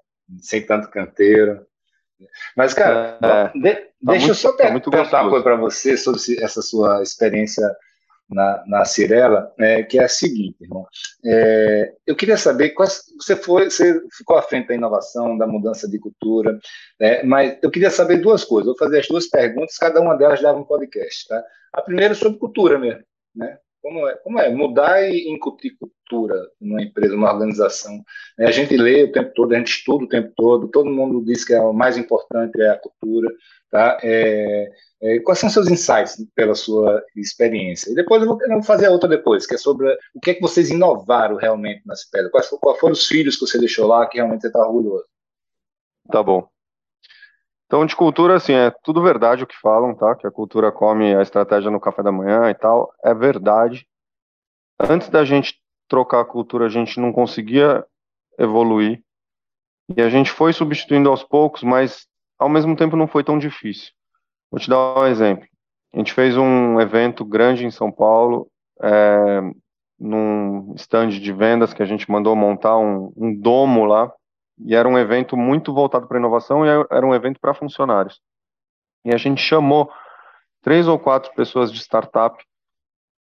sem 0.41 0.65
tanto 0.65 0.91
canteiro. 0.91 1.61
Mas, 2.57 2.73
cara, 2.73 3.19
é, 3.23 3.59
de, 3.59 3.75
tá 3.75 3.83
deixa 4.01 4.27
muito, 4.27 4.31
eu 4.31 4.35
só 4.35 4.53
tá 4.53 4.69
perguntar 4.81 5.23
uma 5.23 5.31
coisa 5.31 5.45
para 5.45 5.57
você 5.57 5.99
sobre 5.99 6.19
essa 6.43 6.63
sua 6.63 7.03
experiência 7.03 7.63
na, 8.29 8.65
na 8.67 8.85
Cirela, 8.85 9.53
é, 9.59 9.83
que 9.83 9.99
é 9.99 10.05
a 10.05 10.09
seguinte, 10.09 10.57
irmão. 10.61 10.87
É, 11.25 11.93
eu 12.07 12.17
queria 12.17 12.37
saber, 12.37 12.71
quais, 12.71 13.03
você 13.21 13.37
foi, 13.37 13.71
você 13.71 14.01
ficou 14.17 14.37
à 14.37 14.43
frente 14.43 14.69
da 14.69 14.75
inovação, 14.75 15.39
da 15.39 15.47
mudança 15.47 15.89
de 15.89 15.99
cultura, 15.99 16.59
né, 17.01 17.23
mas 17.23 17.59
eu 17.63 17.71
queria 17.71 17.91
saber 17.91 18.19
duas 18.19 18.45
coisas. 18.45 18.67
Vou 18.67 18.79
fazer 18.79 19.01
as 19.01 19.07
duas 19.07 19.29
perguntas, 19.29 19.77
cada 19.77 20.01
uma 20.01 20.17
delas 20.17 20.43
dava 20.43 20.59
um 20.59 20.65
podcast. 20.65 21.29
Tá? 21.29 21.43
A 21.73 21.83
primeira 21.83 22.13
é 22.13 22.17
sobre 22.17 22.39
cultura 22.39 22.79
mesmo, 22.79 23.03
né? 23.35 23.59
Como 23.87 24.09
é, 24.09 24.17
como 24.17 24.41
é 24.41 24.49
mudar 24.51 25.01
e 25.09 25.31
incutir 25.31 25.77
cultura 25.79 26.35
numa 26.61 26.83
empresa, 26.83 27.15
numa 27.15 27.33
organização? 27.33 28.05
Né? 28.37 28.49
A 28.49 28.51
gente 28.51 28.77
lê 28.77 29.05
o 29.05 29.13
tempo 29.13 29.31
todo, 29.33 29.55
a 29.55 29.59
gente 29.59 29.69
estuda 29.69 30.05
o 30.05 30.09
tempo 30.09 30.33
todo, 30.37 30.67
todo 30.67 30.91
mundo 30.91 31.25
diz 31.25 31.45
que 31.45 31.55
é 31.55 31.61
o 31.61 31.73
mais 31.73 31.97
importante 31.97 32.61
é 32.61 32.71
a 32.71 32.81
cultura, 32.81 33.33
tá? 33.71 33.97
É, 34.03 34.73
é, 35.01 35.21
quais 35.21 35.39
são 35.39 35.49
seus 35.49 35.71
insights 35.71 36.17
pela 36.35 36.57
sua 36.57 37.01
experiência? 37.15 37.93
E 37.93 37.95
depois 37.95 38.21
eu 38.23 38.27
vou, 38.27 38.39
eu 38.43 38.55
vou, 38.55 38.63
fazer 38.65 38.87
a 38.87 38.91
outra 38.91 39.09
depois, 39.09 39.47
que 39.47 39.55
é 39.55 39.59
sobre 39.59 39.87
o 40.13 40.19
que 40.21 40.33
é 40.33 40.35
que 40.35 40.41
vocês 40.41 40.69
inovaram 40.69 41.37
realmente 41.37 41.83
nas 41.87 42.05
pedras. 42.05 42.33
Quais, 42.33 42.49
quais 42.49 42.81
foram 42.81 42.93
os 42.93 43.07
filhos 43.07 43.37
que 43.37 43.47
você 43.47 43.57
deixou 43.57 43.87
lá 43.87 44.05
que 44.09 44.17
realmente 44.17 44.41
você 44.41 44.49
está 44.49 44.67
orgulhoso? 44.67 45.07
Tá 46.11 46.25
bom. 46.25 46.49
Então, 47.67 47.85
de 47.85 47.97
cultura, 47.97 48.37
assim, 48.37 48.53
é 48.53 48.71
tudo 48.83 49.03
verdade 49.03 49.43
o 49.43 49.47
que 49.47 49.59
falam, 49.61 49.95
tá? 49.95 50.15
Que 50.15 50.27
a 50.27 50.31
cultura 50.31 50.71
come 50.71 51.15
a 51.15 51.23
estratégia 51.23 51.71
no 51.71 51.81
café 51.81 52.03
da 52.03 52.13
manhã 52.13 52.49
e 52.49 52.55
tal. 52.55 52.93
É 53.05 53.13
verdade. 53.13 53.87
Antes 54.79 55.09
da 55.09 55.25
gente 55.25 55.61
trocar 55.89 56.21
a 56.21 56.25
cultura, 56.25 56.67
a 56.67 56.69
gente 56.69 57.01
não 57.01 57.13
conseguia 57.13 57.85
evoluir. 58.39 59.03
E 59.97 60.01
a 60.01 60.09
gente 60.09 60.31
foi 60.31 60.53
substituindo 60.53 61.09
aos 61.09 61.25
poucos, 61.25 61.63
mas 61.63 62.07
ao 62.39 62.49
mesmo 62.49 62.77
tempo 62.77 62.97
não 62.97 63.07
foi 63.09 63.25
tão 63.25 63.39
difícil. 63.39 63.93
Vou 64.51 64.61
te 64.61 64.69
dar 64.69 64.99
um 64.99 65.07
exemplo. 65.07 65.47
A 65.93 65.99
gente 65.99 66.13
fez 66.13 66.37
um 66.37 66.81
evento 66.81 67.25
grande 67.25 67.65
em 67.65 67.71
São 67.71 67.91
Paulo, 67.91 68.49
é, 68.83 69.41
num 69.99 70.75
stand 70.77 71.09
de 71.09 71.33
vendas 71.33 71.73
que 71.73 71.83
a 71.83 71.87
gente 71.87 72.11
mandou 72.11 72.37
montar 72.37 72.77
um, 72.79 73.13
um 73.17 73.35
domo 73.35 73.85
lá, 73.85 74.13
e 74.59 74.75
era 74.75 74.89
um 74.89 74.99
evento 74.99 75.37
muito 75.37 75.73
voltado 75.73 76.07
para 76.07 76.19
inovação 76.19 76.65
e 76.65 76.69
era 76.69 77.07
um 77.07 77.15
evento 77.15 77.41
para 77.41 77.55
funcionários. 77.55 78.21
E 79.05 79.13
a 79.13 79.17
gente 79.17 79.41
chamou 79.41 79.91
três 80.63 80.89
ou 80.89 80.99
quatro 80.99 81.33
pessoas 81.35 81.73
de 81.73 81.79
startup 81.79 82.43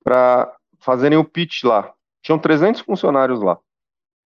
para 0.03 0.53
fazerem 0.79 1.17
o 1.17 1.23
pitch 1.23 1.63
lá. 1.63 1.91
Tinham 2.21 2.39
300 2.39 2.81
funcionários 2.81 3.41
lá. 3.41 3.57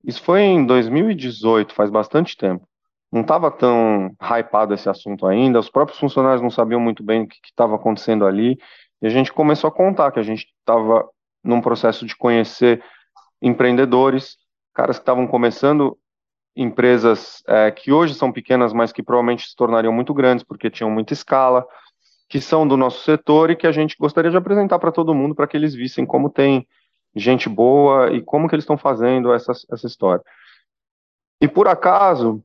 Isso 0.03 0.21
foi 0.21 0.41
em 0.41 0.65
2018, 0.65 1.73
faz 1.73 1.89
bastante 1.89 2.37
tempo 2.37 2.67
não 3.13 3.21
estava 3.21 3.51
tão 3.51 4.15
hypado 4.19 4.73
esse 4.73 4.89
assunto 4.89 5.27
ainda, 5.27 5.59
os 5.59 5.69
próprios 5.69 5.99
funcionários 5.99 6.41
não 6.41 6.49
sabiam 6.49 6.79
muito 6.79 7.03
bem 7.03 7.21
o 7.21 7.27
que 7.27 7.37
estava 7.45 7.75
acontecendo 7.75 8.25
ali, 8.25 8.57
e 8.99 9.05
a 9.05 9.09
gente 9.09 9.31
começou 9.31 9.67
a 9.67 9.71
contar 9.71 10.11
que 10.11 10.19
a 10.19 10.23
gente 10.23 10.47
estava 10.59 11.07
num 11.43 11.61
processo 11.61 12.07
de 12.07 12.15
conhecer 12.17 12.83
empreendedores, 13.39 14.37
caras 14.73 14.97
que 14.97 15.03
estavam 15.03 15.27
começando 15.27 15.95
empresas 16.55 17.41
é, 17.47 17.71
que 17.71 17.91
hoje 17.91 18.13
são 18.13 18.31
pequenas, 18.31 18.73
mas 18.73 18.91
que 18.91 19.01
provavelmente 19.01 19.47
se 19.47 19.55
tornariam 19.55 19.93
muito 19.93 20.13
grandes 20.13 20.43
porque 20.43 20.69
tinham 20.69 20.89
muita 20.89 21.13
escala, 21.13 21.65
que 22.29 22.39
são 22.39 22.67
do 22.67 22.77
nosso 22.77 23.03
setor 23.03 23.51
e 23.51 23.55
que 23.55 23.67
a 23.67 23.71
gente 23.71 23.95
gostaria 23.99 24.31
de 24.31 24.37
apresentar 24.37 24.79
para 24.79 24.91
todo 24.91 25.13
mundo 25.13 25.35
para 25.35 25.47
que 25.47 25.57
eles 25.57 25.73
vissem 25.73 26.05
como 26.05 26.29
tem 26.29 26.67
gente 27.15 27.47
boa 27.47 28.11
e 28.11 28.21
como 28.21 28.47
que 28.47 28.55
eles 28.55 28.63
estão 28.63 28.77
fazendo 28.77 29.33
essa, 29.33 29.51
essa 29.71 29.87
história. 29.87 30.23
E 31.41 31.47
por 31.47 31.67
acaso, 31.67 32.43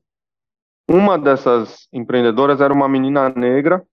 uma 0.89 1.19
dessas 1.19 1.87
empreendedoras 1.93 2.61
era 2.61 2.73
uma 2.73 2.89
menina 2.89 3.29
negra 3.29 3.85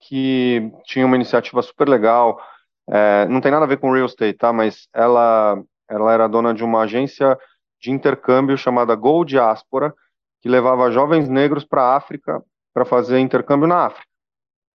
que 0.00 0.70
tinha 0.84 1.04
uma 1.04 1.16
iniciativa 1.16 1.60
super 1.62 1.88
legal. 1.88 2.40
É, 2.88 3.26
não 3.26 3.40
tem 3.40 3.50
nada 3.50 3.64
a 3.64 3.68
ver 3.68 3.78
com 3.78 3.92
real 3.92 4.06
estate, 4.06 4.38
tá? 4.38 4.52
Mas 4.52 4.88
ela, 4.94 5.60
ela 5.88 6.12
era 6.12 6.28
dona 6.28 6.54
de 6.54 6.62
uma 6.62 6.82
agência 6.82 7.36
de 7.80 7.90
intercâmbio 7.90 8.56
chamada 8.56 8.94
Go 8.94 9.24
Diaspora, 9.24 9.94
que 10.40 10.48
levava 10.48 10.90
jovens 10.90 11.28
negros 11.28 11.64
para 11.64 11.82
a 11.82 11.96
África 11.96 12.42
para 12.72 12.84
fazer 12.84 13.18
intercâmbio 13.18 13.66
na 13.66 13.86
África. 13.86 14.06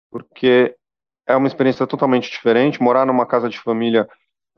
Porque 0.09 0.75
é 1.27 1.35
uma 1.35 1.47
experiência 1.47 1.87
totalmente 1.87 2.29
diferente, 2.29 2.81
morar 2.81 3.05
numa 3.05 3.25
casa 3.25 3.47
de 3.47 3.59
família 3.59 4.07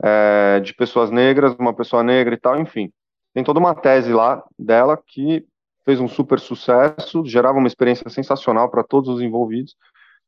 é, 0.02 0.60
de 0.60 0.74
pessoas 0.74 1.10
negras, 1.10 1.54
uma 1.58 1.74
pessoa 1.74 2.02
negra 2.02 2.34
e 2.34 2.38
tal, 2.38 2.58
enfim. 2.58 2.92
Tem 3.32 3.44
toda 3.44 3.60
uma 3.60 3.74
tese 3.74 4.12
lá 4.12 4.42
dela 4.58 5.00
que 5.06 5.44
fez 5.84 6.00
um 6.00 6.08
super 6.08 6.40
sucesso, 6.40 7.24
gerava 7.26 7.58
uma 7.58 7.68
experiência 7.68 8.08
sensacional 8.08 8.70
para 8.70 8.82
todos 8.82 9.08
os 9.08 9.20
envolvidos. 9.20 9.76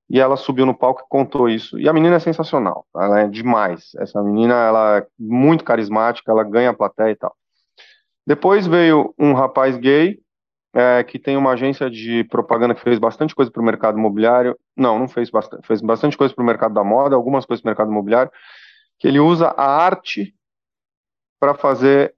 E 0.09 0.21
ela 0.21 0.37
subiu 0.37 0.65
no 0.65 0.77
palco 0.77 1.03
e 1.03 1.09
contou 1.09 1.49
isso. 1.49 1.79
E 1.81 1.89
a 1.89 1.93
menina 1.93 2.17
é 2.17 2.21
sensacional, 2.21 2.87
ela 2.95 3.21
é 3.21 3.29
demais. 3.29 3.91
Essa 3.99 4.23
menina, 4.23 4.55
ela 4.55 4.99
é 4.99 5.07
muito 5.19 5.65
carismática, 5.65 6.31
ela 6.31 6.45
ganha 6.45 6.71
a 6.71 6.75
plateia 6.75 7.11
e 7.11 7.17
tal. 7.17 7.35
Depois 8.27 8.67
veio 8.67 9.15
um 9.19 9.33
rapaz 9.33 9.77
gay, 9.77 10.19
é, 10.75 11.03
que 11.05 11.19
tem 11.19 11.37
uma 11.37 11.53
agência 11.53 11.89
de 11.89 12.25
propaganda 12.25 12.75
que 12.75 12.83
fez 12.83 12.99
bastante 12.99 13.35
coisa 13.35 13.51
para 13.51 13.63
o 13.63 13.65
mercado 13.65 13.99
imobiliário. 13.99 14.59
Não, 14.77 14.99
não 14.99 15.09
fez 15.09 15.31
bastante, 15.31 15.67
fez 15.67 15.81
bastante 15.81 16.19
coisa 16.19 16.35
para 16.35 16.43
o 16.43 16.47
mercado 16.47 16.75
da 16.75 16.85
moda, 16.85 17.15
algumas 17.15 17.47
coisas 17.47 17.63
para 17.63 17.69
o 17.69 17.71
mercado 17.71 17.91
imobiliário, 17.91 18.31
que 18.99 19.09
ele 19.09 19.19
usa 19.19 19.49
a 19.57 19.65
arte 19.65 20.35
para 21.41 21.55
fazer 21.55 22.15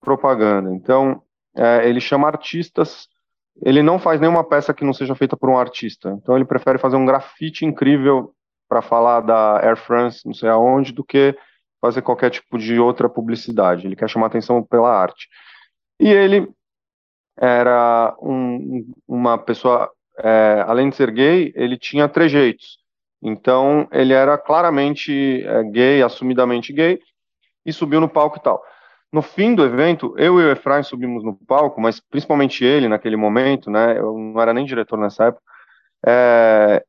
propaganda. 0.00 0.72
Então, 0.72 1.22
é, 1.56 1.88
ele 1.88 2.00
chama 2.00 2.28
artistas, 2.28 3.08
ele 3.60 3.82
não 3.82 3.98
faz 3.98 4.20
nenhuma 4.20 4.44
peça 4.44 4.74
que 4.74 4.84
não 4.84 4.92
seja 4.92 5.14
feita 5.14 5.36
por 5.36 5.48
um 5.48 5.58
artista. 5.58 6.10
Então, 6.10 6.36
ele 6.36 6.44
prefere 6.44 6.78
fazer 6.78 6.96
um 6.96 7.06
grafite 7.06 7.64
incrível 7.64 8.32
para 8.68 8.82
falar 8.82 9.20
da 9.20 9.58
Air 9.66 9.76
France, 9.76 10.24
não 10.26 10.34
sei 10.34 10.48
aonde, 10.48 10.92
do 10.92 11.02
que 11.02 11.36
fazer 11.86 12.02
qualquer 12.02 12.30
tipo 12.30 12.58
de 12.58 12.78
outra 12.78 13.08
publicidade. 13.08 13.86
Ele 13.86 13.96
quer 13.96 14.08
chamar 14.08 14.26
atenção 14.26 14.62
pela 14.62 14.90
arte. 14.90 15.28
E 16.00 16.08
ele 16.08 16.48
era 17.38 18.16
um, 18.20 18.92
uma 19.06 19.38
pessoa, 19.38 19.90
é, 20.18 20.64
além 20.66 20.90
de 20.90 20.96
ser 20.96 21.10
gay, 21.10 21.52
ele 21.54 21.78
tinha 21.78 22.08
trejeitos. 22.08 22.78
Então, 23.22 23.88
ele 23.92 24.12
era 24.12 24.36
claramente 24.36 25.42
é, 25.44 25.62
gay, 25.64 26.02
assumidamente 26.02 26.72
gay, 26.72 26.98
e 27.64 27.72
subiu 27.72 28.00
no 28.00 28.08
palco 28.08 28.38
e 28.38 28.42
tal. 28.42 28.62
No 29.12 29.22
fim 29.22 29.54
do 29.54 29.64
evento, 29.64 30.14
eu 30.18 30.40
e 30.40 30.44
o 30.44 30.50
Efraim 30.50 30.82
subimos 30.82 31.24
no 31.24 31.36
palco, 31.46 31.80
mas 31.80 32.00
principalmente 32.00 32.64
ele 32.64 32.88
naquele 32.88 33.16
momento, 33.16 33.70
né? 33.70 33.98
Eu 33.98 34.12
não 34.16 34.40
era 34.40 34.52
nem 34.52 34.64
diretor 34.64 34.98
nessa 34.98 35.26
época. 35.26 35.42
É, 36.06 36.84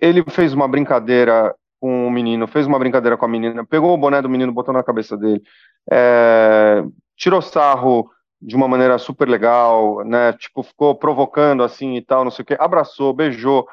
ele 0.00 0.24
fez 0.24 0.52
uma 0.52 0.66
brincadeira 0.66 1.54
com 1.82 2.06
o 2.06 2.10
menino, 2.12 2.46
fez 2.46 2.64
uma 2.64 2.78
brincadeira 2.78 3.16
com 3.16 3.24
a 3.24 3.28
menina, 3.28 3.66
pegou 3.66 3.92
o 3.92 3.98
boné 3.98 4.22
do 4.22 4.28
menino, 4.28 4.52
botou 4.52 4.72
na 4.72 4.84
cabeça 4.84 5.16
dele, 5.16 5.42
é, 5.90 6.80
tirou 7.16 7.42
sarro 7.42 8.08
de 8.40 8.54
uma 8.54 8.68
maneira 8.68 8.98
super 8.98 9.28
legal, 9.28 10.04
né? 10.04 10.32
Tipo, 10.34 10.62
ficou 10.62 10.94
provocando 10.94 11.64
assim 11.64 11.96
e 11.96 12.00
tal, 12.00 12.22
não 12.22 12.30
sei 12.30 12.44
o 12.44 12.46
quê, 12.46 12.56
abraçou, 12.56 13.12
beijou. 13.12 13.66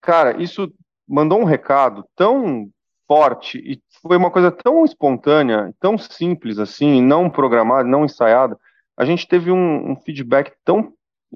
Cara, 0.00 0.42
isso 0.42 0.72
mandou 1.06 1.38
um 1.38 1.44
recado 1.44 2.02
tão 2.16 2.70
forte 3.06 3.58
e 3.58 3.78
foi 4.00 4.16
uma 4.16 4.30
coisa 4.30 4.50
tão 4.50 4.82
espontânea, 4.82 5.74
tão 5.78 5.98
simples 5.98 6.58
assim, 6.58 7.02
não 7.02 7.28
programada, 7.28 7.86
não 7.86 8.06
ensaiada. 8.06 8.58
A 8.96 9.04
gente 9.04 9.28
teve 9.28 9.52
um, 9.52 9.90
um 9.90 9.96
feedback 9.96 10.54
tão 10.64 10.90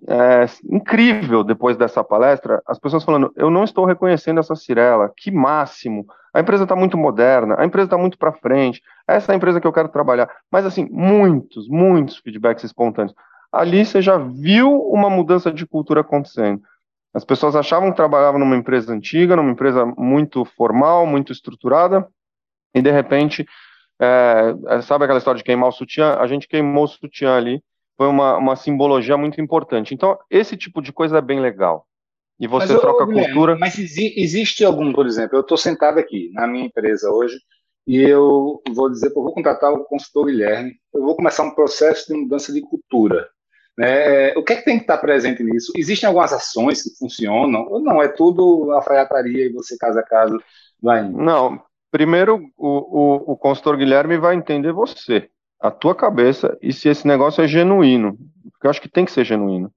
é, 0.06 0.46
incrível 0.68 1.44
depois 1.44 1.76
dessa 1.76 2.02
palestra. 2.02 2.62
As 2.66 2.78
pessoas 2.78 3.04
falando: 3.04 3.32
eu 3.36 3.50
não 3.50 3.64
estou 3.64 3.84
reconhecendo 3.84 4.40
essa 4.40 4.54
Cirela, 4.54 5.12
que 5.16 5.30
máximo. 5.30 6.06
A 6.32 6.40
empresa 6.40 6.62
está 6.62 6.76
muito 6.76 6.96
moderna, 6.96 7.56
a 7.58 7.64
empresa 7.64 7.86
está 7.86 7.98
muito 7.98 8.16
para 8.16 8.32
frente. 8.32 8.80
Essa 9.06 9.32
é 9.32 9.34
a 9.34 9.36
empresa 9.36 9.60
que 9.60 9.66
eu 9.66 9.72
quero 9.72 9.88
trabalhar. 9.88 10.30
Mas 10.50 10.64
assim, 10.64 10.88
muitos, 10.90 11.68
muitos 11.68 12.18
feedbacks 12.18 12.64
espontâneos. 12.64 13.14
Ali 13.52 13.84
você 13.84 14.00
já 14.00 14.16
viu 14.16 14.80
uma 14.90 15.10
mudança 15.10 15.50
de 15.50 15.66
cultura 15.66 16.02
acontecendo. 16.02 16.62
As 17.12 17.24
pessoas 17.24 17.56
achavam 17.56 17.90
que 17.90 17.96
trabalhavam 17.96 18.38
numa 18.38 18.56
empresa 18.56 18.92
antiga, 18.92 19.34
numa 19.34 19.50
empresa 19.50 19.84
muito 19.98 20.44
formal, 20.44 21.04
muito 21.06 21.32
estruturada, 21.32 22.06
e 22.72 22.80
de 22.80 22.90
repente, 22.90 23.44
é, 24.00 24.54
é, 24.68 24.80
sabe 24.82 25.04
aquela 25.04 25.18
história 25.18 25.38
de 25.38 25.44
queimar 25.44 25.68
o 25.68 25.72
sutiã? 25.72 26.14
A 26.14 26.26
gente 26.28 26.46
queimou 26.46 26.84
o 26.84 26.88
sutiã 26.88 27.36
ali, 27.36 27.60
foi 28.00 28.08
uma, 28.08 28.38
uma 28.38 28.56
simbologia 28.56 29.14
muito 29.18 29.42
importante. 29.42 29.92
Então, 29.92 30.18
esse 30.30 30.56
tipo 30.56 30.80
de 30.80 30.90
coisa 30.90 31.18
é 31.18 31.20
bem 31.20 31.38
legal. 31.38 31.86
E 32.40 32.46
você 32.46 32.72
mas, 32.72 32.80
troca 32.80 33.04
a 33.04 33.06
cultura. 33.06 33.58
Mas 33.58 33.78
existe 33.78 34.64
algum, 34.64 34.90
por 34.90 35.06
exemplo, 35.06 35.36
eu 35.36 35.42
estou 35.42 35.58
sentado 35.58 35.98
aqui 35.98 36.30
na 36.32 36.46
minha 36.46 36.64
empresa 36.64 37.10
hoje, 37.10 37.36
e 37.86 37.98
eu 38.00 38.62
vou 38.72 38.88
dizer, 38.88 39.08
eu 39.08 39.22
vou 39.22 39.34
contratar 39.34 39.70
o 39.70 39.84
consultor 39.84 40.24
Guilherme, 40.24 40.72
eu 40.94 41.02
vou 41.02 41.14
começar 41.14 41.42
um 41.42 41.54
processo 41.54 42.10
de 42.10 42.18
mudança 42.18 42.50
de 42.50 42.62
cultura. 42.62 43.28
É, 43.78 44.32
o 44.34 44.42
que, 44.42 44.54
é 44.54 44.56
que 44.56 44.64
tem 44.64 44.78
que 44.78 44.84
estar 44.84 44.96
presente 44.96 45.44
nisso? 45.44 45.70
Existem 45.76 46.06
algumas 46.06 46.32
ações 46.32 46.82
que 46.82 46.96
funcionam 46.96 47.66
ou 47.68 47.82
não? 47.82 48.02
É 48.02 48.08
tudo 48.08 48.72
alfaiataria 48.72 49.44
e 49.44 49.52
você 49.52 49.76
casa 49.76 50.00
a 50.00 50.04
casa 50.04 50.38
vai 50.82 51.04
indo? 51.04 51.18
Não. 51.18 51.62
Primeiro, 51.90 52.50
o, 52.56 52.68
o, 52.68 53.32
o 53.32 53.36
consultor 53.36 53.76
Guilherme 53.76 54.16
vai 54.16 54.36
entender 54.36 54.72
você, 54.72 55.28
a 55.60 55.70
tua 55.70 55.94
cabeça 55.94 56.56
e 56.62 56.72
se 56.72 56.88
esse 56.88 57.06
negócio 57.06 57.42
é 57.42 57.48
genuíno. 57.48 58.16
Porque 58.52 58.66
eu 58.66 58.70
acho 58.70 58.80
que 58.80 58.88
tem 58.88 59.04
que 59.04 59.12
ser 59.12 59.24
genuíno. 59.24 59.72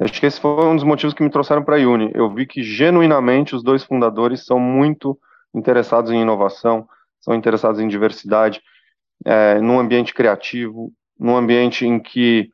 Acho 0.00 0.18
que 0.18 0.26
esse 0.26 0.40
foi 0.40 0.66
um 0.66 0.74
dos 0.74 0.84
motivos 0.84 1.14
que 1.14 1.22
me 1.22 1.30
trouxeram 1.30 1.62
para 1.62 1.76
a 1.76 1.86
Uni. 1.86 2.10
Eu 2.14 2.28
vi 2.34 2.46
que 2.46 2.62
genuinamente 2.62 3.54
os 3.54 3.62
dois 3.62 3.84
fundadores 3.84 4.44
são 4.44 4.58
muito 4.58 5.16
interessados 5.54 6.10
em 6.10 6.20
inovação, 6.20 6.88
são 7.20 7.32
interessados 7.32 7.80
em 7.80 7.86
diversidade, 7.86 8.60
é, 9.24 9.60
num 9.60 9.78
ambiente 9.78 10.12
criativo, 10.12 10.92
num 11.16 11.36
ambiente 11.36 11.86
em 11.86 12.00
que 12.00 12.50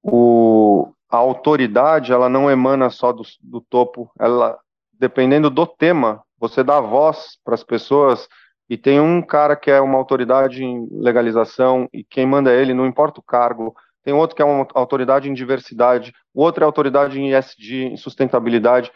o, 0.00 0.92
a 1.10 1.16
autoridade 1.16 2.12
ela 2.12 2.28
não 2.28 2.48
emana 2.48 2.88
só 2.88 3.12
do, 3.12 3.24
do 3.42 3.60
topo, 3.60 4.08
ela 4.18 4.56
dependendo 4.92 5.50
do 5.50 5.66
tema, 5.66 6.22
você 6.38 6.62
dá 6.62 6.80
voz 6.80 7.38
para 7.44 7.54
as 7.54 7.64
pessoas 7.64 8.28
e 8.70 8.78
tem 8.78 9.00
um 9.00 9.20
cara 9.20 9.56
que 9.56 9.68
é 9.68 9.80
uma 9.80 9.98
autoridade 9.98 10.62
em 10.62 10.86
legalização 10.92 11.88
e 11.92 12.04
quem 12.04 12.24
manda 12.24 12.52
é 12.52 12.62
ele, 12.62 12.72
não 12.72 12.86
importa 12.86 13.18
o 13.18 13.22
cargo, 13.22 13.74
tem 14.04 14.14
outro 14.14 14.36
que 14.36 14.40
é 14.40 14.44
uma 14.44 14.64
autoridade 14.74 15.28
em 15.28 15.34
diversidade, 15.34 16.14
o 16.32 16.40
outro 16.40 16.62
é 16.62 16.66
autoridade 16.66 17.20
em 17.20 17.36
ESG, 17.36 17.86
em 17.86 17.96
sustentabilidade. 17.96 18.92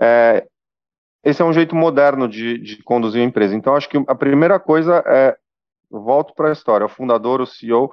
É, 0.00 0.46
esse 1.24 1.42
é 1.42 1.44
um 1.44 1.52
jeito 1.52 1.74
moderno 1.74 2.28
de, 2.28 2.58
de 2.58 2.80
conduzir 2.84 3.20
a 3.20 3.24
empresa. 3.24 3.56
Então, 3.56 3.74
acho 3.74 3.88
que 3.88 3.98
a 4.06 4.14
primeira 4.14 4.60
coisa 4.60 5.02
é, 5.04 5.36
volto 5.90 6.32
para 6.32 6.50
a 6.50 6.52
história, 6.52 6.86
o 6.86 6.88
fundador, 6.88 7.40
o 7.40 7.46
CEO, 7.46 7.92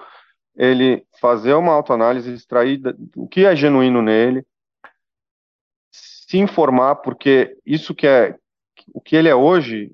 ele 0.56 1.08
fazer 1.20 1.56
uma 1.56 1.74
autoanálise, 1.74 2.32
extrair 2.32 2.80
o 3.18 3.28
que 3.28 3.46
é 3.46 3.56
genuíno 3.56 4.00
nele, 4.00 4.46
se 5.92 6.38
informar, 6.38 6.98
porque 6.98 7.58
isso 7.66 7.96
que 7.96 8.06
é 8.06 8.36
o 8.94 9.02
que 9.02 9.16
ele 9.16 9.28
é 9.28 9.36
hoje 9.36 9.92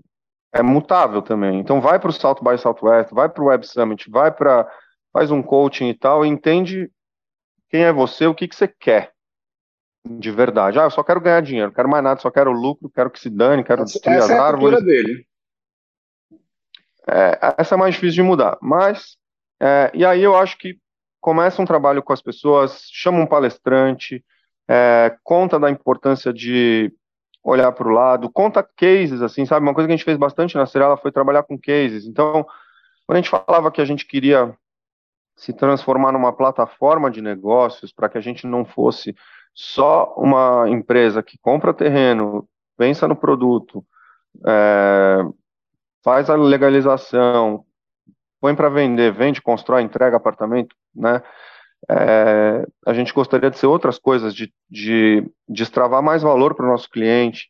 é 0.53 0.61
mutável 0.61 1.21
também. 1.21 1.59
Então 1.59 1.79
vai 1.79 1.99
para 1.99 2.09
o 2.09 2.13
South 2.13 2.41
by 2.41 2.57
Southwest, 2.57 3.11
vai 3.13 3.29
para 3.29 3.43
o 3.43 3.47
Web 3.47 3.65
Summit, 3.65 4.09
vai 4.09 4.31
para 4.31 4.69
faz 5.13 5.29
um 5.29 5.43
coaching 5.43 5.89
e 5.89 5.93
tal, 5.93 6.25
e 6.25 6.29
entende 6.29 6.89
quem 7.69 7.83
é 7.83 7.91
você, 7.91 8.27
o 8.27 8.33
que, 8.33 8.47
que 8.47 8.55
você 8.55 8.67
quer 8.67 9.11
de 10.05 10.31
verdade. 10.31 10.79
Ah, 10.79 10.83
eu 10.83 10.91
só 10.91 11.03
quero 11.03 11.21
ganhar 11.21 11.41
dinheiro, 11.41 11.71
quero 11.71 11.89
mais 11.89 12.03
nada, 12.03 12.19
só 12.19 12.31
quero 12.31 12.51
lucro, 12.51 12.89
quero 12.89 13.09
que 13.09 13.19
se 13.19 13.29
dane, 13.29 13.63
quero 13.63 13.83
destruir 13.83 14.17
essa 14.17 14.25
as 14.25 14.31
é 14.31 14.39
árvores. 14.39 14.83
dele. 14.83 15.25
É, 17.07 17.55
essa 17.57 17.75
é 17.75 17.77
mais 17.77 17.95
difícil 17.95 18.23
de 18.23 18.29
mudar, 18.29 18.57
mas 18.61 19.17
é, 19.61 19.91
e 19.93 20.05
aí 20.05 20.21
eu 20.21 20.35
acho 20.35 20.57
que 20.57 20.77
começa 21.19 21.61
um 21.61 21.65
trabalho 21.65 22.01
com 22.01 22.13
as 22.13 22.21
pessoas, 22.21 22.87
chama 22.91 23.19
um 23.19 23.27
palestrante, 23.27 24.23
é, 24.67 25.15
conta 25.23 25.59
da 25.59 25.69
importância 25.69 26.31
de 26.31 26.93
olhar 27.43 27.71
para 27.71 27.87
o 27.87 27.91
lado, 27.91 28.29
conta 28.29 28.63
cases, 28.63 29.21
assim, 29.21 29.45
sabe? 29.45 29.65
Uma 29.65 29.73
coisa 29.73 29.87
que 29.87 29.93
a 29.93 29.97
gente 29.97 30.05
fez 30.05 30.17
bastante 30.17 30.55
na 30.55 30.65
Cirela 30.65 30.97
foi 30.97 31.11
trabalhar 31.11 31.43
com 31.43 31.59
cases. 31.59 32.05
Então, 32.05 32.45
quando 33.05 33.17
a 33.17 33.21
gente 33.21 33.29
falava 33.29 33.71
que 33.71 33.81
a 33.81 33.85
gente 33.85 34.05
queria 34.05 34.55
se 35.35 35.53
transformar 35.53 36.11
numa 36.11 36.31
plataforma 36.31 37.09
de 37.09 37.21
negócios 37.21 37.91
para 37.91 38.07
que 38.09 38.17
a 38.17 38.21
gente 38.21 38.45
não 38.45 38.63
fosse 38.63 39.15
só 39.53 40.13
uma 40.15 40.69
empresa 40.69 41.23
que 41.23 41.37
compra 41.39 41.73
terreno, 41.73 42.47
pensa 42.77 43.07
no 43.07 43.15
produto, 43.15 43.83
é, 44.47 45.19
faz 46.03 46.29
a 46.29 46.35
legalização, 46.35 47.65
põe 48.39 48.55
para 48.55 48.69
vender, 48.69 49.11
vende, 49.13 49.41
constrói, 49.41 49.81
entrega 49.81 50.17
apartamento, 50.17 50.75
né? 50.95 51.21
É, 51.89 52.65
a 52.85 52.93
gente 52.93 53.13
gostaria 53.13 53.49
de 53.49 53.57
ser 53.57 53.67
outras 53.67 53.97
coisas, 53.97 54.35
de, 54.35 54.53
de 54.69 55.23
destravar 55.47 56.01
mais 56.01 56.21
valor 56.21 56.53
para 56.55 56.65
o 56.65 56.69
nosso 56.69 56.89
cliente, 56.89 57.49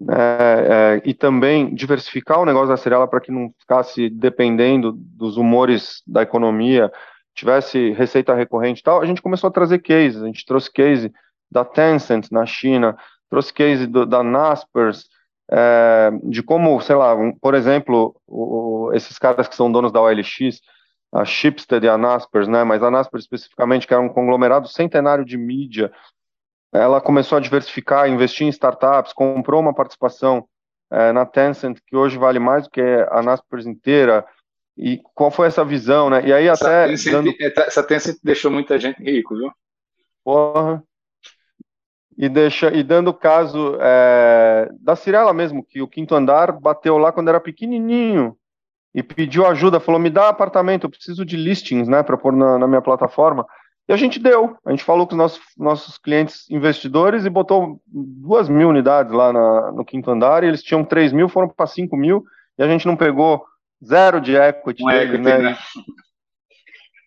né? 0.00 0.14
É, 0.16 1.02
e 1.04 1.12
também 1.12 1.74
diversificar 1.74 2.40
o 2.40 2.44
negócio 2.44 2.68
da 2.68 2.76
Cirela 2.76 3.08
para 3.08 3.20
que 3.20 3.32
não 3.32 3.52
ficasse 3.58 4.08
dependendo 4.08 4.92
dos 4.92 5.36
humores 5.36 6.02
da 6.06 6.22
economia, 6.22 6.90
tivesse 7.34 7.90
receita 7.92 8.34
recorrente 8.34 8.80
e 8.80 8.82
tal. 8.82 9.00
A 9.00 9.06
gente 9.06 9.22
começou 9.22 9.48
a 9.48 9.52
trazer 9.52 9.80
cases, 9.80 10.22
a 10.22 10.26
gente 10.26 10.46
trouxe 10.46 10.72
case 10.72 11.12
da 11.50 11.64
Tencent 11.64 12.30
na 12.30 12.46
China, 12.46 12.96
trouxe 13.28 13.52
case 13.52 13.86
do, 13.86 14.06
da 14.06 14.22
Naspers, 14.22 15.06
é, 15.50 16.10
de 16.24 16.42
como, 16.42 16.80
sei 16.80 16.94
lá, 16.94 17.14
um, 17.14 17.32
por 17.32 17.54
exemplo, 17.54 18.14
o, 18.26 18.90
esses 18.92 19.18
caras 19.18 19.48
que 19.48 19.56
são 19.56 19.70
donos 19.70 19.90
da 19.90 20.00
OLX, 20.00 20.60
a 21.12 21.24
Shipstead 21.24 21.84
e 21.84 21.88
a 21.88 21.96
Naspers, 21.96 22.48
né, 22.48 22.64
mas 22.64 22.82
a 22.82 22.90
Naspers 22.90 23.24
especificamente, 23.24 23.86
que 23.86 23.94
era 23.94 24.02
um 24.02 24.08
conglomerado 24.08 24.68
centenário 24.68 25.24
de 25.24 25.36
mídia, 25.36 25.90
ela 26.72 27.00
começou 27.00 27.38
a 27.38 27.40
diversificar, 27.40 28.08
investir 28.08 28.46
em 28.46 28.50
startups, 28.50 29.12
comprou 29.12 29.60
uma 29.60 29.74
participação 29.74 30.46
é, 30.90 31.12
na 31.12 31.24
Tencent, 31.24 31.78
que 31.86 31.96
hoje 31.96 32.18
vale 32.18 32.38
mais 32.38 32.64
do 32.64 32.70
que 32.70 32.82
a 33.10 33.22
Naspers 33.22 33.66
inteira, 33.66 34.24
E 34.76 35.00
qual 35.12 35.30
foi 35.30 35.48
essa 35.48 35.64
visão, 35.64 36.08
né? 36.08 36.24
E 36.24 36.32
aí 36.32 36.48
até. 36.48 36.92
Essa 36.92 37.10
dando... 37.10 37.34
essa 37.40 37.82
Tencent 37.82 38.18
deixou 38.22 38.50
muita 38.50 38.78
gente 38.78 39.02
rico, 39.02 39.36
viu? 39.36 39.50
Porra. 40.22 40.82
E, 42.16 42.28
deixa, 42.28 42.74
e 42.74 42.82
dando 42.82 43.08
o 43.08 43.14
caso 43.14 43.76
é, 43.80 44.68
da 44.80 44.94
Cirela 44.96 45.32
mesmo, 45.32 45.64
que 45.64 45.80
o 45.80 45.88
quinto 45.88 46.14
andar 46.14 46.52
bateu 46.52 46.98
lá 46.98 47.12
quando 47.12 47.28
era 47.28 47.40
pequenininho 47.40 48.36
e 48.94 49.02
pediu 49.02 49.46
ajuda, 49.46 49.80
falou: 49.80 50.00
me 50.00 50.10
dá 50.10 50.28
apartamento, 50.28 50.84
eu 50.84 50.90
preciso 50.90 51.24
de 51.24 51.36
listings, 51.36 51.88
né, 51.88 52.02
para 52.02 52.16
pôr 52.16 52.32
na, 52.32 52.58
na, 52.58 52.66
minha 52.66 52.82
plataforma. 52.82 53.46
E 53.88 53.92
a 53.92 53.96
gente 53.96 54.18
deu, 54.18 54.56
a 54.66 54.70
gente 54.70 54.84
falou 54.84 55.06
com 55.06 55.14
os 55.14 55.18
nossos, 55.18 55.40
nossos 55.56 55.96
clientes 55.96 56.48
investidores 56.50 57.24
e 57.24 57.30
botou 57.30 57.80
duas 57.86 58.48
mil 58.48 58.68
unidades 58.68 59.12
lá 59.12 59.32
na, 59.32 59.72
no 59.72 59.84
quinto 59.84 60.10
andar, 60.10 60.44
e 60.44 60.48
eles 60.48 60.62
tinham 60.62 60.84
três 60.84 61.12
mil, 61.12 61.28
foram 61.28 61.48
para 61.48 61.66
cinco 61.66 61.96
mil, 61.96 62.24
e 62.58 62.62
a 62.62 62.68
gente 62.68 62.86
não 62.86 62.96
pegou 62.96 63.44
zero 63.84 64.20
de 64.20 64.36
equity, 64.36 64.84
um 64.84 64.88
dele, 64.88 65.04
equity 65.04 65.22
né? 65.22 65.38
né? 65.38 65.58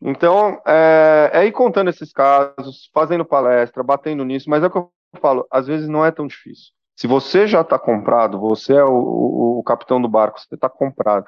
Então, 0.01 0.59
é, 0.65 1.29
é 1.31 1.45
ir 1.45 1.51
contando 1.51 1.89
esses 1.89 2.11
casos, 2.11 2.89
fazendo 2.91 3.23
palestra, 3.23 3.83
batendo 3.83 4.25
nisso, 4.25 4.49
mas 4.49 4.63
é 4.63 4.67
o 4.67 4.71
que 4.71 4.77
eu 4.79 4.91
falo, 5.21 5.45
às 5.51 5.67
vezes 5.67 5.87
não 5.87 6.03
é 6.03 6.11
tão 6.11 6.25
difícil. 6.25 6.71
Se 6.95 7.05
você 7.05 7.47
já 7.47 7.61
está 7.61 7.77
comprado, 7.77 8.39
você 8.39 8.73
é 8.73 8.83
o, 8.83 8.91
o, 8.91 9.59
o, 9.59 9.63
capitão 9.63 10.01
do 10.01 10.07
barco, 10.07 10.39
você 10.39 10.55
está 10.55 10.69
comprado, 10.69 11.25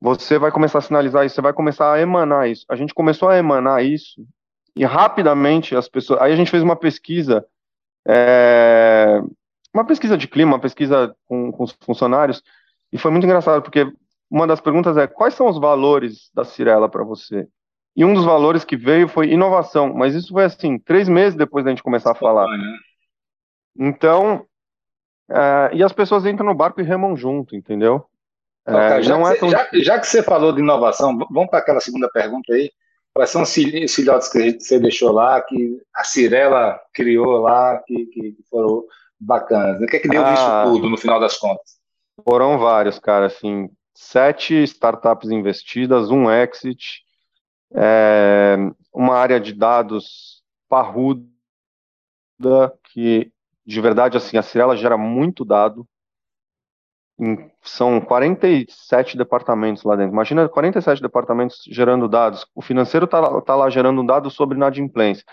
você 0.00 0.38
vai 0.38 0.50
começar 0.50 0.78
a 0.78 0.82
sinalizar 0.82 1.26
isso, 1.26 1.34
você 1.34 1.42
vai 1.42 1.52
começar 1.52 1.92
a 1.92 2.00
emanar 2.00 2.48
isso. 2.48 2.64
A 2.68 2.76
gente 2.76 2.94
começou 2.94 3.28
a 3.28 3.36
emanar 3.36 3.84
isso 3.84 4.24
e 4.74 4.84
rapidamente 4.84 5.76
as 5.76 5.88
pessoas. 5.88 6.20
Aí 6.22 6.32
a 6.32 6.36
gente 6.36 6.50
fez 6.50 6.62
uma 6.62 6.76
pesquisa, 6.76 7.44
é, 8.06 9.20
uma 9.74 9.84
pesquisa 9.84 10.16
de 10.16 10.26
clima, 10.26 10.54
uma 10.54 10.60
pesquisa 10.60 11.14
com, 11.26 11.52
com 11.52 11.64
os 11.64 11.76
funcionários, 11.82 12.42
e 12.92 12.98
foi 12.98 13.10
muito 13.10 13.24
engraçado, 13.24 13.62
porque 13.62 13.92
uma 14.30 14.46
das 14.46 14.60
perguntas 14.60 14.96
é: 14.96 15.06
quais 15.06 15.34
são 15.34 15.48
os 15.48 15.58
valores 15.58 16.30
da 16.32 16.44
Cirela 16.44 16.88
para 16.88 17.04
você? 17.04 17.46
E 17.94 18.04
um 18.04 18.14
dos 18.14 18.24
valores 18.24 18.64
que 18.64 18.76
veio 18.76 19.08
foi 19.08 19.30
inovação, 19.30 19.92
mas 19.92 20.14
isso 20.14 20.32
foi 20.32 20.44
assim, 20.44 20.78
três 20.78 21.08
meses 21.08 21.34
depois 21.34 21.64
da 21.64 21.70
gente 21.70 21.82
começar 21.82 22.12
a 22.12 22.14
falar. 22.14 22.46
Né? 22.46 22.78
Então, 23.78 24.46
é, 25.28 25.70
e 25.74 25.82
as 25.82 25.92
pessoas 25.92 26.24
entram 26.24 26.46
no 26.46 26.54
barco 26.54 26.80
e 26.80 26.84
remam 26.84 27.16
junto, 27.16 27.56
entendeu? 27.56 28.06
É, 28.66 29.02
já, 29.02 29.18
não 29.18 29.28
é 29.28 29.34
tão... 29.36 29.50
já, 29.50 29.68
já, 29.72 29.98
que 29.98 30.06
você 30.06 30.22
falou 30.22 30.52
de 30.52 30.60
inovação, 30.60 31.16
vamos 31.30 31.50
para 31.50 31.58
aquela 31.60 31.80
segunda 31.80 32.08
pergunta 32.10 32.52
aí. 32.52 32.70
Quais 33.12 33.30
são 33.30 33.42
os 33.42 33.52
filhotes 33.52 34.28
que 34.28 34.60
você 34.60 34.78
deixou 34.78 35.10
lá, 35.12 35.40
que 35.40 35.80
a 35.94 36.04
Cirela 36.04 36.78
criou 36.94 37.38
lá, 37.38 37.82
que, 37.84 38.06
que 38.06 38.36
foram 38.48 38.84
bacanas? 39.18 39.80
O 39.80 39.86
que 39.86 39.96
é 39.96 39.98
que 39.98 40.08
deu 40.08 40.24
ah, 40.24 40.32
isso 40.32 40.72
tudo, 40.72 40.88
no 40.88 40.96
final 40.96 41.18
das 41.18 41.36
contas? 41.36 41.80
Foram 42.22 42.58
vários, 42.58 43.00
cara, 43.00 43.26
assim, 43.26 43.68
sete 43.92 44.62
startups 44.62 45.30
investidas, 45.30 46.10
um 46.10 46.30
exit, 46.30 47.02
é, 47.74 48.56
uma 48.92 49.16
área 49.16 49.40
de 49.40 49.52
dados 49.52 50.42
parruda, 50.68 51.26
que 52.92 53.32
de 53.66 53.80
verdade, 53.80 54.16
assim, 54.16 54.36
a 54.36 54.42
Cirela 54.42 54.76
gera 54.76 54.96
muito 54.96 55.44
dado, 55.44 55.86
são 57.62 58.00
47 58.00 59.16
departamentos 59.16 59.84
lá 59.84 59.96
dentro. 59.96 60.12
Imagina 60.12 60.48
47 60.48 61.02
departamentos 61.02 61.62
gerando 61.68 62.08
dados. 62.08 62.46
O 62.54 62.62
financeiro 62.62 63.04
está 63.04 63.40
tá 63.42 63.54
lá 63.54 63.68
gerando 63.68 64.00
um 64.00 64.06
dado 64.06 64.30
sobre 64.30 64.56
inadimplência. 64.56 65.24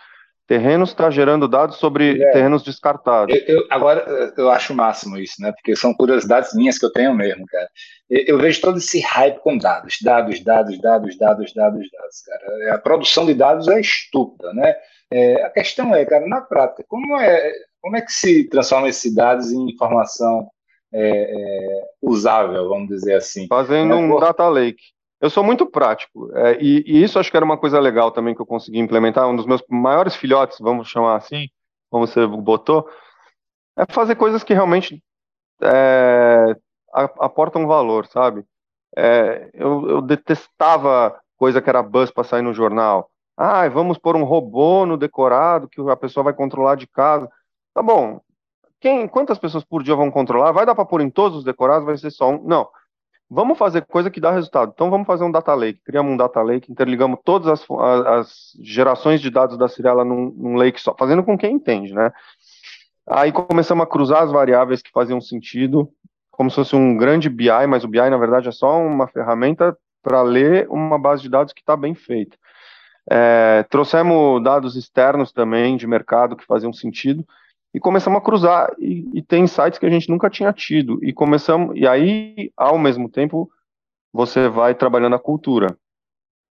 Terrenos 0.47 0.89
está 0.89 1.09
gerando 1.09 1.45
dados 1.45 1.75
sobre 1.75 2.21
é. 2.21 2.31
terrenos 2.31 2.63
descartados. 2.63 3.35
Eu, 3.35 3.57
eu, 3.57 3.67
agora, 3.69 4.33
eu 4.37 4.49
acho 4.49 4.71
o 4.71 4.75
máximo 4.75 5.17
isso, 5.17 5.41
né? 5.41 5.51
Porque 5.51 5.75
são 5.75 5.93
curiosidades 5.93 6.53
minhas 6.53 6.77
que 6.77 6.85
eu 6.85 6.91
tenho 6.91 7.13
mesmo, 7.13 7.45
cara. 7.45 7.67
Eu, 8.09 8.23
eu, 8.27 8.37
vejo 8.37 8.61
todo 8.61 8.77
esse 8.77 9.01
hype 9.01 9.39
com 9.39 9.57
dados, 9.57 9.97
dados, 10.01 10.41
dados, 10.41 10.79
dados, 10.79 11.17
dados, 11.17 11.53
dados, 11.53 11.89
dados, 11.91 12.21
cara. 12.25 12.75
A 12.75 12.77
produção 12.77 13.25
de 13.25 13.33
dados 13.33 13.67
é 13.67 13.79
estúpida, 13.81 14.53
né? 14.53 14.73
É, 15.11 15.43
a 15.43 15.49
questão 15.49 15.93
é, 15.93 16.05
cara, 16.05 16.25
na 16.25 16.39
prática, 16.39 16.83
como 16.87 17.19
é, 17.19 17.51
como 17.81 17.97
é 17.97 18.01
que 18.01 18.11
se 18.11 18.47
transforma 18.49 18.87
esses 18.87 19.13
dados 19.13 19.51
em 19.51 19.69
informação 19.69 20.49
é, 20.93 21.09
é, 21.09 21.83
usável, 22.01 22.69
vamos 22.69 22.87
dizer 22.87 23.15
assim? 23.15 23.47
Fazendo 23.47 23.93
é, 23.93 23.95
um 23.95 24.19
data 24.19 24.47
lake. 24.47 24.83
Eu 25.19 25.29
sou 25.29 25.43
muito 25.43 25.65
prático, 25.65 26.31
é, 26.35 26.61
e, 26.61 26.83
e, 26.85 27.03
isso 27.03 27.17
acho 27.17 27.31
que 27.31 27.37
era 27.37 27.45
uma 27.45 27.57
coisa 27.57 27.79
legal 27.79 28.11
também 28.11 28.35
que 28.35 28.41
eu 28.41 28.45
consegui 28.45 28.79
implementar. 28.79 29.27
Um 29.27 29.35
dos 29.35 29.47
meus 29.47 29.63
maiores 29.67 30.15
filhotes, 30.15 30.59
vamos 30.59 30.87
chamar 30.87 31.15
assim, 31.15 31.47
como 31.89 32.05
você 32.05 32.25
botou, 32.27 32.87
é 33.77 33.85
fazer 33.91 34.15
coisas 34.15 34.43
que 34.43 34.53
realmente 34.53 35.01
é, 35.61 36.55
aportam 36.93 37.67
valor, 37.67 38.05
sabe? 38.07 38.43
É, 38.95 39.49
eu, 39.53 39.87
eu, 39.89 40.01
detestava 40.01 41.19
coisa 41.37 41.61
que 41.61 41.69
era 41.69 41.83
buzz 41.83 42.09
para 42.11 42.23
sair 42.23 42.41
no 42.41 42.53
jornal. 42.53 43.09
Ah, 43.35 43.67
vamos 43.69 43.97
pôr 43.97 44.15
um 44.15 44.23
robô 44.23 44.85
no 44.85 44.97
decorado 44.97 45.67
que 45.67 45.79
a 45.81 45.95
pessoa 45.95 46.23
vai 46.23 46.33
controlar 46.33 46.75
de 46.75 46.87
casa. 46.87 47.29
Tá 47.73 47.83
bom. 47.83 48.19
Quem, 48.79 49.07
quantas 49.07 49.39
pessoas 49.39 49.63
por 49.63 49.81
dia 49.83 49.95
vão 49.95 50.11
controlar? 50.11 50.51
Vai 50.51 50.65
dar 50.65 50.75
para 50.75 50.85
pôr 50.85 51.01
em 51.01 51.09
todos 51.09 51.39
os 51.39 51.43
decorados? 51.43 51.85
Vai 51.85 51.97
ser 51.97 52.11
só 52.11 52.31
um? 52.31 52.43
Não. 52.43 52.67
Vamos 53.29 53.57
fazer 53.57 53.85
coisa 53.85 54.09
que 54.09 54.21
dá 54.21 54.31
resultado. 54.31 54.71
Então 54.73 54.89
vamos 54.89 55.05
fazer 55.05 55.23
um 55.23 55.31
data 55.31 55.53
lake. 55.53 55.81
Criamos 55.83 56.13
um 56.13 56.17
data 56.17 56.41
lake, 56.41 56.71
interligamos 56.71 57.19
todas 57.25 57.47
as, 57.47 57.65
as 58.07 58.57
gerações 58.61 59.19
de 59.19 59.29
dados 59.29 59.57
da 59.57 59.67
Cirela 59.67 60.05
num, 60.05 60.31
num, 60.35 60.55
lake 60.55 60.79
só, 60.79 60.95
fazendo 60.97 61.23
com 61.23 61.37
quem 61.37 61.55
entende, 61.55 61.93
né? 61.93 62.11
Aí 63.05 63.31
começamos 63.31 63.83
a 63.83 63.87
cruzar 63.87 64.23
as 64.23 64.31
variáveis 64.31 64.81
que 64.81 64.91
faziam 64.91 65.19
sentido, 65.19 65.89
como 66.31 66.49
se 66.49 66.55
fosse 66.55 66.75
um 66.75 66.95
grande 66.95 67.29
BI, 67.29 67.67
mas 67.67 67.83
o 67.83 67.87
BI 67.87 68.09
na 68.09 68.17
verdade 68.17 68.47
é 68.47 68.51
só 68.51 68.79
uma 68.79 69.07
ferramenta 69.07 69.77
para 70.01 70.21
ler 70.21 70.67
uma 70.69 70.97
base 70.97 71.21
de 71.21 71.29
dados 71.29 71.51
que 71.51 71.61
está 71.61 71.75
bem 71.75 71.95
feita. 71.95 72.37
É, 73.09 73.63
trouxemos 73.69 74.41
dados 74.43 74.75
externos 74.75 75.31
também 75.31 75.75
de 75.77 75.87
mercado 75.87 76.35
que 76.35 76.45
faziam 76.45 76.71
sentido 76.71 77.25
e 77.73 77.79
começamos 77.79 78.17
a 78.17 78.21
cruzar 78.21 78.73
e, 78.79 79.09
e 79.13 79.21
tem 79.21 79.45
sites 79.45 79.77
que 79.77 79.85
a 79.85 79.89
gente 79.89 80.09
nunca 80.09 80.29
tinha 80.29 80.51
tido 80.53 81.03
e 81.03 81.13
começamos 81.13 81.75
e 81.75 81.87
aí 81.87 82.51
ao 82.55 82.77
mesmo 82.77 83.09
tempo 83.09 83.49
você 84.11 84.47
vai 84.47 84.73
trabalhando 84.73 85.15
a 85.15 85.19
cultura. 85.19 85.77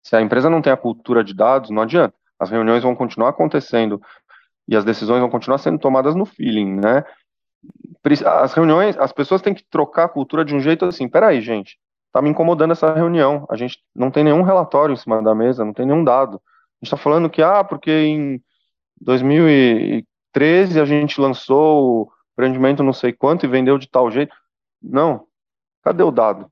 Se 0.02 0.16
a 0.16 0.20
empresa 0.20 0.48
não 0.48 0.62
tem 0.62 0.72
a 0.72 0.76
cultura 0.76 1.22
de 1.22 1.34
dados, 1.34 1.70
não 1.70 1.82
adianta. 1.82 2.14
As 2.38 2.50
reuniões 2.50 2.82
vão 2.82 2.96
continuar 2.96 3.28
acontecendo 3.28 4.00
e 4.66 4.74
as 4.74 4.84
decisões 4.84 5.20
vão 5.20 5.28
continuar 5.28 5.58
sendo 5.58 5.78
tomadas 5.78 6.14
no 6.14 6.24
feeling, 6.24 6.76
né? 6.76 7.04
As 8.24 8.54
reuniões, 8.54 8.96
as 8.96 9.12
pessoas 9.12 9.42
têm 9.42 9.52
que 9.52 9.64
trocar 9.68 10.04
a 10.04 10.08
cultura 10.08 10.44
de 10.44 10.54
um 10.54 10.60
jeito 10.60 10.86
assim. 10.86 11.06
Peraí, 11.06 11.42
gente, 11.42 11.78
tá 12.10 12.22
me 12.22 12.30
incomodando 12.30 12.70
essa 12.70 12.94
reunião. 12.94 13.46
A 13.50 13.56
gente 13.56 13.78
não 13.94 14.10
tem 14.10 14.24
nenhum 14.24 14.42
relatório 14.42 14.94
em 14.94 14.96
cima 14.96 15.22
da 15.22 15.34
mesa, 15.34 15.64
não 15.64 15.74
tem 15.74 15.84
nenhum 15.84 16.02
dado. 16.02 16.36
A 16.36 16.84
gente 16.84 16.94
está 16.94 16.96
falando 16.96 17.28
que, 17.28 17.42
ah, 17.42 17.62
porque 17.62 17.90
em 17.90 18.42
2000 19.02 20.04
13 20.32 20.80
a 20.80 20.84
gente 20.84 21.20
lançou 21.20 22.02
o 22.02 22.12
empreendimento 22.32 22.82
não 22.82 22.92
sei 22.92 23.12
quanto 23.12 23.44
e 23.44 23.48
vendeu 23.48 23.78
de 23.78 23.88
tal 23.88 24.10
jeito. 24.10 24.34
Não. 24.82 25.26
Cadê 25.82 26.02
o 26.02 26.10
dado? 26.10 26.50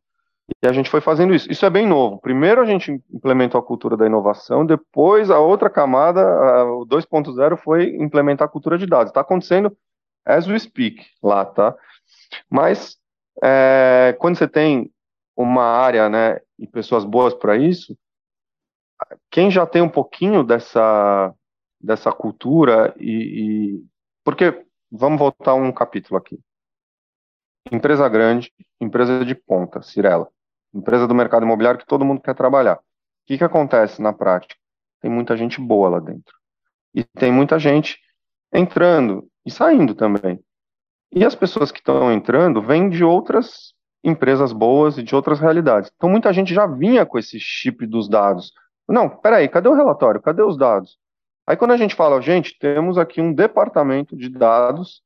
E 0.62 0.66
a 0.66 0.72
gente 0.72 0.88
foi 0.88 1.00
fazendo 1.00 1.34
isso. 1.34 1.50
Isso 1.50 1.64
é 1.66 1.70
bem 1.70 1.86
novo. 1.86 2.18
Primeiro 2.18 2.60
a 2.60 2.64
gente 2.64 3.02
implementou 3.12 3.60
a 3.60 3.62
cultura 3.62 3.96
da 3.96 4.06
inovação, 4.06 4.64
depois 4.64 5.30
a 5.30 5.38
outra 5.38 5.68
camada, 5.68 6.22
o 6.64 6.86
2.0, 6.86 7.56
foi 7.58 7.94
implementar 7.96 8.48
a 8.48 8.50
cultura 8.50 8.78
de 8.78 8.86
dados. 8.86 9.10
Está 9.10 9.20
acontecendo 9.20 9.76
as 10.24 10.46
we 10.46 10.58
speak 10.58 11.04
lá, 11.22 11.44
tá? 11.44 11.74
Mas 12.50 12.96
é, 13.42 14.16
quando 14.18 14.36
você 14.36 14.48
tem 14.48 14.90
uma 15.36 15.64
área, 15.64 16.08
né, 16.08 16.40
e 16.58 16.66
pessoas 16.66 17.04
boas 17.04 17.34
para 17.34 17.56
isso, 17.56 17.96
quem 19.30 19.50
já 19.50 19.64
tem 19.66 19.82
um 19.82 19.88
pouquinho 19.88 20.42
dessa 20.42 21.32
dessa 21.80 22.12
cultura 22.12 22.94
e, 22.98 23.12
e, 23.80 23.84
porque 24.24 24.64
vamos 24.90 25.18
voltar 25.18 25.54
um 25.54 25.72
capítulo 25.72 26.18
aqui. 26.18 26.38
Empresa 27.70 28.08
grande, 28.08 28.52
empresa 28.80 29.24
de 29.24 29.34
ponta, 29.34 29.82
Cirela, 29.82 30.28
empresa 30.74 31.06
do 31.06 31.14
mercado 31.14 31.44
imobiliário 31.44 31.80
que 31.80 31.86
todo 31.86 32.04
mundo 32.04 32.20
quer 32.20 32.34
trabalhar. 32.34 32.76
O 32.76 32.80
que, 33.26 33.38
que 33.38 33.44
acontece 33.44 34.00
na 34.00 34.12
prática? 34.12 34.56
Tem 35.00 35.10
muita 35.10 35.36
gente 35.36 35.60
boa 35.60 35.88
lá 35.88 36.00
dentro 36.00 36.38
e 36.94 37.04
tem 37.04 37.30
muita 37.30 37.58
gente 37.58 37.98
entrando 38.52 39.28
e 39.44 39.50
saindo 39.50 39.94
também. 39.94 40.40
E 41.12 41.24
as 41.24 41.34
pessoas 41.34 41.70
que 41.70 41.78
estão 41.78 42.12
entrando 42.12 42.60
vêm 42.60 42.88
de 42.88 43.04
outras 43.04 43.72
empresas 44.02 44.52
boas 44.52 44.98
e 44.98 45.02
de 45.02 45.14
outras 45.14 45.40
realidades. 45.40 45.90
Então 45.94 46.08
muita 46.08 46.32
gente 46.32 46.52
já 46.52 46.66
vinha 46.66 47.06
com 47.06 47.18
esse 47.18 47.38
chip 47.38 47.86
dos 47.86 48.08
dados. 48.08 48.52
Não, 48.88 49.08
peraí, 49.08 49.48
cadê 49.48 49.68
o 49.68 49.74
relatório? 49.74 50.20
Cadê 50.20 50.42
os 50.42 50.56
dados? 50.56 50.98
Aí 51.48 51.56
quando 51.56 51.70
a 51.70 51.78
gente 51.78 51.94
fala, 51.94 52.20
gente, 52.20 52.58
temos 52.58 52.98
aqui 52.98 53.22
um 53.22 53.32
departamento 53.32 54.14
de 54.14 54.28
dados 54.28 55.00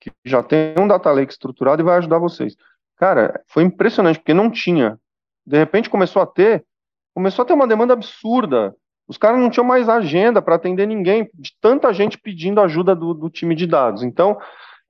que 0.00 0.12
já 0.24 0.40
tem 0.40 0.72
um 0.78 0.86
data 0.86 1.10
lake 1.10 1.32
estruturado 1.32 1.82
e 1.82 1.84
vai 1.84 1.98
ajudar 1.98 2.16
vocês. 2.18 2.54
Cara, 2.96 3.42
foi 3.48 3.64
impressionante, 3.64 4.20
porque 4.20 4.32
não 4.32 4.48
tinha. 4.48 4.96
De 5.44 5.58
repente 5.58 5.90
começou 5.90 6.22
a 6.22 6.26
ter, 6.26 6.64
começou 7.12 7.42
a 7.42 7.46
ter 7.46 7.54
uma 7.54 7.66
demanda 7.66 7.92
absurda. 7.92 8.72
Os 9.08 9.18
caras 9.18 9.40
não 9.40 9.50
tinham 9.50 9.66
mais 9.66 9.88
agenda 9.88 10.40
para 10.40 10.54
atender 10.54 10.86
ninguém, 10.86 11.28
de 11.34 11.50
tanta 11.60 11.92
gente 11.92 12.16
pedindo 12.16 12.60
ajuda 12.60 12.94
do, 12.94 13.12
do 13.12 13.28
time 13.28 13.56
de 13.56 13.66
dados. 13.66 14.04
Então, 14.04 14.38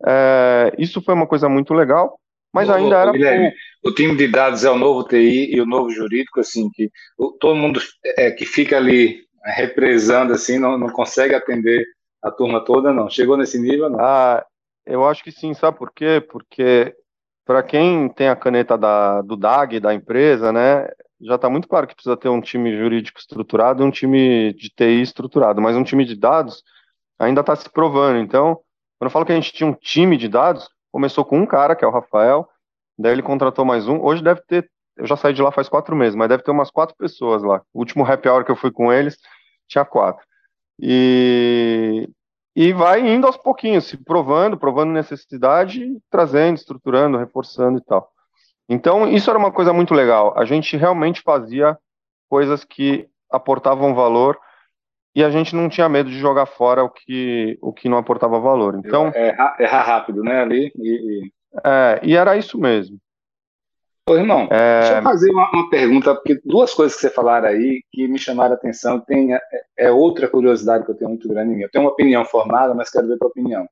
é, 0.07 0.70
isso 0.76 1.01
foi 1.01 1.14
uma 1.14 1.26
coisa 1.26 1.48
muito 1.48 1.72
legal. 1.72 2.20
mas 2.53 2.68
ainda 2.68 2.98
era 2.98 3.12
Guilherme, 3.12 3.55
o 3.82 3.90
time 3.90 4.14
de 4.14 4.28
dados 4.28 4.64
é 4.64 4.70
o 4.70 4.76
novo 4.76 5.09
TI 5.09 5.51
e 5.51 5.62
o 5.62 5.66
novo 5.66 5.88
jurídico, 5.88 6.40
assim, 6.40 6.68
que 6.68 6.90
todo 7.40 7.57
mundo 7.57 7.80
é, 8.18 8.30
que 8.30 8.44
fica 8.44 8.76
ali 8.76 9.30
represando, 9.43 10.32
assim, 10.32 10.59
não, 10.59 10.78
não 10.78 10.91
consegue 10.91 11.34
atender 11.34 11.84
a 12.22 12.30
turma 12.30 12.64
toda, 12.64 12.93
não. 12.93 13.09
Chegou 13.09 13.36
nesse 13.36 13.59
nível, 13.59 13.88
não? 13.88 13.99
Ah, 14.01 14.45
eu 14.86 15.07
acho 15.07 15.22
que 15.22 15.32
sim, 15.32 15.55
sabe 15.55 15.78
por 15.78 15.93
quê? 15.93 16.24
Porque 16.30 16.95
para 17.45 17.62
quem 17.62 18.09
tem 18.09 18.28
a 18.28 18.36
caneta 18.36 18.76
da, 18.76 19.22
do 19.22 19.36
DAG, 19.36 19.80
da 19.80 19.95
empresa, 19.95 20.53
né, 20.53 20.88
já 21.20 21.34
está 21.34 21.51
muito 21.51 21.68
claro 21.68 21.86
que 21.86 21.95
precisa 21.95 22.16
ter 22.16 22.28
um 22.28 22.41
time 22.41 22.76
jurídico 22.76 23.18
estruturado 23.18 23.82
e 23.82 23.86
um 23.86 23.91
time 23.91 24.53
de 24.55 24.70
TI 24.70 25.03
estruturado, 25.03 25.61
mas 25.61 25.76
um 25.76 25.84
time 25.84 26.05
de 26.05 26.16
dados 26.16 26.62
ainda 27.18 27.41
está 27.41 27.55
se 27.55 27.68
provando. 27.68 28.18
Então, 28.18 28.61
quando 28.99 29.09
eu 29.09 29.11
falo 29.11 29.26
que 29.26 29.32
a 29.32 29.34
gente 29.34 29.53
tinha 29.53 29.68
um 29.68 29.74
time 29.74 30.16
de 30.16 30.28
dados, 30.28 30.68
começou 30.91 31.24
com 31.24 31.38
um 31.38 31.47
cara, 31.47 31.76
que 31.76 31.84
é 31.84 31.88
o 31.88 31.93
Rafael, 31.93 32.49
daí 32.99 33.12
ele 33.12 33.22
contratou 33.22 33.64
mais 33.64 33.86
um. 33.86 34.01
Hoje 34.01 34.22
deve 34.22 34.41
ter, 34.43 34.70
eu 34.97 35.07
já 35.07 35.16
saí 35.16 35.32
de 35.32 35.43
lá 35.43 35.51
faz 35.51 35.68
quatro 35.68 35.97
meses, 35.97 36.14
mas 36.14 36.28
deve 36.28 36.43
ter 36.43 36.51
umas 36.51 36.70
quatro 36.70 36.95
pessoas 36.97 37.43
lá. 37.43 37.62
O 37.72 37.78
último 37.78 38.05
happy 38.05 38.28
hour 38.28 38.45
que 38.45 38.51
eu 38.51 38.57
fui 38.57 38.70
com 38.70 38.93
eles, 38.93 39.16
tinha 39.66 39.84
quatro. 39.84 40.24
E, 40.78 42.09
e 42.55 42.72
vai 42.72 43.01
indo 43.07 43.26
aos 43.26 43.36
pouquinhos, 43.36 43.84
se 43.84 43.97
provando, 43.97 44.59
provando 44.59 44.93
necessidade, 44.93 45.86
trazendo, 46.11 46.57
estruturando, 46.57 47.18
reforçando 47.18 47.78
e 47.78 47.84
tal. 47.84 48.11
Então, 48.68 49.09
isso 49.09 49.28
era 49.28 49.38
uma 49.38 49.53
coisa 49.53 49.72
muito 49.72 49.95
legal. 49.95 50.32
A 50.38 50.45
gente 50.45 50.76
realmente 50.76 51.22
fazia 51.22 51.76
coisas 52.28 52.64
que 52.64 53.09
aportavam 53.30 53.95
valor 53.95 54.38
e 55.14 55.24
a 55.24 55.30
gente 55.30 55.57
não 55.57 55.68
tinha 55.68 55.88
medo 55.88 56.09
de 56.09 56.18
jogar 56.18 56.47
fora 56.47 56.84
o 56.84 56.88
que, 56.88 57.59
o 57.61 57.72
que 57.72 57.88
não 57.88 57.99
aportava 57.99 58.38
valor. 58.38 58.76
Então, 58.76 59.09
é, 59.09 59.30
é 59.30 59.64
errar 59.64 59.82
rápido, 59.82 60.22
né, 60.22 60.41
ali. 60.41 60.72
E, 60.76 60.88
e... 61.24 61.32
É, 61.64 62.01
e 62.05 62.16
era 62.16 62.36
isso 62.36 62.59
mesmo. 62.59 62.97
Ô, 64.11 64.16
irmão, 64.16 64.48
é... 64.50 64.80
deixa 64.80 64.98
eu 64.98 65.02
fazer 65.04 65.30
uma, 65.30 65.48
uma, 65.52 65.70
pergunta, 65.70 66.12
porque 66.16 66.40
duas 66.44 66.74
coisas 66.74 66.96
que 66.96 67.02
você 67.02 67.11
falaram 67.11 67.48
aí 67.48 67.80
que 67.92 68.08
me 68.08 68.18
chamaram 68.18 68.54
a 68.54 68.56
atenção, 68.56 68.98
tem, 68.98 69.34
é, 69.34 69.40
é, 69.78 69.90
outra 69.92 70.26
curiosidade 70.26 70.84
que 70.84 70.90
eu 70.90 70.96
tenho 70.96 71.11
muito 71.11 71.28
grande 71.28 71.52
em 71.52 71.56
mim. 71.56 71.62
Eu 71.62 71.70
tenho 71.70 71.84
uma 71.84 71.92
opinião 71.92 72.24
formada, 72.24 72.74
mas 72.74 72.90
quero 72.90 73.06
ver 73.06 73.14
a 73.14 73.18
tua 73.18 73.28
opinião. 73.28 73.68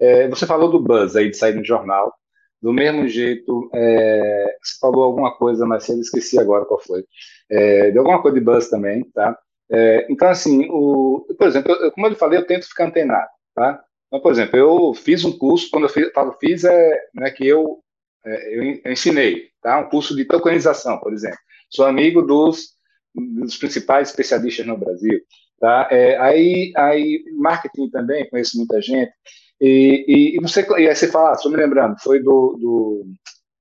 É, 0.00 0.28
você 0.28 0.46
falou 0.46 0.70
do 0.70 0.80
buzz 0.80 1.16
aí, 1.16 1.30
de 1.30 1.36
sair 1.36 1.56
no 1.56 1.64
jornal. 1.64 2.14
Do 2.62 2.72
mesmo 2.72 3.08
jeito, 3.08 3.68
é, 3.74 4.56
você 4.62 4.78
falou 4.80 5.02
alguma 5.02 5.36
coisa, 5.36 5.66
mas 5.66 5.88
eu 5.88 5.98
esqueci 5.98 6.38
agora 6.38 6.64
qual 6.64 6.80
foi. 6.80 7.04
É, 7.50 7.90
de 7.90 7.98
alguma 7.98 8.22
coisa 8.22 8.38
de 8.38 8.44
buzz 8.44 8.68
também, 8.68 9.02
tá? 9.12 9.36
É, 9.68 10.06
então, 10.08 10.28
assim, 10.28 10.68
o, 10.70 11.26
por 11.36 11.48
exemplo, 11.48 11.72
eu, 11.72 11.90
como 11.90 12.06
eu 12.06 12.14
falei, 12.14 12.38
eu 12.38 12.46
tento 12.46 12.68
ficar 12.68 12.86
antenado, 12.86 13.30
tá? 13.52 13.82
Então, 14.06 14.20
por 14.20 14.30
exemplo, 14.30 14.56
eu 14.56 14.94
fiz 14.94 15.24
um 15.24 15.36
curso, 15.36 15.68
quando 15.72 15.84
eu 15.84 15.88
fiz, 15.88 16.12
falo 16.12 16.36
fiz, 16.38 16.62
é 16.62 17.00
né, 17.14 17.30
que 17.32 17.48
eu, 17.48 17.82
eu, 18.24 18.80
eu 18.84 18.92
ensinei, 18.92 19.48
tá? 19.60 19.80
Um 19.80 19.88
curso 19.88 20.14
de 20.14 20.24
tokenização, 20.24 20.98
por 20.98 21.12
exemplo. 21.12 21.38
Sou 21.70 21.86
amigo 21.86 22.22
dos, 22.22 22.76
dos 23.14 23.56
principais 23.56 24.10
especialistas 24.10 24.66
no 24.66 24.76
Brasil, 24.76 25.20
tá? 25.60 25.88
É, 25.90 26.16
aí, 26.18 26.72
aí, 26.76 27.24
marketing 27.36 27.90
também, 27.90 28.28
conheço 28.28 28.58
muita 28.58 28.80
gente. 28.80 29.12
E, 29.60 30.04
e, 30.08 30.36
e 30.36 30.40
você, 30.40 30.66
e 30.78 30.88
aí 30.88 30.94
você 30.94 31.08
fala, 31.08 31.32
estou 31.32 31.50
me 31.50 31.56
lembrando, 31.56 31.96
foi 32.02 32.18
do, 32.18 32.56
do, 32.60 33.06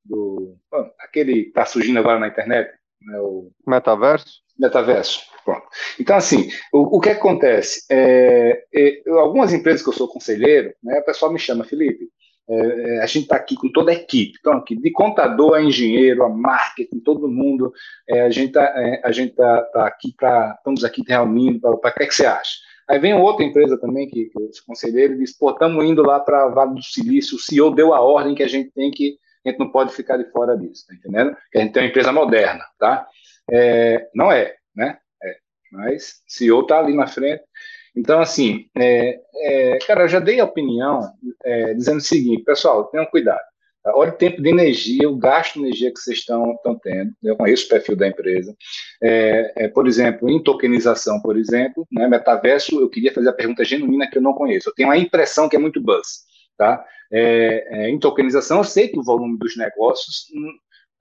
do 0.03 0.57
bom, 0.69 0.91
aquele 0.99 1.43
que 1.43 1.49
está 1.49 1.65
surgindo 1.65 1.99
agora 1.99 2.19
na 2.19 2.27
internet, 2.27 2.71
né, 3.01 3.19
o 3.19 3.51
metaverso. 3.67 4.41
Metaverso. 4.57 5.21
Pronto. 5.45 5.67
Então, 5.99 6.15
assim, 6.15 6.49
o, 6.71 6.97
o 6.97 6.99
que 6.99 7.09
acontece? 7.09 7.85
É, 7.89 8.63
é, 8.73 9.01
algumas 9.09 9.53
empresas 9.53 9.81
que 9.81 9.89
eu 9.89 9.93
sou 9.93 10.07
conselheiro, 10.07 10.73
né, 10.83 10.99
o 10.99 11.05
pessoal 11.05 11.31
me 11.31 11.39
chama, 11.39 11.63
Felipe, 11.63 12.09
é, 12.49 12.95
é 12.95 13.01
a 13.01 13.05
gente 13.05 13.23
está 13.23 13.35
aqui 13.35 13.55
com 13.55 13.71
toda 13.71 13.91
a 13.91 13.95
equipe, 13.95 14.37
então, 14.39 14.53
aqui, 14.53 14.75
de 14.75 14.91
contador 14.91 15.53
a 15.53 15.61
engenheiro, 15.61 16.23
a 16.23 16.29
marketing, 16.29 16.99
todo 16.99 17.27
mundo, 17.27 17.73
é, 18.07 18.21
a 18.21 18.29
gente 18.29 18.49
está 18.49 18.63
é, 18.63 19.01
a 19.03 19.11
gente 19.11 19.35
tá, 19.35 19.61
tá 19.73 19.87
aqui 19.87 20.13
para, 20.15 20.55
estamos 20.57 20.83
aqui 20.83 21.03
reunindo, 21.07 21.59
para 21.59 21.71
o 21.71 21.93
que 21.93 22.03
é 22.03 22.07
que 22.07 22.15
você 22.15 22.25
acha? 22.25 22.51
Aí 22.89 22.99
vem 22.99 23.13
outra 23.13 23.45
empresa 23.45 23.77
também, 23.79 24.07
que, 24.07 24.25
que 24.25 24.43
esse 24.43 24.65
conselheiro 24.65 25.17
diz, 25.17 25.37
pô, 25.37 25.51
estamos 25.51 25.83
indo 25.85 26.01
lá 26.01 26.19
para 26.19 26.47
Vale 26.49 26.75
do 26.75 26.83
Silício, 26.83 27.37
o 27.37 27.39
CEO 27.39 27.73
deu 27.73 27.93
a 27.93 28.01
ordem 28.01 28.35
que 28.35 28.43
a 28.43 28.47
gente 28.47 28.71
tem 28.71 28.91
que, 28.91 29.17
a 29.45 29.49
gente 29.49 29.59
não 29.59 29.71
pode 29.71 29.93
ficar 29.93 30.17
de 30.17 30.29
fora 30.31 30.57
disso, 30.57 30.85
tá 30.87 30.93
entendendo? 30.93 31.35
Que 31.51 31.57
a 31.57 31.61
gente 31.61 31.73
tem 31.73 31.83
uma 31.83 31.89
empresa 31.89 32.11
moderna, 32.11 32.65
tá? 32.77 33.07
Não 34.13 34.31
é, 34.31 34.55
né? 34.75 34.97
Mas 35.71 36.21
CEO 36.27 36.61
está 36.61 36.79
ali 36.79 36.93
na 36.93 37.07
frente. 37.07 37.43
Então, 37.95 38.21
assim, 38.21 38.67
é, 38.77 39.19
é, 39.35 39.79
cara, 39.79 40.03
eu 40.03 40.07
já 40.07 40.19
dei 40.19 40.39
a 40.39 40.45
opinião 40.45 41.01
é, 41.43 41.73
dizendo 41.73 41.97
o 41.97 42.01
seguinte, 42.01 42.43
pessoal, 42.43 42.85
tenham 42.85 43.05
cuidado. 43.05 43.41
Tá? 43.83 43.91
Olha 43.95 44.11
o 44.11 44.17
tempo 44.17 44.41
de 44.41 44.49
energia, 44.49 45.09
o 45.09 45.17
gasto 45.17 45.55
de 45.55 45.61
energia 45.61 45.91
que 45.91 45.99
vocês 45.99 46.19
estão, 46.19 46.53
estão 46.53 46.77
tendo. 46.79 47.11
Eu 47.23 47.35
conheço 47.35 47.65
o 47.65 47.69
perfil 47.69 47.95
da 47.95 48.07
empresa. 48.07 48.55
É, 49.01 49.65
é, 49.65 49.67
por 49.67 49.87
exemplo, 49.87 50.29
em 50.29 50.41
tokenização, 50.41 51.21
por 51.21 51.37
exemplo, 51.37 51.85
né, 51.91 52.07
metaverso, 52.07 52.79
eu 52.79 52.89
queria 52.89 53.13
fazer 53.13 53.29
a 53.29 53.33
pergunta 53.33 53.65
genuína 53.65 54.09
que 54.09 54.17
eu 54.17 54.21
não 54.21 54.33
conheço. 54.33 54.69
Eu 54.69 54.73
tenho 54.73 54.91
a 54.91 54.97
impressão 54.97 55.49
que 55.49 55.55
é 55.55 55.59
muito 55.59 55.81
buzz. 55.81 56.21
Tá? 56.57 56.85
É, 57.11 57.89
em 57.89 57.99
tokenização, 57.99 58.59
eu 58.59 58.63
sei 58.63 58.87
que 58.87 58.99
o 58.99 59.03
volume 59.03 59.37
dos 59.37 59.57
negócios 59.57 60.27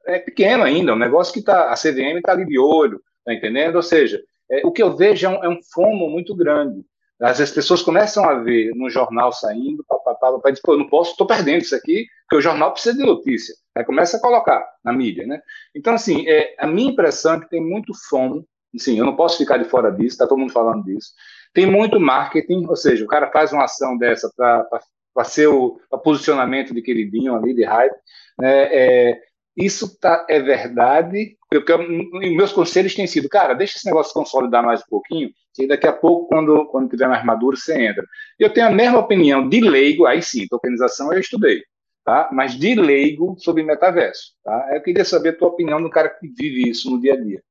é 0.07 0.18
pequeno 0.18 0.64
ainda, 0.64 0.91
é 0.91 0.95
um 0.95 0.99
negócio 0.99 1.32
que 1.32 1.43
tá, 1.43 1.70
a 1.70 1.74
CVM 1.74 2.18
está 2.18 2.32
ali 2.32 2.47
de 2.47 2.59
olho, 2.59 3.01
tá 3.24 3.34
entendendo? 3.34 3.76
Ou 3.76 3.82
seja, 3.82 4.20
é, 4.51 4.66
o 4.66 4.72
que 4.72 4.82
eu 4.82 4.96
vejo 4.96 5.26
é 5.26 5.28
um, 5.28 5.44
é 5.44 5.48
um 5.48 5.61
fomo 5.72 6.11
muito 6.11 6.34
grande. 6.34 6.84
As, 7.20 7.40
as 7.40 7.51
pessoas 7.51 7.82
começam 7.82 8.24
a 8.28 8.34
ver 8.34 8.72
no 8.74 8.88
jornal 8.88 9.30
saindo, 9.32 9.84
papapá, 9.86 10.32
papai 10.32 10.53
diz, 10.53 10.61
pô, 10.61 10.72
eu 10.72 10.78
não 10.78 10.88
posso, 10.88 11.12
estou 11.12 11.26
perdendo 11.26 11.62
isso 11.62 11.76
aqui, 11.76 12.07
porque 12.22 12.36
o 12.36 12.40
jornal 12.40 12.72
precisa 12.72 12.96
de 12.96 13.05
notícia. 13.05 13.55
Aí 13.76 13.84
começa 13.84 14.16
a 14.16 14.20
colocar 14.20 14.66
na 14.82 14.92
mídia, 14.92 15.26
né? 15.26 15.40
Então, 15.74 15.94
assim, 15.94 16.26
é, 16.26 16.55
a 16.59 16.66
minha 16.66 16.90
impressão 16.90 17.34
é 17.34 17.40
que 17.40 17.51
tem 17.51 17.62
muito 17.62 17.92
fomo, 18.09 18.46
sim, 18.76 18.98
eu 18.98 19.05
não 19.05 19.16
posso 19.16 19.36
ficar 19.36 19.59
de 19.59 19.68
fora 19.68 19.90
disso, 19.90 20.14
está 20.14 20.26
todo 20.26 20.38
mundo 20.38 20.53
falando 20.53 20.84
disso. 20.84 21.12
Tem 21.53 21.66
muito 21.66 22.01
marketing, 22.01 22.66
ou 22.66 22.76
seja, 22.76 23.05
o 23.05 23.09
cara 23.09 23.30
faz 23.30 23.53
uma 23.53 23.64
ação 23.64 23.98
dessa 23.98 24.32
para 24.36 25.24
ser 25.24 25.48
o 25.48 25.78
posicionamento 26.03 26.72
de 26.72 26.80
queridinho 26.80 27.34
ali, 27.34 27.55
de 27.55 27.64
hype, 27.64 27.96
né? 28.38 28.62
É, 28.72 29.20
isso 29.57 29.98
tá, 29.98 30.24
é 30.28 30.40
verdade, 30.40 31.36
porque 31.59 31.76
meus 31.76 32.53
conselhos 32.53 32.94
têm 32.94 33.09
sido, 33.09 33.28
cara, 33.28 33.55
deixa 33.55 33.76
esse 33.76 33.86
negócio 33.86 34.14
consolidar 34.14 34.64
mais 34.64 34.80
um 34.82 34.88
pouquinho, 34.88 35.30
e 35.59 35.66
daqui 35.66 35.86
a 35.86 35.92
pouco, 35.92 36.28
quando, 36.28 36.66
quando 36.66 36.88
tiver 36.88 37.09
mais 37.09 37.24
maduro, 37.24 37.57
você 37.57 37.86
entra. 37.86 38.07
Eu 38.38 38.51
tenho 38.51 38.68
a 38.68 38.70
mesma 38.70 39.01
opinião 39.01 39.48
de 39.48 39.61
leigo, 39.61 40.07
aí 40.07 40.22
sim, 40.22 40.46
tokenização 40.46 41.12
eu 41.12 41.18
estudei, 41.18 41.62
tá? 42.05 42.30
mas 42.32 42.55
de 42.55 42.76
leigo 42.76 43.36
sobre 43.38 43.64
metaverso. 43.64 44.32
Tá? 44.44 44.70
Eu 44.72 44.80
queria 44.80 45.05
saber 45.05 45.30
a 45.30 45.36
tua 45.36 45.48
opinião 45.48 45.82
do 45.82 45.90
cara 45.90 46.09
que 46.09 46.28
vive 46.28 46.70
isso 46.70 46.88
no 46.88 47.01
dia 47.01 47.14
a 47.14 47.20
dia. 47.20 47.42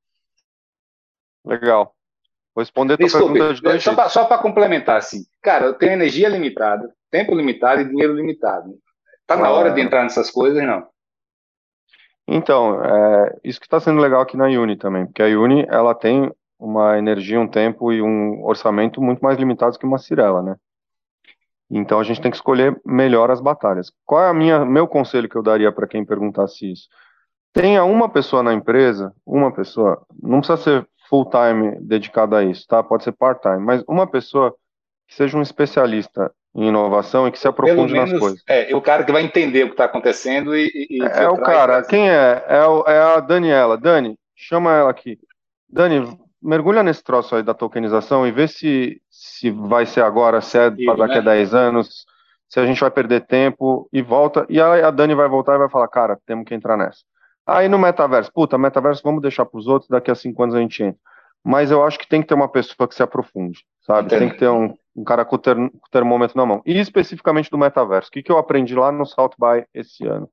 Legal. 1.45 1.93
Vou 2.55 2.61
responder 2.61 2.93
a 2.93 2.97
tua 2.97 3.05
Desculpe, 3.05 3.33
pergunta 3.33 3.53
de 3.53 3.61
dois 3.61 3.83
Só 3.83 4.25
para 4.25 4.41
complementar, 4.41 4.97
assim, 4.97 5.25
cara, 5.41 5.65
eu 5.65 5.73
tenho 5.73 5.91
energia 5.91 6.29
limitada, 6.29 6.89
tempo 7.11 7.35
limitado 7.35 7.81
e 7.81 7.85
dinheiro 7.85 8.15
limitado. 8.15 8.79
Tá 9.27 9.35
na 9.35 9.51
hora 9.51 9.71
de 9.71 9.81
entrar 9.81 10.03
nessas 10.03 10.31
coisas, 10.31 10.65
não? 10.65 10.87
Então, 12.31 12.83
é, 12.83 13.39
isso 13.43 13.59
que 13.59 13.65
está 13.65 13.79
sendo 13.79 13.99
legal 13.99 14.21
aqui 14.21 14.37
na 14.37 14.45
Uni 14.45 14.77
também, 14.77 15.07
porque 15.07 15.23
a 15.23 15.25
Uni 15.25 15.65
ela 15.67 15.95
tem 15.95 16.31
uma 16.59 16.95
energia, 16.95 17.39
um 17.39 17.47
tempo 17.47 17.91
e 17.91 18.03
um 18.03 18.43
orçamento 18.43 19.01
muito 19.01 19.19
mais 19.19 19.35
limitados 19.39 19.77
que 19.77 19.85
uma 19.85 19.97
Cirela, 19.97 20.43
né? 20.43 20.55
Então 21.71 21.99
a 21.99 22.03
gente 22.03 22.21
tem 22.21 22.29
que 22.29 22.37
escolher 22.37 22.79
melhor 22.85 23.31
as 23.31 23.41
batalhas. 23.41 23.91
Qual 24.05 24.21
é 24.21 24.29
a 24.29 24.33
minha 24.33 24.63
meu 24.63 24.87
conselho 24.87 25.27
que 25.27 25.35
eu 25.35 25.41
daria 25.41 25.71
para 25.71 25.87
quem 25.87 26.05
perguntasse 26.05 26.71
isso? 26.71 26.87
Tenha 27.51 27.83
uma 27.83 28.07
pessoa 28.07 28.43
na 28.43 28.53
empresa, 28.53 29.11
uma 29.25 29.51
pessoa, 29.51 30.05
não 30.21 30.39
precisa 30.39 30.57
ser 30.57 30.87
full 31.09 31.27
time 31.31 31.79
dedicada 31.81 32.37
a 32.37 32.43
isso, 32.43 32.67
tá? 32.67 32.83
Pode 32.83 33.03
ser 33.03 33.11
part 33.13 33.41
time, 33.41 33.59
mas 33.59 33.83
uma 33.87 34.05
pessoa 34.05 34.55
que 35.07 35.15
seja 35.15 35.35
um 35.35 35.41
especialista 35.41 36.31
em 36.55 36.67
inovação 36.67 37.27
e 37.27 37.31
que 37.31 37.39
se 37.39 37.47
aprofunde 37.47 37.93
menos, 37.93 38.11
nas 38.11 38.19
coisas. 38.19 38.43
É, 38.47 38.75
o 38.75 38.81
cara 38.81 39.03
que 39.03 39.11
vai 39.11 39.23
entender 39.23 39.63
o 39.63 39.67
que 39.67 39.73
está 39.73 39.85
acontecendo 39.85 40.55
e. 40.55 40.87
e 40.89 41.03
é, 41.03 41.23
é 41.23 41.29
o 41.29 41.37
cara. 41.37 41.83
Quem 41.83 42.09
é? 42.09 42.43
É, 42.47 42.65
o, 42.65 42.83
é, 42.87 42.99
a 42.99 43.19
Daniela. 43.19 43.77
Dani, 43.77 44.17
chama 44.35 44.73
ela 44.73 44.89
aqui. 44.89 45.19
Dani, 45.69 46.17
mergulha 46.41 46.81
nesse 46.81 47.03
troço 47.03 47.35
aí 47.35 47.43
da 47.43 47.53
tokenização 47.53 48.25
e 48.25 48.31
vê 48.31 48.47
se, 48.47 49.01
se 49.09 49.51
vai 49.51 49.85
ser 49.85 50.01
agora, 50.01 50.41
se 50.41 50.57
é 50.57 50.71
para 50.71 50.95
daqui 50.95 51.15
né? 51.15 51.19
a 51.19 51.35
10 51.35 51.53
anos, 51.53 52.05
se 52.47 52.59
a 52.59 52.65
gente 52.65 52.81
vai 52.81 52.89
perder 52.89 53.25
tempo 53.25 53.87
e 53.93 54.01
volta. 54.01 54.45
E 54.49 54.59
aí 54.59 54.81
a 54.81 54.91
Dani 54.91 55.13
vai 55.13 55.27
voltar 55.27 55.55
e 55.55 55.59
vai 55.59 55.69
falar, 55.69 55.87
cara, 55.87 56.17
temos 56.25 56.45
que 56.45 56.55
entrar 56.55 56.75
nessa. 56.75 57.01
Aí 57.45 57.67
no 57.67 57.79
metaverso, 57.79 58.31
puta, 58.33 58.57
metaverso 58.57 59.01
vamos 59.03 59.21
deixar 59.21 59.45
para 59.45 59.57
os 59.57 59.67
outros, 59.67 59.89
daqui 59.89 60.11
a 60.11 60.15
cinco 60.15 60.43
anos 60.43 60.55
a 60.55 60.59
gente 60.59 60.83
entra. 60.83 60.99
Mas 61.43 61.71
eu 61.71 61.83
acho 61.83 61.97
que 61.97 62.07
tem 62.07 62.21
que 62.21 62.27
ter 62.27 62.33
uma 62.33 62.49
pessoa 62.49 62.87
que 62.87 62.95
se 62.95 63.03
aprofunde, 63.03 63.65
sabe? 63.81 64.07
Entendi. 64.07 64.19
Tem 64.19 64.29
que 64.29 64.37
ter 64.37 64.49
um, 64.49 64.73
um 64.95 65.03
cara 65.03 65.23
com 65.23 65.35
o, 65.35 65.39
ter, 65.39 65.55
com 65.55 65.65
o, 65.65 65.89
termômetro 65.91 66.37
na 66.37 66.45
mão. 66.45 66.61
E 66.65 66.77
especificamente 66.77 67.49
do 67.49 67.57
metaverso. 67.57 68.09
O 68.09 68.11
que, 68.11 68.23
que 68.23 68.31
eu 68.31 68.37
aprendi 68.37 68.75
lá 68.75 68.91
no 68.91 69.05
South 69.05 69.31
by 69.39 69.65
esse 69.73 70.05
ano? 70.05 70.29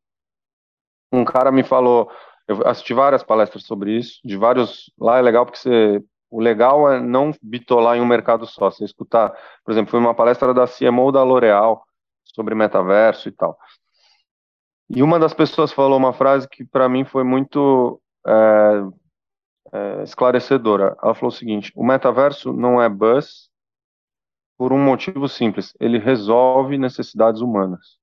Um 1.13 1.25
cara 1.25 1.53
me 1.53 1.63
falou, 1.63 2.11
eu 2.49 2.67
assisti 2.67 2.93
várias 2.93 3.23
palestras 3.23 3.65
sobre 3.65 3.97
isso, 3.97 4.21
de 4.25 4.37
vários. 4.37 4.93
Lá 4.99 5.19
é 5.19 5.23
legal 5.23 5.45
porque 5.45 5.59
você. 5.59 6.03
O 6.29 6.41
legal 6.41 6.91
é 6.91 7.01
não 7.01 7.33
bitolar 7.41 7.97
em 7.97 8.01
um 8.01 8.07
mercado 8.07 8.47
só. 8.47 8.69
Você 8.69 8.85
escutar, 8.85 9.33
por 9.65 9.71
exemplo, 9.71 9.93
foi 9.93 10.01
uma 10.01 10.15
palestra 10.15 10.53
da 10.53 10.67
CMO 10.67 11.13
da 11.13 11.23
L'Oréal 11.23 11.85
sobre 12.25 12.55
metaverso 12.55 13.29
e 13.29 13.33
tal. 13.33 13.57
E 14.91 15.03
uma 15.03 15.19
das 15.19 15.33
pessoas 15.33 15.73
falou 15.73 15.97
uma 15.97 16.13
frase 16.13 16.49
que 16.49 16.65
para 16.65 16.89
mim 16.89 17.05
foi 17.05 17.23
muito 17.23 18.01
é, 18.27 18.83
é, 19.73 20.03
esclarecedora. 20.03 20.97
Ela 21.03 21.15
falou 21.15 21.29
o 21.29 21.37
seguinte: 21.37 21.73
o 21.75 21.85
metaverso 21.85 22.53
não 22.53 22.81
é 22.81 22.89
buzz 22.89 23.51
por 24.57 24.73
um 24.73 24.79
motivo 24.79 25.29
simples, 25.29 25.75
ele 25.79 25.99
resolve 25.99 26.79
necessidades 26.79 27.41
humanas. 27.41 27.99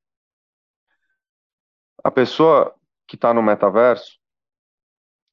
A 2.03 2.11
pessoa 2.11 2.75
que 3.07 3.15
está 3.15 3.33
no 3.33 3.41
metaverso, 3.41 4.19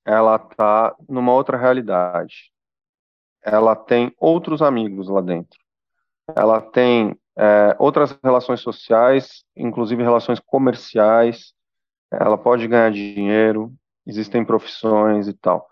ela 0.04 0.36
está 0.36 0.94
numa 1.08 1.32
outra 1.32 1.58
realidade. 1.58 2.50
Ela 3.42 3.76
tem 3.76 4.14
outros 4.18 4.62
amigos 4.62 5.08
lá 5.08 5.20
dentro. 5.20 5.58
Ela 6.34 6.60
tem 6.60 7.18
é, 7.36 7.76
outras 7.78 8.18
relações 8.22 8.60
sociais, 8.60 9.44
inclusive 9.56 10.02
relações 10.02 10.40
comerciais. 10.40 11.52
Ela 12.10 12.38
pode 12.38 12.66
ganhar 12.66 12.90
dinheiro, 12.90 13.72
existem 14.06 14.44
profissões 14.44 15.28
e 15.28 15.34
tal. 15.34 15.69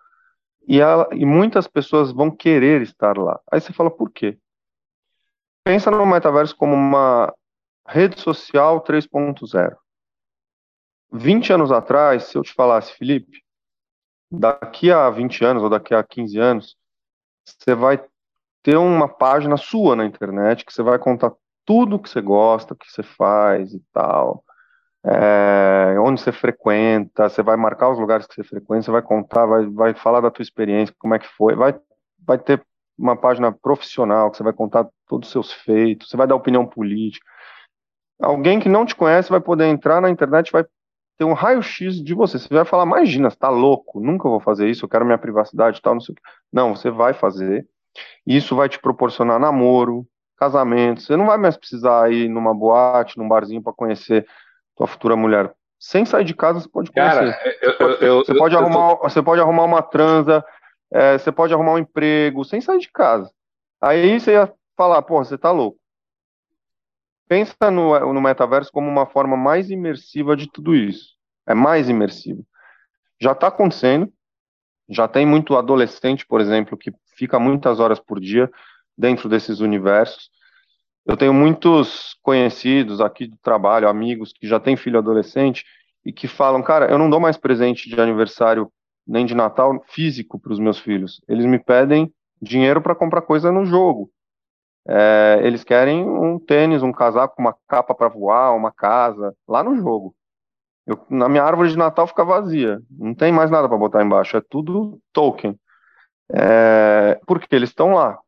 E, 0.69 0.81
e 1.12 1.25
muitas 1.25 1.66
pessoas 1.66 2.12
vão 2.12 2.31
querer 2.31 2.83
estar 2.83 3.16
lá. 3.16 3.41
Aí 3.51 3.59
você 3.59 3.73
fala, 3.73 3.91
por 3.91 4.11
quê? 4.11 4.39
Pensa 5.64 5.91
no 5.91 6.05
metaverso 6.05 6.55
como 6.55 6.75
uma 6.75 7.35
rede 7.87 8.21
social 8.21 8.83
3.0. 8.83 9.77
20 11.11 11.53
anos 11.55 11.73
atrás, 11.73 12.25
se 12.25 12.37
eu 12.37 12.43
te 12.43 12.53
falasse, 12.53 12.93
Felipe, 12.93 13.43
daqui 14.31 14.93
a 14.93 15.09
20 15.09 15.43
anos 15.43 15.62
ou 15.62 15.71
daqui 15.71 15.95
a 15.95 16.05
15 16.05 16.39
anos, 16.39 16.77
você 17.47 17.75
vai 17.75 18.05
ter 18.62 18.77
uma 18.77 19.09
página 19.09 19.57
sua 19.57 19.97
na 19.97 20.05
internet 20.05 20.66
que 20.66 20.73
você 20.73 20.83
vai 20.83 20.99
contar 20.99 21.33
tudo 21.64 21.99
que 21.99 22.11
você 22.11 22.21
gosta, 22.21 22.77
que 22.77 22.91
você 22.91 23.03
faz 23.03 23.73
e 23.73 23.83
tal, 23.91 24.45
é, 25.05 25.97
onde 26.01 26.21
você 26.21 26.33
frequenta, 26.33 27.29
você 27.29 27.43
vai 27.43 27.57
marcar 27.57 27.91
os 27.91 27.99
lugares 27.99 28.27
que 28.27 28.35
você 28.35 28.43
frequenta, 28.43 28.83
você 28.83 28.91
vai 28.91 29.03
contar, 29.03 29.47
vai, 29.47 29.67
vai 29.67 29.95
falar 29.95 30.21
da 30.21 30.31
tua 30.31 30.43
experiência, 30.43 30.95
como 30.99 31.15
é 31.15 31.19
que 31.19 31.29
foi, 31.29 31.55
vai, 31.55 31.79
vai 32.27 32.39
ter 32.39 32.63
uma 32.99 33.17
página 33.17 33.53
profissional 33.53 34.31
que 34.31 34.37
você 34.37 34.43
vai 34.43 34.53
contar 34.53 34.89
todos 35.07 35.29
os 35.29 35.33
seus 35.33 35.53
feitos, 35.53 36.11
você 36.11 36.17
vai 36.17 36.27
dar 36.27 36.35
opinião 36.35 36.67
política. 36.67 37.25
Alguém 38.21 38.59
que 38.59 38.69
não 38.69 38.85
te 38.85 38.97
conhece 38.97 39.31
vai 39.31 39.41
poder 39.41 39.67
entrar 39.67 40.01
na 40.01 40.11
internet, 40.11 40.51
vai 40.51 40.65
ter 41.17 41.25
um 41.25 41.33
raio-x 41.33 42.03
de 42.03 42.15
você. 42.15 42.39
Você 42.39 42.53
vai 42.53 42.65
falar, 42.65 42.85
imagina, 42.85 43.31
você 43.31 43.37
tá 43.37 43.49
louco, 43.49 44.01
nunca 44.01 44.29
vou 44.29 44.41
fazer 44.41 44.69
isso, 44.69 44.85
eu 44.85 44.89
quero 44.89 45.05
minha 45.05 45.19
privacidade 45.19 45.81
tal, 45.81 45.95
não 45.95 46.01
sei 46.01 46.13
o 46.13 46.17
que. 46.17 46.23
Não, 46.53 46.75
você 46.75 46.91
vai 46.91 47.15
fazer. 47.15 47.67
Isso 48.27 48.57
vai 48.57 48.69
te 48.69 48.79
proporcionar 48.81 49.39
namoro, 49.39 50.07
casamento. 50.37 51.03
Você 51.03 51.17
não 51.17 51.27
vai 51.27 51.39
mais 51.39 51.57
precisar 51.57 52.13
ir 52.13 52.29
numa 52.29 52.55
boate, 52.55 53.17
num 53.19 53.29
barzinho 53.29 53.63
para 53.63 53.73
conhecer 53.73 54.27
tua 54.79 54.87
futura 54.87 55.16
mulher. 55.16 55.53
Sem 55.79 56.05
sair 56.05 56.24
de 56.24 56.35
casa, 56.35 56.61
você 56.61 56.68
pode 56.68 56.91
conhecer. 56.91 57.33
Cara, 57.33 57.59
eu, 57.61 57.72
eu, 57.72 57.91
eu, 57.97 58.16
você, 58.18 58.35
pode 58.35 58.57
arrumar, 58.57 58.95
você 58.95 59.22
pode 59.22 59.41
arrumar 59.41 59.64
uma 59.64 59.83
transa, 59.83 60.45
é, 60.91 61.18
você 61.18 61.31
pode 61.31 61.53
arrumar 61.53 61.74
um 61.74 61.79
emprego 61.79 62.45
sem 62.45 62.61
sair 62.61 62.79
de 62.79 62.91
casa. 62.91 63.31
Aí 63.81 64.18
você 64.18 64.33
ia 64.33 64.53
falar, 64.76 65.03
pô, 65.03 65.22
você 65.22 65.37
tá 65.37 65.51
louco. 65.51 65.79
Pensa 67.29 67.70
no, 67.70 68.12
no 68.12 68.20
metaverso 68.20 68.72
como 68.72 68.89
uma 68.89 69.05
forma 69.05 69.37
mais 69.37 69.70
imersiva 69.70 70.35
de 70.35 70.51
tudo 70.51 70.74
isso. 70.74 71.14
É 71.47 71.55
mais 71.55 71.89
imersivo. 71.89 72.45
Já 73.20 73.33
está 73.33 73.49
acontecendo, 73.49 74.11
já 74.89 75.07
tem 75.07 75.26
muito 75.26 75.57
adolescente, 75.57 76.26
por 76.26 76.41
exemplo, 76.41 76.79
que 76.79 76.93
fica 77.16 77.39
muitas 77.39 77.79
horas 77.79 78.01
por 78.01 78.18
dia 78.18 78.51
dentro 78.97 79.29
desses 79.29 79.61
universos. 79.61 80.31
Eu 81.09 81.17
tenho 81.17 81.33
muitos 81.33 82.19
conhecidos 82.23 83.01
aqui 83.01 83.27
do 83.27 83.39
trabalho, 83.39 83.89
amigos 83.89 84.31
que 84.31 84.47
já 84.47 84.61
têm 84.61 84.77
filho 84.77 84.99
adolescente 84.99 85.65
e 86.05 86.13
que 86.13 86.29
falam, 86.29 86.63
cara, 86.63 86.91
eu 86.91 86.99
não 86.99 87.09
dou 87.09 87.19
mais 87.19 87.39
presente 87.39 87.89
de 87.89 87.99
aniversário 87.99 88.71
nem 89.07 89.25
de 89.25 89.35
Natal 89.35 89.83
físico 89.87 90.39
para 90.39 90.53
os 90.53 90.59
meus 90.59 90.79
filhos. 90.79 91.23
Eles 91.27 91.47
me 91.47 91.59
pedem 91.59 92.13
dinheiro 92.43 92.83
para 92.83 92.95
comprar 92.95 93.23
coisa 93.23 93.51
no 93.51 93.65
jogo. 93.65 94.11
É, 94.87 95.41
eles 95.43 95.65
querem 95.65 96.05
um 96.05 96.39
tênis, 96.39 96.83
um 96.83 96.93
casaco, 96.93 97.37
uma 97.41 97.57
capa 97.67 97.95
para 97.95 98.09
voar, 98.09 98.55
uma 98.55 98.71
casa, 98.71 99.35
lá 99.49 99.63
no 99.63 99.77
jogo. 99.77 100.15
Eu, 100.87 101.01
na 101.09 101.27
minha 101.27 101.43
árvore 101.43 101.71
de 101.71 101.79
Natal 101.79 102.07
fica 102.07 102.23
vazia, 102.23 102.81
não 102.91 103.15
tem 103.15 103.33
mais 103.33 103.51
nada 103.51 103.67
para 103.67 103.79
botar 103.79 104.05
embaixo, 104.05 104.37
é 104.37 104.43
tudo 104.47 105.01
token. 105.15 105.59
É, 106.31 107.19
porque 107.27 107.55
eles 107.57 107.71
estão 107.71 107.95
lá. 107.95 108.19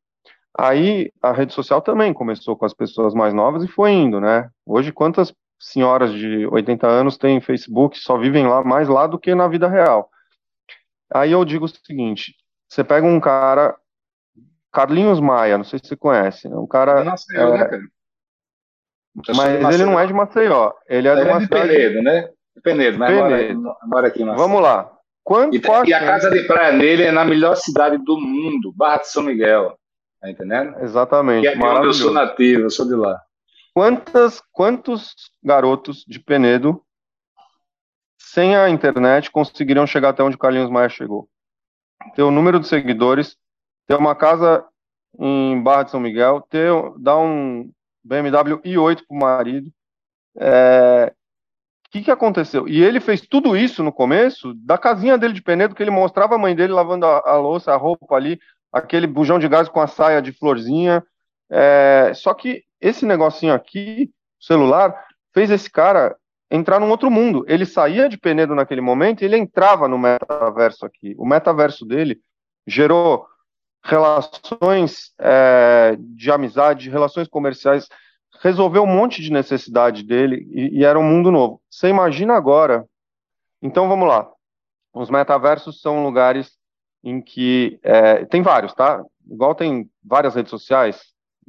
Aí 0.59 1.13
a 1.23 1.33
rede 1.33 1.53
social 1.53 1.81
também 1.81 2.13
começou 2.13 2.57
com 2.57 2.65
as 2.65 2.75
pessoas 2.75 3.15
mais 3.15 3.33
novas 3.33 3.65
e 3.65 3.69
foi 3.69 3.93
indo, 3.93 4.21
né? 4.21 4.51
Hoje, 4.67 4.93
quantas 4.93 5.33
senhoras 5.59 6.13
de 6.13 6.47
80 6.47 6.87
anos 6.87 7.17
têm 7.17 7.41
Facebook, 7.41 7.99
só 7.99 8.19
vivem 8.19 8.47
lá 8.47 8.65
mais 8.65 8.89
lá 8.89 9.07
do 9.07 9.19
que 9.19 9.35
na 9.35 9.47
vida 9.47 9.69
real? 9.69 10.11
Aí 11.13 11.33
eu 11.33 11.45
digo 11.45 11.65
o 11.65 11.69
seguinte: 11.69 12.35
você 12.69 12.83
pega 12.83 13.07
um 13.07 13.21
cara 13.21 13.77
Carlinhos 14.73 15.21
Maia, 15.21 15.59
não 15.59 15.65
sei 15.65 15.79
se 15.79 15.89
você 15.89 15.97
conhece, 15.97 16.49
né? 16.49 16.57
Um 16.57 16.67
cara. 16.67 17.05
Maceió, 17.05 17.55
é... 17.55 17.59
né, 17.59 17.65
cara? 17.65 17.83
Mas 19.37 19.75
ele 19.75 19.85
não 19.85 19.99
é 19.99 20.07
de 20.07 20.13
Maceió, 20.13 20.73
ele 20.89 21.09
é, 21.09 21.13
ele 21.13 21.25
de 21.25 21.29
é 21.29 21.39
de. 21.39 21.49
Penedo, 21.49 22.03
né? 22.03 22.31
Penedo, 22.63 22.99
mas 22.99 23.11
Penedo. 23.11 23.61
Mora, 23.61 23.77
mora 23.85 24.09
aqui 24.09 24.23
em 24.23 24.27
Maceió. 24.27 24.47
Vamos 24.47 24.63
lá. 24.63 24.93
Quanto 25.23 25.55
e, 25.55 25.61
e 25.89 25.95
a 25.95 26.01
casa 26.01 26.31
de 26.31 26.43
praia 26.45 26.77
dele 26.79 27.05
é 27.05 27.13
na 27.13 27.25
melhor 27.25 27.57
cidade 27.57 27.99
do 27.99 28.19
mundo, 28.19 28.73
Barra 28.75 28.99
de 28.99 29.09
São 29.09 29.23
Miguel. 29.23 29.77
Tá 30.21 30.31
entendendo? 30.31 30.79
Exatamente. 30.81 31.45
E 31.45 31.49
é 31.49 31.57
onde 31.57 31.87
eu 31.87 31.93
sou 31.93 32.13
nativo, 32.13 32.63
eu 32.63 32.71
sou 32.71 32.87
de 32.87 32.95
lá. 32.95 33.21
Quantas, 33.73 34.43
quantos 34.53 35.15
garotos 35.43 36.05
de 36.07 36.19
Penedo, 36.19 36.83
sem 38.19 38.57
a 38.57 38.69
internet, 38.69 39.31
conseguiriam 39.31 39.87
chegar 39.87 40.11
até 40.11 40.23
onde 40.23 40.37
o 40.37 40.39
Carlinhos 40.39 40.71
Maia 40.71 40.89
chegou? 40.89 41.29
Ter 42.15 42.23
o 42.23 42.31
número 42.31 42.61
de 42.61 42.67
seguidores 42.67 43.37
ter 43.91 43.97
uma 43.97 44.15
casa 44.15 44.65
em 45.19 45.61
Barra 45.61 45.83
de 45.83 45.91
São 45.91 45.99
Miguel, 45.99 46.47
ter, 46.49 46.71
dar 46.97 47.19
um 47.19 47.69
BMW 48.05 48.61
i8 48.65 49.03
pro 49.05 49.17
marido. 49.17 49.69
É, 50.39 51.13
o 51.85 51.91
que, 51.91 52.03
que 52.03 52.11
aconteceu? 52.13 52.69
E 52.69 52.81
ele 52.85 53.01
fez 53.01 53.21
tudo 53.21 53.57
isso 53.57 53.83
no 53.83 53.93
começo 53.93 54.55
da 54.55 54.79
casinha 54.79 55.19
dele 55.19 55.35
de 55.35 55.43
Penedo, 55.43 55.75
que 55.75 55.83
ele 55.83 55.91
mostrava 55.91 56.37
a 56.37 56.39
mãe 56.39 56.55
dele 56.55 56.73
lavando 56.73 57.05
a, 57.05 57.31
a 57.31 57.37
louça, 57.37 57.73
a 57.73 57.77
roupa 57.77 58.15
ali, 58.15 58.39
aquele 58.73 59.07
bujão 59.07 59.39
de 59.39 59.49
gás 59.49 59.69
com 59.69 59.81
a 59.81 59.87
saia 59.87 60.23
de 60.23 60.33
florzinha. 60.33 61.05
É, 61.51 62.13
só 62.15 62.33
que 62.35 62.65
esse 62.81 63.05
negocinho 63.05 63.53
aqui, 63.53 64.11
celular, 64.39 64.95
fez 65.33 65.51
esse 65.51 65.71
cara 65.71 66.17
entrar 66.51 66.81
num 66.81 66.91
outro 66.91 67.11
mundo. 67.11 67.45
Ele 67.47 67.65
saía 67.65 68.09
de 68.09 68.19
Penedo 68.19 68.55
naquele 68.55 68.81
momento 68.81 69.23
e 69.23 69.25
ele 69.25 69.37
entrava 69.37 69.87
no 69.87 69.99
metaverso 69.99 70.85
aqui. 70.85 71.15
O 71.19 71.27
metaverso 71.27 71.85
dele 71.85 72.21
gerou 72.67 73.27
relações 73.83 75.13
é, 75.19 75.97
de 75.99 76.31
amizade, 76.31 76.91
relações 76.91 77.29
comerciais, 77.29 77.89
resolveu 78.43 78.83
um 78.83 78.87
monte 78.87 79.23
de 79.23 79.33
necessidade 79.33 80.03
dele 80.03 80.47
e, 80.51 80.81
e, 80.81 80.85
era 80.85 80.99
um 80.99 81.03
mundo 81.05 81.31
novo. 81.31 81.61
Você 81.71 81.89
imagina 81.89 82.35
agora? 82.35 82.85
Então 83.63 83.89
vamos 83.89 84.09
lá. 84.09 84.29
Os 84.93 85.09
metaversos 85.09 85.81
são 85.81 86.03
lugares 86.03 86.59
em 87.03 87.21
que 87.21 87.79
é, 87.83 88.25
tem 88.27 88.43
vários, 88.43 88.75
tá? 88.75 89.03
Igual 89.31 89.55
tem 89.55 89.89
várias 90.05 90.35
redes 90.35 90.51
sociais, 90.51 91.01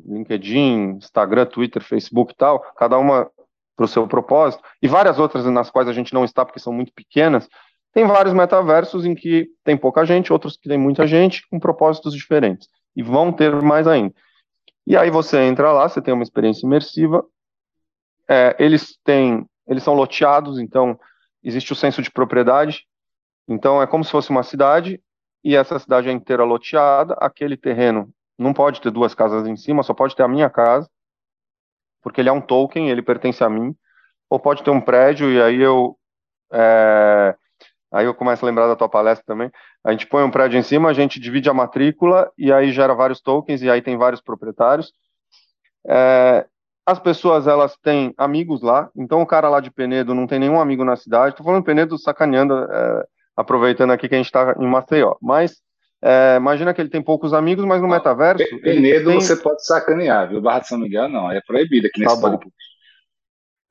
LinkedIn, 0.06 0.98
Instagram, 0.98 1.46
Twitter, 1.46 1.84
Facebook 1.84 2.34
e 2.34 2.38
tal, 2.38 2.60
cada 2.76 2.98
uma 2.98 3.30
para 3.76 3.86
o 3.86 3.88
seu 3.88 4.08
propósito, 4.08 4.64
e 4.82 4.88
várias 4.88 5.18
outras 5.20 5.46
nas 5.46 5.70
quais 5.70 5.88
a 5.88 5.94
gente 5.94 6.14
não 6.14 6.24
está 6.24 6.46
porque 6.46 6.60
são 6.60 6.74
muito 6.74 6.94
pequenas. 6.94 7.48
Tem 7.94 8.06
vários 8.06 8.34
metaversos 8.34 9.06
em 9.06 9.14
que 9.14 9.50
tem 9.64 9.76
pouca 9.76 10.06
gente, 10.06 10.32
outros 10.32 10.56
que 10.56 10.70
tem 10.70 10.78
muita 10.78 11.06
gente, 11.06 11.48
com 11.50 11.60
propósitos 11.60 12.14
diferentes. 12.14 12.68
E 12.96 13.04
vão 13.04 13.32
ter 13.32 13.54
mais 13.62 13.88
ainda. 13.88 14.14
E 14.88 14.96
aí 14.96 15.10
você 15.10 15.42
entra 15.42 15.72
lá, 15.72 15.88
você 15.88 16.02
tem 16.02 16.14
uma 16.14 16.24
experiência 16.24 16.66
imersiva. 16.66 17.26
É, 18.28 18.56
eles 18.60 18.98
têm, 19.04 19.46
eles 19.68 19.84
são 19.84 19.94
loteados, 19.94 20.58
então 20.60 20.98
existe 21.44 21.74
o 21.74 21.76
senso 21.76 22.02
de 22.02 22.12
propriedade. 22.12 22.86
Então 23.48 23.82
é 23.82 23.88
como 23.88 24.04
se 24.04 24.12
fosse 24.12 24.30
uma 24.30 24.44
cidade 24.44 25.02
e 25.44 25.56
essa 25.56 25.80
cidade 25.80 26.10
é 26.10 26.12
inteira 26.12 26.44
loteada. 26.44 27.14
Aquele 27.20 27.58
terreno 27.58 28.10
não 28.38 28.54
pode 28.54 28.82
ter 28.82 28.92
duas 28.92 29.14
casas 29.14 29.48
em 29.48 29.56
cima, 29.56 29.84
só 29.84 29.94
pode 29.94 30.16
ter 30.16 30.24
a 30.24 30.28
minha 30.28 30.50
casa, 30.50 30.90
porque 32.02 32.22
ele 32.22 32.30
é 32.30 32.34
um 32.34 32.42
token, 32.42 32.90
ele 32.90 33.02
pertence 33.02 33.44
a 33.44 33.50
mim. 33.50 33.76
Ou 34.30 34.40
pode 34.40 34.64
ter 34.64 34.72
um 34.72 34.82
prédio 34.82 35.32
e 35.32 35.42
aí 35.42 35.62
eu 35.62 35.98
é, 36.54 37.36
Aí 37.92 38.06
eu 38.06 38.16
começo 38.16 38.46
a 38.46 38.48
lembrar 38.48 38.68
da 38.68 38.76
tua 38.76 38.88
palestra 38.88 39.26
também. 39.26 39.52
A 39.84 39.92
gente 39.92 40.08
põe 40.08 40.24
um 40.24 40.32
prédio 40.32 40.58
em 40.58 40.64
cima, 40.64 40.90
a 40.90 40.94
gente 40.94 41.20
divide 41.20 41.50
a 41.50 41.54
matrícula 41.54 42.32
e 42.38 42.52
aí 42.52 42.72
gera 42.72 42.94
vários 42.94 43.20
tokens 43.20 43.62
e 43.62 43.70
aí 43.70 43.82
tem 43.82 43.98
vários 43.98 44.22
proprietários. 44.22 44.94
É, 45.86 46.46
as 46.86 47.00
pessoas 47.00 47.48
elas 47.48 47.76
têm 47.84 48.14
amigos 48.18 48.62
lá, 48.62 48.90
então 48.96 49.22
o 49.22 49.26
cara 49.26 49.50
lá 49.50 49.60
de 49.60 49.70
Penedo 49.70 50.16
não 50.16 50.26
tem 50.26 50.40
nenhum 50.40 50.60
amigo 50.60 50.86
na 50.86 50.96
cidade. 50.96 51.34
Estou 51.34 51.46
falando 51.46 51.66
Penedo 51.66 51.98
sacaneando, 51.98 52.54
é, 52.54 53.06
aproveitando 53.42 53.92
aqui 53.92 54.08
que 54.08 54.16
a 54.16 54.18
gente 54.18 54.28
está 54.28 54.56
em 54.60 54.68
Maceió. 54.68 55.16
Mas 55.22 55.62
é, 56.02 56.36
imagina 56.38 56.74
que 56.74 56.82
ele 56.82 56.90
tem 56.90 57.02
poucos 57.02 57.34
amigos, 57.34 57.66
mas 57.66 57.82
no 57.82 57.88
metaverso. 57.88 58.44
Penedo 58.62 59.10
tem... 59.10 59.22
você 59.22 59.36
pode 59.36 59.66
sacanear, 59.66 60.30
viu? 60.30 60.42
Barra 60.42 60.60
de 60.60 60.68
São 60.68 60.80
Miguel 60.80 61.10
não, 61.10 61.32
é 61.32 61.42
proibido 61.42 61.88
aqui 61.88 62.00
nesse 62.00 62.22
tá 62.22 62.40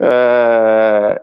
é, 0.02 1.20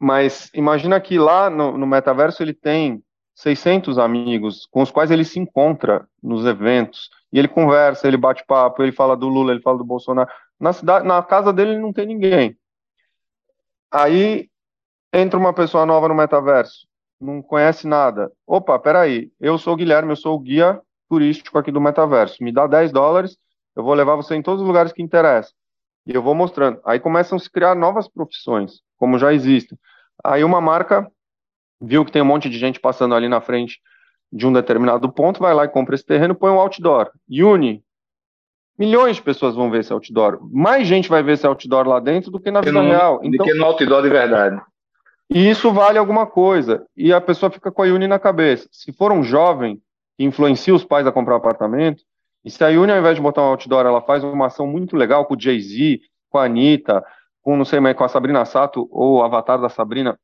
mas 0.00 0.50
imagina 0.52 1.00
que 1.00 1.18
lá 1.18 1.48
no, 1.48 1.78
no 1.78 1.86
metaverso 1.86 2.42
ele 2.42 2.52
tem 2.52 3.00
600 3.36 3.98
amigos 3.98 4.66
com 4.70 4.82
os 4.82 4.90
quais 4.90 5.10
ele 5.10 5.24
se 5.24 5.38
encontra 5.38 6.08
nos 6.22 6.44
eventos 6.44 7.08
e 7.32 7.38
ele 7.38 7.48
conversa, 7.48 8.08
ele 8.08 8.16
bate 8.16 8.44
papo, 8.46 8.82
ele 8.82 8.92
fala 8.92 9.16
do 9.16 9.28
Lula, 9.28 9.52
ele 9.52 9.60
fala 9.60 9.78
do 9.78 9.84
Bolsonaro. 9.84 10.28
Na 10.58 10.72
cidade, 10.72 11.06
na 11.06 11.22
casa 11.22 11.52
dele 11.52 11.78
não 11.78 11.92
tem 11.92 12.06
ninguém. 12.06 12.56
Aí 13.92 14.48
entra 15.12 15.38
uma 15.38 15.52
pessoa 15.52 15.86
nova 15.86 16.08
no 16.08 16.14
metaverso, 16.14 16.85
não 17.20 17.42
conhece 17.42 17.86
nada. 17.86 18.30
Opa, 18.46 18.78
peraí, 18.78 19.30
eu 19.40 19.58
sou 19.58 19.74
o 19.74 19.76
Guilherme, 19.76 20.12
eu 20.12 20.16
sou 20.16 20.34
o 20.34 20.38
guia 20.38 20.80
turístico 21.08 21.58
aqui 21.58 21.70
do 21.70 21.80
metaverso. 21.80 22.42
Me 22.42 22.52
dá 22.52 22.66
10 22.66 22.92
dólares, 22.92 23.36
eu 23.74 23.82
vou 23.82 23.94
levar 23.94 24.16
você 24.16 24.34
em 24.34 24.42
todos 24.42 24.62
os 24.62 24.66
lugares 24.66 24.92
que 24.92 25.02
interessam. 25.02 25.52
E 26.06 26.14
eu 26.14 26.22
vou 26.22 26.34
mostrando. 26.34 26.80
Aí 26.84 27.00
começam 27.00 27.36
a 27.36 27.38
se 27.38 27.50
criar 27.50 27.74
novas 27.74 28.08
profissões, 28.08 28.80
como 28.96 29.18
já 29.18 29.32
existem. 29.32 29.78
Aí 30.24 30.44
uma 30.44 30.60
marca 30.60 31.10
viu 31.80 32.04
que 32.04 32.12
tem 32.12 32.22
um 32.22 32.26
monte 32.26 32.48
de 32.48 32.58
gente 32.58 32.80
passando 32.80 33.14
ali 33.14 33.28
na 33.28 33.40
frente 33.40 33.80
de 34.32 34.46
um 34.46 34.52
determinado 34.52 35.10
ponto, 35.10 35.40
vai 35.40 35.54
lá 35.54 35.64
e 35.64 35.68
compra 35.68 35.94
esse 35.94 36.04
terreno, 36.04 36.34
põe 36.34 36.50
um 36.50 36.60
outdoor. 36.60 37.10
Uni. 37.28 37.82
Milhões 38.78 39.16
de 39.16 39.22
pessoas 39.22 39.54
vão 39.54 39.70
ver 39.70 39.80
esse 39.80 39.92
outdoor. 39.92 40.38
Mais 40.52 40.86
gente 40.86 41.08
vai 41.08 41.22
ver 41.22 41.32
esse 41.32 41.46
outdoor 41.46 41.88
lá 41.88 41.98
dentro 41.98 42.30
do 42.30 42.38
que 42.38 42.50
na 42.50 42.60
vida 42.60 42.82
no, 42.82 42.88
real. 42.88 43.20
Então, 43.22 43.44
do 43.46 43.52
que 43.52 43.58
no 43.58 43.64
outdoor 43.64 44.02
de 44.02 44.10
verdade. 44.10 44.60
E 45.28 45.50
isso 45.50 45.72
vale 45.72 45.98
alguma 45.98 46.26
coisa. 46.26 46.86
E 46.96 47.12
a 47.12 47.20
pessoa 47.20 47.50
fica 47.50 47.70
com 47.70 47.82
a 47.82 47.86
Uni 47.86 48.06
na 48.06 48.18
cabeça. 48.18 48.68
Se 48.70 48.92
for 48.92 49.12
um 49.12 49.22
jovem 49.22 49.80
que 50.16 50.24
influencia 50.24 50.74
os 50.74 50.84
pais 50.84 51.06
a 51.06 51.12
comprar 51.12 51.34
um 51.34 51.38
apartamento, 51.38 52.02
e 52.44 52.50
se 52.50 52.62
a 52.64 52.68
Uni, 52.68 52.92
ao 52.92 52.98
invés 52.98 53.16
de 53.16 53.22
botar 53.22 53.42
um 53.42 53.46
outdoor, 53.46 53.86
ela 53.86 54.00
faz 54.00 54.22
uma 54.22 54.46
ação 54.46 54.66
muito 54.66 54.96
legal 54.96 55.26
com 55.26 55.34
o 55.34 55.40
Jay-Z, 55.40 56.00
com 56.30 56.38
a 56.38 56.44
Anitta, 56.44 57.04
com 57.42 57.56
não 57.56 57.64
sei 57.64 57.80
mais, 57.80 57.96
com 57.96 58.04
a 58.04 58.08
Sabrina 58.08 58.44
Sato 58.44 58.88
ou 58.90 59.16
o 59.16 59.22
avatar 59.22 59.60
da 59.60 59.68
Sabrina, 59.68 60.18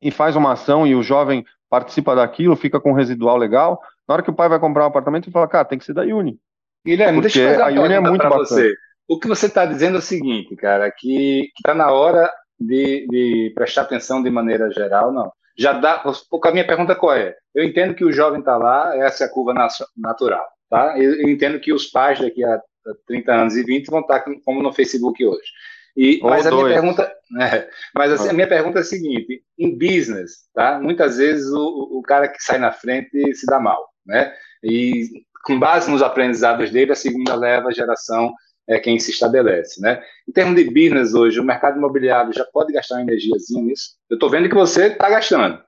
e 0.00 0.10
faz 0.10 0.36
uma 0.36 0.52
ação 0.52 0.86
e 0.86 0.94
o 0.94 1.02
jovem 1.02 1.44
participa 1.68 2.14
daquilo, 2.14 2.56
fica 2.56 2.80
com 2.80 2.92
um 2.92 2.94
residual 2.94 3.36
legal, 3.36 3.80
na 4.06 4.14
hora 4.14 4.22
que 4.22 4.30
o 4.30 4.34
pai 4.34 4.48
vai 4.48 4.58
comprar 4.58 4.84
um 4.84 4.88
apartamento, 4.88 5.26
ele 5.26 5.32
fala, 5.32 5.48
cara, 5.48 5.64
tem 5.64 5.78
que 5.78 5.84
ser 5.84 5.94
da 5.94 6.02
Uni. 6.02 6.38
Guilherme, 6.86 7.20
deixa 7.20 7.40
eu 7.40 7.50
fazer 7.58 7.62
a 7.78 7.82
Uni 7.82 7.94
é 7.94 8.00
muito 8.00 8.22
bacana. 8.22 8.44
Você. 8.44 8.74
O 9.08 9.18
que 9.18 9.28
você 9.28 9.46
está 9.46 9.66
dizendo 9.66 9.96
é 9.96 9.98
o 9.98 10.02
seguinte, 10.02 10.54
cara, 10.56 10.90
que 10.90 11.50
está 11.56 11.74
na 11.74 11.90
hora 11.90 12.30
de, 12.66 13.06
de, 13.08 13.52
prestar 13.54 13.82
atenção 13.82 14.22
de 14.22 14.30
maneira 14.30 14.70
geral, 14.70 15.12
não. 15.12 15.32
Já 15.56 15.72
dá. 15.72 16.02
A 16.02 16.50
minha 16.50 16.66
pergunta 16.66 16.96
qual 16.96 17.14
é? 17.14 17.34
Eu 17.54 17.64
entendo 17.64 17.94
que 17.94 18.04
o 18.04 18.12
jovem 18.12 18.40
está 18.40 18.56
lá, 18.56 18.96
essa 18.96 19.24
é 19.24 19.26
a 19.26 19.30
curva 19.30 19.54
natural, 19.96 20.44
tá? 20.68 20.98
Eu, 20.98 21.14
eu, 21.20 21.28
entendo 21.28 21.60
que 21.60 21.72
os 21.72 21.86
pais 21.86 22.18
daqui 22.18 22.42
a 22.44 22.60
30 23.06 23.32
anos 23.32 23.56
e 23.56 23.62
20 23.62 23.86
vão 23.86 24.00
estar 24.00 24.20
tá 24.20 24.32
como 24.44 24.62
no 24.62 24.72
Facebook 24.72 25.24
hoje. 25.24 25.50
E, 25.96 26.18
mas 26.22 26.44
a 26.44 26.50
minha 26.50 26.66
pergunta, 26.66 27.12
é, 27.40 27.68
mas 27.94 28.12
assim, 28.12 28.28
a 28.28 28.32
minha 28.32 28.48
pergunta 28.48 28.80
é 28.80 28.82
a 28.82 28.84
seguinte: 28.84 29.44
em 29.56 29.78
business, 29.78 30.48
tá? 30.52 30.80
Muitas 30.80 31.18
vezes 31.18 31.48
o, 31.52 31.98
o 31.98 32.02
cara 32.02 32.26
que 32.26 32.42
sai 32.42 32.58
na 32.58 32.72
frente 32.72 33.34
se 33.34 33.46
dá 33.46 33.60
mal, 33.60 33.88
né? 34.04 34.32
E 34.62 35.08
com 35.44 35.58
base 35.58 35.88
nos 35.88 36.02
aprendizados 36.02 36.70
dele, 36.70 36.92
a 36.92 36.96
segunda 36.96 37.36
leva 37.36 37.68
a 37.68 37.72
geração 37.72 38.32
é 38.68 38.78
quem 38.78 38.98
se 38.98 39.10
estabelece, 39.10 39.80
né? 39.80 40.02
Em 40.28 40.32
termos 40.32 40.56
de 40.56 40.64
business 40.64 41.14
hoje, 41.14 41.38
o 41.38 41.44
mercado 41.44 41.76
imobiliário 41.76 42.32
já 42.32 42.44
pode 42.44 42.72
gastar 42.72 42.96
uma 42.96 43.02
energiazinha 43.02 43.62
nisso? 43.62 43.96
Eu 44.08 44.14
estou 44.14 44.30
vendo 44.30 44.48
que 44.48 44.54
você 44.54 44.88
está 44.88 45.08
gastando. 45.10 45.62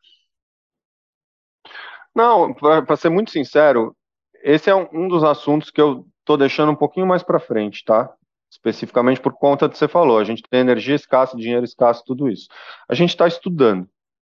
Não, 2.15 2.55
para 2.55 2.97
ser 2.97 3.11
muito 3.11 3.31
sincero, 3.31 3.95
esse 4.43 4.71
é 4.71 4.75
um, 4.75 4.89
um 4.93 5.09
dos 5.09 5.23
assuntos 5.23 5.71
que 5.71 5.81
eu 5.81 6.07
estou 6.21 6.39
deixando 6.39 6.73
um 6.73 6.77
pouquinho 6.77 7.07
mais 7.07 7.23
para 7.23 7.39
frente, 7.39 7.85
tá? 7.85 8.13
especificamente 8.51 9.21
por 9.21 9.33
conta 9.35 9.69
do 9.69 9.73
que 9.73 9.79
você 9.79 9.89
falou. 9.89 10.19
A 10.19 10.25
gente 10.25 10.43
tem 10.49 10.61
energia 10.61 10.95
escassa, 10.95 11.37
dinheiro 11.37 11.65
escasso, 11.65 12.03
tudo 12.05 12.29
isso. 12.29 12.49
A 12.89 12.95
gente 12.95 13.11
está 13.11 13.27
estudando, 13.27 13.89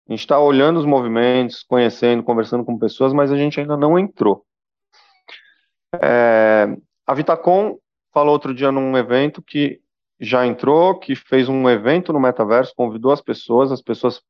a 0.09 0.13
gente 0.13 0.21
está 0.21 0.39
olhando 0.39 0.79
os 0.79 0.87
movimentos, 0.87 1.63
conhecendo, 1.63 2.23
conversando 2.23 2.65
com 2.65 2.79
pessoas, 2.79 3.13
mas 3.13 3.31
a 3.31 3.37
gente 3.37 3.61
ainda 3.61 3.77
não 3.77 3.99
entrou. 3.99 4.45
É, 6.01 6.75
a 7.07 7.15
Vitacom 7.15 7.79
falou 8.15 8.33
outro 8.33 8.55
dia 8.55 8.71
num 8.71 8.97
evento 8.97 9.43
que 9.43 9.81
já 10.21 10.47
entrou, 10.47 10.99
que 10.99 11.17
fez 11.17 11.49
um 11.49 11.69
evento 11.69 12.13
no 12.13 12.21
metaverso, 12.21 12.73
convidou 12.77 13.11
as 13.11 13.21
pessoas, 13.21 13.73
as 13.73 13.83
pessoas 13.83 14.23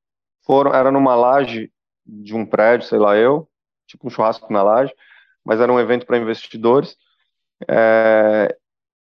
foram, 0.43 0.75
era 0.75 0.91
numa 0.91 1.15
laje 1.15 1.71
de 2.05 2.35
um 2.35 2.47
prédio, 2.47 2.89
sei 2.89 2.99
lá 2.99 3.15
eu, 3.17 3.47
tipo 3.87 4.07
um 4.07 4.11
churrasco 4.11 4.51
na 4.51 4.63
laje, 4.63 4.93
mas 5.45 5.61
era 5.61 5.71
um 5.71 5.79
evento 5.79 6.07
para 6.07 6.17
investidores. 6.17 6.97
É, 7.69 8.57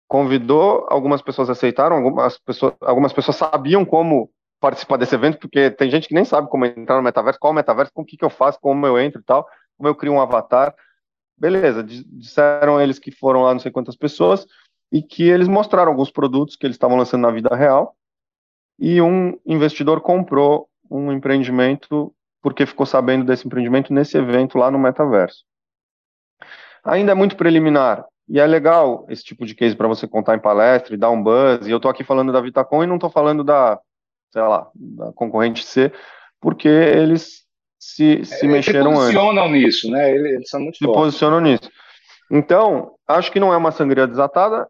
convidou, 0.07 0.88
algumas 0.89 1.21
pessoas 1.21 1.49
aceitaram, 1.49 1.97
algumas 1.97 2.38
pessoas, 2.38 2.73
algumas 2.82 3.11
pessoas 3.11 3.36
sabiam 3.36 3.84
como 3.84 4.32
participar 4.61 4.97
desse 4.97 5.15
evento, 5.15 5.38
porque 5.39 5.69
tem 5.69 5.89
gente 5.89 6.07
que 6.07 6.13
nem 6.13 6.25
sabe 6.25 6.49
como 6.49 6.65
entrar 6.65 6.95
no 6.95 7.03
metaverso, 7.03 7.39
qual 7.39 7.53
metaverso, 7.53 7.91
com 7.93 8.01
o 8.01 8.05
que, 8.05 8.17
que 8.17 8.25
eu 8.25 8.30
faço, 8.30 8.59
como 8.61 8.86
eu 8.86 8.97
entro 8.97 9.21
e 9.21 9.23
tal, 9.23 9.45
como 9.77 9.89
eu 9.89 9.95
crio 9.95 10.13
um 10.13 10.21
avatar. 10.21 10.73
Beleza, 11.38 11.84
disseram 11.84 12.82
eles 12.82 12.99
que 12.99 13.11
foram 13.11 13.43
lá 13.43 13.53
não 13.53 13.59
sei 13.59 13.71
quantas 13.71 13.95
pessoas 13.95 14.45
e 14.92 15.02
que 15.02 15.24
eles 15.24 15.48
mostraram 15.48 15.92
alguns 15.92 16.12
produtos 16.12 16.56
que 16.56 16.66
eles 16.66 16.76
estavam 16.76 16.98
lançando 16.98 17.22
na 17.22 17.32
vida 17.32 17.56
real 17.56 17.96
e 18.78 19.02
um 19.02 19.38
investidor 19.46 20.02
comprou 20.02 20.68
um 20.90 21.12
empreendimento 21.12 22.14
porque 22.42 22.66
ficou 22.66 22.86
sabendo 22.86 23.26
desse 23.26 23.46
empreendimento 23.46 23.94
nesse 23.94 24.18
evento 24.18 24.58
lá 24.58 24.72
no 24.72 24.80
metaverso. 24.80 25.44
Ainda 26.84 27.12
é 27.12 27.16
muito 27.16 27.36
preliminar, 27.36 28.06
e 28.30 28.40
é 28.40 28.46
legal 28.46 29.08
esse 29.10 29.24
tipo 29.24 29.44
de 29.44 29.56
case 29.56 29.76
para 29.76 29.88
você 29.88 30.08
contar 30.08 30.36
em 30.36 30.40
palestra 30.40 30.94
e 30.94 30.98
dar 30.98 31.10
um 31.10 31.22
buzz. 31.22 31.66
E 31.66 31.72
eu 31.72 31.78
estou 31.78 31.90
aqui 31.90 32.04
falando 32.04 32.32
da 32.32 32.40
Vitacom 32.40 32.84
e 32.84 32.88
não 32.88 32.96
estou 32.96 33.10
falando 33.10 33.44
da, 33.44 33.80
sei 34.32 34.44
lá, 34.44 34.70
da 34.76 35.12
concorrente 35.14 35.66
C, 35.66 35.92
porque 36.40 36.68
eles 36.68 37.44
se, 37.80 38.24
se 38.24 38.46
é, 38.46 38.48
mexeram 38.48 38.92
antes. 38.92 39.08
Se 39.08 39.14
posicionam 39.14 39.44
antes. 39.46 39.52
nisso, 39.52 39.92
né? 39.92 40.12
Eles, 40.12 40.32
eles 40.34 40.50
são 40.50 40.60
muito 40.60 40.78
Se 40.78 40.86
fortes. 40.86 41.02
posicionam 41.02 41.40
nisso. 41.40 41.72
Então, 42.32 42.94
acho 43.08 43.32
que 43.32 43.40
não 43.40 43.52
é 43.52 43.58
uma 43.58 43.72
sangria 43.72 44.06
desatada, 44.06 44.70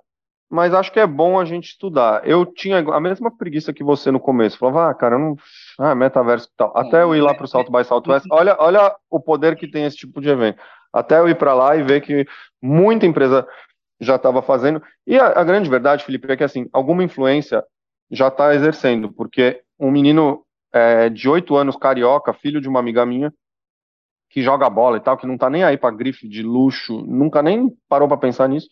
mas 0.50 0.74
acho 0.74 0.92
que 0.92 1.00
é 1.00 1.06
bom 1.06 1.40
a 1.40 1.46
gente 1.46 1.70
estudar. 1.70 2.28
Eu 2.28 2.46
tinha 2.46 2.80
a 2.80 3.00
mesma 3.00 3.30
preguiça 3.30 3.72
que 3.72 3.84
você 3.84 4.12
no 4.12 4.20
começo. 4.20 4.58
Falava, 4.58 4.90
ah, 4.90 4.94
cara, 4.94 5.16
eu 5.16 5.20
não. 5.20 5.36
Ah, 5.78 5.94
metaverso 5.94 6.48
e 6.52 6.58
tal. 6.58 6.76
Até 6.76 7.04
eu 7.04 7.16
ir 7.16 7.22
lá 7.22 7.34
para 7.34 7.46
o 7.46 7.48
Salto 7.48 7.72
by 7.72 7.84
Southwest. 7.84 8.26
Olha, 8.32 8.56
olha 8.60 8.96
o 9.10 9.20
poder 9.20 9.56
que 9.56 9.68
tem 9.68 9.86
esse 9.86 9.98
tipo 9.98 10.20
de 10.20 10.30
evento 10.30 10.60
até 10.92 11.20
eu 11.20 11.30
ir 11.30 11.36
para 11.36 11.54
lá 11.54 11.76
e 11.76 11.84
ver 11.84 12.02
que 12.02 12.28
muita 12.62 13.06
empresa 13.06 13.48
já 14.00 14.16
estava 14.16 14.42
fazendo. 14.42 14.82
E 15.06 15.18
a, 15.18 15.28
a, 15.28 15.44
grande 15.44 15.70
verdade, 15.70 16.04
Felipe, 16.04 16.32
é 16.32 16.38
que 16.38 16.44
assim, 16.44 16.68
alguma 16.74 17.04
influência 17.04 17.64
já 18.12 18.28
está 18.28 18.54
exercendo, 18.56 19.12
porque 19.12 19.62
um 19.80 19.92
menino 19.92 20.44
é, 20.74 21.10
de 21.10 21.30
oito 21.30 21.56
anos, 21.56 21.76
carioca, 21.76 22.34
filho 22.34 22.62
de 22.62 22.68
uma 22.68 22.80
amiga 22.80 23.06
minha, 23.06 23.34
que 24.30 24.42
joga 24.42 24.70
bola 24.70 24.98
e 24.98 25.00
tal, 25.00 25.18
que 25.18 25.28
não 25.28 25.36
está 25.36 25.50
nem 25.50 25.64
aí 25.64 25.78
para 25.78 25.96
grife 25.96 26.28
de 26.28 26.44
luxo, 26.44 27.02
nunca 27.02 27.42
nem 27.42 27.76
parou 27.88 28.08
para 28.08 28.18
pensar 28.18 28.48
nisso, 28.48 28.70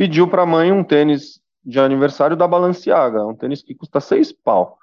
pediu 0.00 0.26
para 0.26 0.44
a 0.44 0.46
mãe 0.46 0.72
um 0.72 0.82
tênis 0.82 1.42
de 1.62 1.78
aniversário 1.78 2.34
da 2.34 2.48
Balenciaga, 2.48 3.26
um 3.26 3.36
tênis 3.36 3.62
que 3.62 3.74
custa 3.74 4.00
seis 4.00 4.32
pau. 4.32 4.78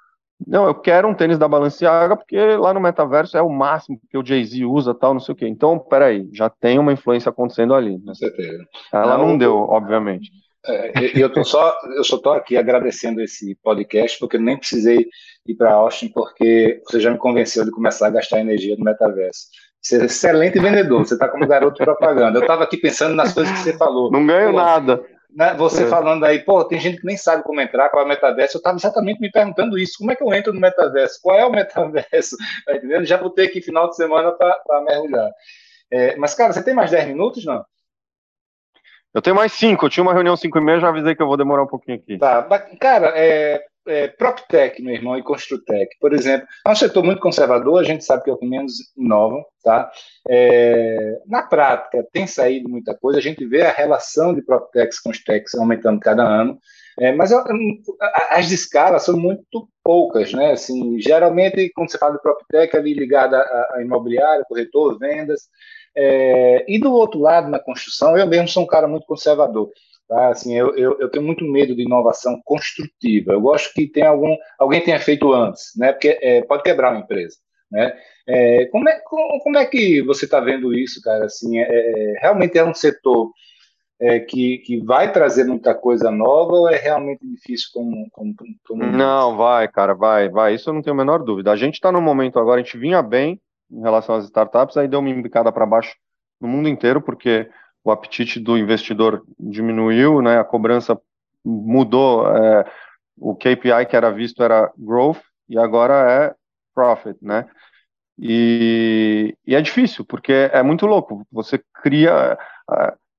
Não, 0.46 0.64
eu 0.68 0.74
quero 0.76 1.08
um 1.08 1.14
tênis 1.14 1.36
da 1.36 1.48
Balenciaga 1.48 2.16
porque 2.16 2.38
lá 2.54 2.72
no 2.72 2.78
metaverso 2.78 3.36
é 3.36 3.42
o 3.42 3.50
máximo 3.50 4.00
que 4.08 4.16
o 4.16 4.24
Jay-Z 4.24 4.64
usa, 4.64 4.94
tal, 4.94 5.14
não 5.14 5.18
sei 5.18 5.32
o 5.32 5.36
quê. 5.36 5.48
Então, 5.48 5.76
peraí, 5.76 6.28
já 6.32 6.48
tem 6.48 6.78
uma 6.78 6.92
influência 6.92 7.30
acontecendo 7.30 7.74
ali. 7.74 7.98
Né? 7.98 8.04
Com 8.06 8.14
certeza. 8.14 8.64
Ela 8.92 9.18
não, 9.18 9.30
não 9.30 9.38
deu, 9.38 9.56
obviamente. 9.56 10.30
É, 10.64 10.92
eu 11.20 11.32
tô 11.32 11.42
só, 11.42 11.76
eu 11.96 12.04
só 12.04 12.14
estou 12.14 12.34
aqui 12.34 12.56
agradecendo 12.56 13.20
esse 13.20 13.56
podcast 13.56 14.20
porque 14.20 14.36
eu 14.36 14.40
nem 14.40 14.56
precisei 14.56 15.04
ir 15.44 15.54
para 15.56 15.72
Austin 15.72 16.12
porque 16.12 16.80
você 16.88 17.00
já 17.00 17.10
me 17.10 17.18
convenceu 17.18 17.64
de 17.64 17.72
começar 17.72 18.06
a 18.06 18.10
gastar 18.10 18.38
energia 18.38 18.76
no 18.76 18.84
metaverso. 18.84 19.48
Você 19.80 20.02
é 20.02 20.04
excelente 20.04 20.58
vendedor, 20.58 21.06
você 21.06 21.14
está 21.14 21.28
como 21.28 21.46
garoto 21.46 21.82
propaganda. 21.82 22.38
Eu 22.38 22.42
estava 22.42 22.64
aqui 22.64 22.76
pensando 22.76 23.14
nas 23.14 23.32
coisas 23.32 23.52
que 23.52 23.64
você 23.64 23.76
falou. 23.76 24.10
Não 24.10 24.26
ganho 24.26 24.50
Pô, 24.50 24.56
nada 24.56 25.02
né, 25.30 25.54
você 25.54 25.84
é. 25.84 25.86
falando 25.86 26.24
aí, 26.24 26.40
pô, 26.40 26.64
tem 26.64 26.80
gente 26.80 26.98
que 26.98 27.06
nem 27.06 27.16
sabe 27.16 27.42
como 27.42 27.60
entrar, 27.60 27.90
qual 27.90 28.02
é 28.02 28.06
o 28.06 28.08
metaverso. 28.08 28.56
Eu 28.56 28.58
estava 28.58 28.76
exatamente 28.76 29.20
me 29.20 29.30
perguntando 29.30 29.78
isso. 29.78 29.98
Como 29.98 30.10
é 30.10 30.16
que 30.16 30.22
eu 30.22 30.32
entro 30.32 30.52
no 30.52 30.60
metaverso? 30.60 31.20
Qual 31.22 31.38
é 31.38 31.44
o 31.44 31.50
metaverso? 31.50 32.36
Tá 32.64 32.74
entendendo? 32.74 33.04
Já 33.04 33.18
botei 33.18 33.46
aqui 33.46 33.60
final 33.60 33.88
de 33.88 33.96
semana 33.96 34.32
para 34.32 34.80
mergulhar. 34.82 35.30
É, 35.90 36.16
mas, 36.16 36.34
cara, 36.34 36.52
você 36.52 36.62
tem 36.62 36.74
mais 36.74 36.90
10 36.90 37.08
minutos, 37.08 37.44
não? 37.44 37.64
Eu 39.14 39.22
tenho 39.22 39.36
mais 39.36 39.52
5. 39.52 39.84
Eu 39.84 39.90
tinha 39.90 40.02
uma 40.02 40.12
reunião 40.12 40.36
5 40.36 40.58
e 40.58 40.60
meia, 40.60 40.80
já 40.80 40.88
avisei 40.88 41.14
que 41.14 41.22
eu 41.22 41.26
vou 41.26 41.36
demorar 41.36 41.62
um 41.62 41.68
pouquinho 41.68 41.98
aqui. 41.98 42.18
Tá, 42.18 42.42
cara, 42.80 43.12
é, 43.16 43.64
é, 43.88 44.08
PropTech, 44.08 44.82
meu 44.82 44.94
irmão, 44.94 45.16
e 45.16 45.22
Construtech, 45.22 45.96
por 46.00 46.12
exemplo, 46.12 46.46
é 46.66 46.70
um 46.70 46.74
setor 46.74 47.02
muito 47.02 47.20
conservador, 47.20 47.80
a 47.80 47.84
gente 47.84 48.04
sabe 48.04 48.24
que 48.24 48.30
é 48.30 48.32
o 48.32 48.36
que 48.36 48.46
menos 48.46 48.74
inova, 48.96 49.44
tá? 49.64 49.90
É, 50.28 51.20
na 51.26 51.42
prática, 51.42 52.06
tem 52.12 52.26
saído 52.26 52.68
muita 52.68 52.94
coisa, 52.94 53.18
a 53.18 53.22
gente 53.22 53.44
vê 53.46 53.62
a 53.62 53.72
relação 53.72 54.34
de 54.34 54.42
PropTechs 54.42 55.00
com 55.00 55.10
os 55.10 55.22
techs 55.22 55.54
aumentando 55.54 56.00
cada 56.00 56.22
ano, 56.22 56.58
é, 57.00 57.12
mas 57.12 57.32
as 57.32 58.48
de 58.48 58.54
escala 58.54 58.98
são 58.98 59.16
muito 59.16 59.68
poucas, 59.84 60.32
né? 60.32 60.52
Assim, 60.52 61.00
geralmente, 61.00 61.70
quando 61.74 61.90
você 61.90 61.98
fala 61.98 62.14
de 62.14 62.22
PropTech, 62.22 62.76
ali 62.76 62.92
ligada 62.92 63.38
a, 63.38 63.76
a 63.76 63.82
imobiliário, 63.82 64.44
corretor, 64.48 64.98
vendas, 64.98 65.42
é, 65.96 66.64
e 66.68 66.78
do 66.78 66.92
outro 66.92 67.20
lado, 67.20 67.48
na 67.48 67.58
construção, 67.58 68.16
eu 68.16 68.26
mesmo 68.26 68.48
sou 68.48 68.62
um 68.64 68.66
cara 68.66 68.86
muito 68.86 69.06
conservador. 69.06 69.70
Tá? 70.08 70.30
Assim, 70.30 70.56
eu, 70.56 70.74
eu, 70.74 70.98
eu, 70.98 71.10
tenho 71.10 71.24
muito 71.24 71.44
medo 71.44 71.76
de 71.76 71.82
inovação 71.82 72.40
construtiva. 72.42 73.32
Eu 73.32 73.40
gosto 73.42 73.74
que 73.74 73.86
tem 73.86 74.04
algum, 74.04 74.34
alguém 74.58 74.82
tenha 74.82 74.98
feito 74.98 75.32
antes, 75.34 75.72
né? 75.76 75.92
Porque 75.92 76.18
é, 76.22 76.42
pode 76.42 76.62
quebrar 76.62 76.92
uma 76.92 77.00
empresa, 77.00 77.36
né? 77.70 77.94
É, 78.26 78.64
como, 78.66 78.88
é, 78.88 78.98
como, 79.00 79.38
como, 79.40 79.58
é 79.58 79.66
que 79.66 80.00
você 80.02 80.24
está 80.24 80.40
vendo 80.40 80.72
isso, 80.72 81.02
cara? 81.02 81.26
Assim, 81.26 81.58
é, 81.58 81.66
é, 81.68 82.14
realmente 82.20 82.56
é 82.56 82.64
um 82.64 82.72
setor 82.72 83.30
é, 84.00 84.18
que, 84.20 84.58
que 84.58 84.82
vai 84.82 85.12
trazer 85.12 85.44
muita 85.44 85.74
coisa 85.74 86.10
nova 86.10 86.52
ou 86.52 86.70
é 86.70 86.76
realmente 86.76 87.20
difícil 87.26 87.68
como, 87.74 88.08
como, 88.10 88.34
como... 88.66 88.86
Não, 88.86 89.36
vai, 89.36 89.68
cara, 89.68 89.92
vai, 89.92 90.30
vai. 90.30 90.54
Isso 90.54 90.70
eu 90.70 90.74
não 90.74 90.80
tenho 90.80 90.94
a 90.94 90.96
menor 90.96 91.22
dúvida. 91.22 91.52
A 91.52 91.56
gente 91.56 91.74
está 91.74 91.92
no 91.92 92.00
momento 92.00 92.38
agora, 92.38 92.60
a 92.60 92.64
gente 92.64 92.78
vinha 92.78 93.02
bem 93.02 93.38
em 93.70 93.82
relação 93.82 94.14
às 94.14 94.24
startups, 94.24 94.78
aí 94.78 94.88
deu 94.88 95.00
uma 95.00 95.10
embicada 95.10 95.52
para 95.52 95.66
baixo 95.66 95.94
no 96.40 96.48
mundo 96.48 96.66
inteiro, 96.66 97.02
porque 97.02 97.46
o 97.84 97.90
apetite 97.90 98.40
do 98.40 98.56
investidor 98.56 99.24
diminuiu, 99.38 100.20
né? 100.20 100.38
A 100.38 100.44
cobrança 100.44 101.00
mudou, 101.44 102.26
é, 102.28 102.64
o 103.16 103.34
KPI 103.34 103.86
que 103.88 103.96
era 103.96 104.10
visto 104.10 104.42
era 104.42 104.72
growth 104.76 105.20
e 105.48 105.58
agora 105.58 105.94
é 106.10 106.34
profit, 106.74 107.18
né? 107.22 107.48
E, 108.18 109.36
e 109.46 109.54
é 109.54 109.60
difícil, 109.60 110.04
porque 110.04 110.32
é 110.32 110.62
muito 110.62 110.86
louco. 110.86 111.24
Você 111.30 111.62
cria. 111.82 112.36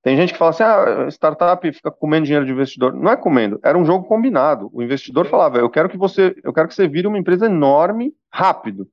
Tem 0.03 0.17
gente 0.17 0.33
que 0.33 0.39
fala 0.39 0.51
assim: 0.51 0.63
ah, 0.63 1.07
startup 1.09 1.71
fica 1.71 1.89
comendo 1.89 2.25
dinheiro 2.25 2.45
de 2.45 2.51
investidor. 2.51 2.93
Não 2.93 3.11
é 3.11 3.15
comendo, 3.15 3.59
era 3.63 3.77
um 3.77 3.85
jogo 3.85 4.07
combinado. 4.07 4.69
O 4.73 4.83
investidor 4.83 5.25
falava: 5.27 5.57
eu 5.57 5.69
quero 5.69 5.89
que 5.89 5.97
você, 5.97 6.35
eu 6.43 6.51
quero 6.51 6.67
que 6.67 6.73
você 6.73 6.87
vire 6.87 7.07
uma 7.07 7.17
empresa 7.17 7.45
enorme 7.45 8.13
rápido. 8.31 8.87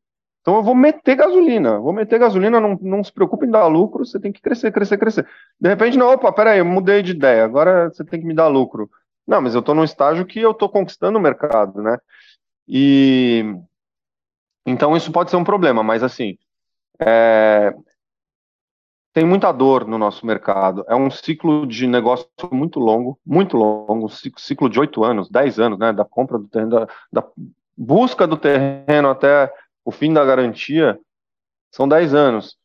Então 0.47 0.55
eu 0.55 0.63
vou 0.63 0.77
meter 0.77 1.17
gasolina, 1.17 1.81
vou 1.81 1.93
meter 1.93 2.21
gasolina, 2.21 2.61
não, 2.61 2.79
não 2.81 3.03
se 3.03 3.13
preocupe 3.13 3.47
em 3.47 3.51
dar 3.51 3.67
lucro, 3.67 4.07
você 4.07 4.21
tem 4.21 4.31
que 4.31 4.41
crescer, 4.41 4.71
crescer, 4.71 4.97
crescer. 4.97 5.27
De 5.61 5.69
repente, 5.69 5.99
não, 5.99 6.13
opa, 6.13 6.31
peraí, 6.31 6.61
eu 6.61 6.65
mudei 6.65 7.03
de 7.03 7.11
ideia, 7.11 7.45
agora 7.45 7.89
você 7.89 8.05
tem 8.05 8.21
que 8.21 8.27
me 8.27 8.33
dar 8.33 8.47
lucro. 8.47 8.89
Não, 9.27 9.41
mas 9.41 9.55
eu 9.55 9.59
estou 9.59 9.75
num 9.75 9.83
estágio 9.83 10.25
que 10.25 10.39
eu 10.39 10.53
estou 10.53 10.69
conquistando 10.69 11.19
o 11.19 11.21
mercado, 11.21 11.83
né? 11.83 11.99
E 12.69 13.57
então 14.65 14.97
isso 14.97 15.11
pode 15.11 15.31
ser 15.31 15.37
um 15.37 15.43
problema, 15.43 15.83
mas 15.83 16.05
assim, 16.05 16.39
é... 17.01 17.75
tem 19.13 19.25
muita 19.25 19.51
dor 19.51 19.85
no 19.85 19.99
nosso 19.99 20.25
mercado. 20.25 20.85
É 20.87 20.95
um 20.95 21.11
ciclo 21.11 21.67
de 21.67 21.89
negócio 21.89 22.29
muito 22.53 22.79
longo, 22.79 23.19
muito 23.27 23.57
longo, 23.57 24.09
ciclo 24.09 24.71
de 24.71 24.79
oito 24.79 25.03
anos, 25.03 25.29
dez 25.29 25.59
anos, 25.59 25.77
né? 25.77 25.93
Da 25.93 26.05
compra 26.05 26.39
do 26.39 26.47
terreno, 26.47 26.71
da, 26.71 26.89
da 27.13 27.29
busca 27.77 28.29
do 28.29 28.37
terreno 28.37 29.11
até 29.11 29.53
o 29.87 29.93
fim 29.93 30.13
da 30.13 30.25
garantia 30.25 30.99
são 31.71 31.89
10 31.89 32.13
anos. 32.13 32.57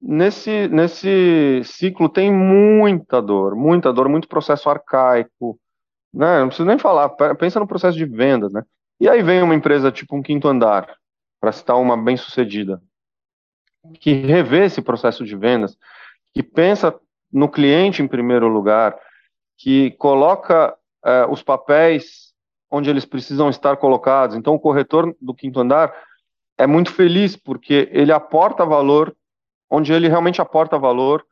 Nesse, 0.00 0.68
nesse 0.68 1.62
ciclo 1.64 2.06
tem 2.06 2.30
muita 2.30 3.22
dor, 3.22 3.56
muita 3.56 3.90
dor, 3.90 4.10
muito 4.10 4.28
processo 4.28 4.68
arcaico, 4.68 5.58
né? 6.12 6.40
Não 6.40 6.48
preciso 6.48 6.68
nem 6.68 6.78
falar, 6.78 7.08
pensa 7.36 7.58
no 7.58 7.66
processo 7.66 7.96
de 7.96 8.04
vendas, 8.04 8.52
né? 8.52 8.62
E 9.00 9.08
aí 9.08 9.22
vem 9.22 9.42
uma 9.42 9.54
empresa 9.54 9.90
tipo 9.90 10.14
um 10.14 10.22
quinto 10.22 10.46
andar, 10.46 10.94
para 11.40 11.50
citar 11.50 11.76
uma 11.78 11.96
bem 11.96 12.16
sucedida, 12.16 12.80
que 13.98 14.12
revê 14.12 14.66
esse 14.66 14.82
processo 14.82 15.24
de 15.24 15.34
vendas, 15.34 15.78
que 16.34 16.42
pensa 16.42 16.94
no 17.32 17.48
cliente 17.48 18.02
em 18.02 18.08
primeiro 18.08 18.48
lugar, 18.48 18.98
que 19.56 19.92
coloca 19.92 20.76
eh, 21.04 21.26
os 21.30 21.42
papéis 21.42 22.34
onde 22.70 22.90
eles 22.90 23.06
precisam 23.06 23.48
estar 23.48 23.76
colocados. 23.78 24.36
Então, 24.36 24.54
o 24.54 24.60
corretor 24.60 25.16
do 25.20 25.34
quinto 25.34 25.60
andar 25.60 25.94
é 26.58 26.66
muito 26.66 26.92
feliz 26.92 27.36
porque 27.36 27.88
ele 27.92 28.12
aporta 28.12 28.64
valor 28.64 29.14
onde 29.70 29.92
ele 29.92 30.08
realmente 30.08 30.40
aporta 30.40 30.78
valor, 30.78 31.24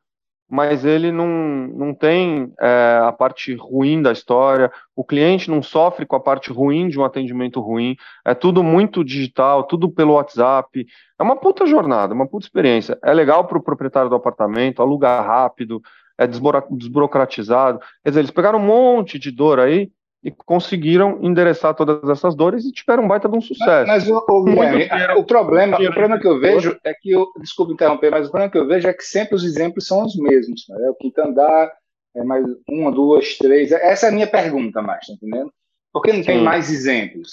mas 0.48 0.84
ele 0.84 1.10
não, 1.10 1.26
não 1.26 1.94
tem 1.94 2.52
é, 2.60 3.00
a 3.02 3.12
parte 3.12 3.54
ruim 3.54 4.02
da 4.02 4.12
história, 4.12 4.70
o 4.94 5.04
cliente 5.04 5.50
não 5.50 5.62
sofre 5.62 6.04
com 6.04 6.16
a 6.16 6.20
parte 6.20 6.52
ruim 6.52 6.88
de 6.88 6.98
um 6.98 7.04
atendimento 7.04 7.60
ruim, 7.60 7.96
é 8.24 8.34
tudo 8.34 8.62
muito 8.62 9.02
digital, 9.02 9.64
tudo 9.64 9.90
pelo 9.90 10.14
WhatsApp, 10.14 10.86
é 11.18 11.22
uma 11.22 11.36
puta 11.36 11.66
jornada, 11.66 12.14
uma 12.14 12.26
puta 12.26 12.46
experiência. 12.46 12.98
É 13.02 13.12
legal 13.12 13.46
para 13.46 13.58
o 13.58 13.62
proprietário 13.62 14.10
do 14.10 14.16
apartamento, 14.16 14.82
aluga 14.82 15.20
rápido, 15.20 15.80
é 16.18 16.26
desburocratizado. 16.26 17.80
Quer 18.02 18.10
dizer, 18.10 18.20
eles 18.20 18.30
pegaram 18.30 18.58
um 18.58 18.66
monte 18.66 19.18
de 19.18 19.30
dor 19.30 19.58
aí 19.58 19.90
e 20.24 20.30
conseguiram 20.30 21.18
endereçar 21.22 21.74
todas 21.74 22.08
essas 22.08 22.34
dores 22.34 22.64
e 22.64 22.72
tiveram 22.72 23.04
um 23.04 23.08
baita 23.08 23.28
de 23.28 23.36
um 23.36 23.42
sucesso. 23.42 23.86
Mas, 23.86 24.08
mas 24.08 24.10
o, 24.10 24.24
o, 24.26 24.44
Guilherme, 24.44 24.88
o, 25.18 25.22
problema, 25.22 25.76
o 25.76 25.92
problema 25.92 26.18
que 26.18 26.26
eu 26.26 26.40
vejo 26.40 26.74
é 26.82 26.94
que, 26.94 27.10
eu, 27.10 27.26
desculpa 27.40 27.74
interromper, 27.74 28.10
mas 28.10 28.26
o 28.26 28.30
problema 28.30 28.50
que 28.50 28.56
eu 28.56 28.66
vejo 28.66 28.88
é 28.88 28.94
que 28.94 29.04
sempre 29.04 29.34
os 29.34 29.44
exemplos 29.44 29.86
são 29.86 30.02
os 30.02 30.16
mesmos. 30.16 30.64
Né? 30.66 30.88
O 30.88 30.94
quinto 30.94 31.20
andar, 31.20 31.70
é 32.16 32.24
mais 32.24 32.46
uma, 32.66 32.90
duas, 32.90 33.36
três. 33.36 33.70
Essa 33.70 34.06
é 34.06 34.08
a 34.08 34.12
minha 34.12 34.26
pergunta, 34.26 34.80
mais, 34.80 35.06
tá 35.06 35.12
entendendo? 35.12 35.52
Por 35.92 36.00
que 36.00 36.12
não 36.12 36.22
tem 36.22 36.38
Sim. 36.38 36.44
mais 36.44 36.70
exemplos? 36.72 37.30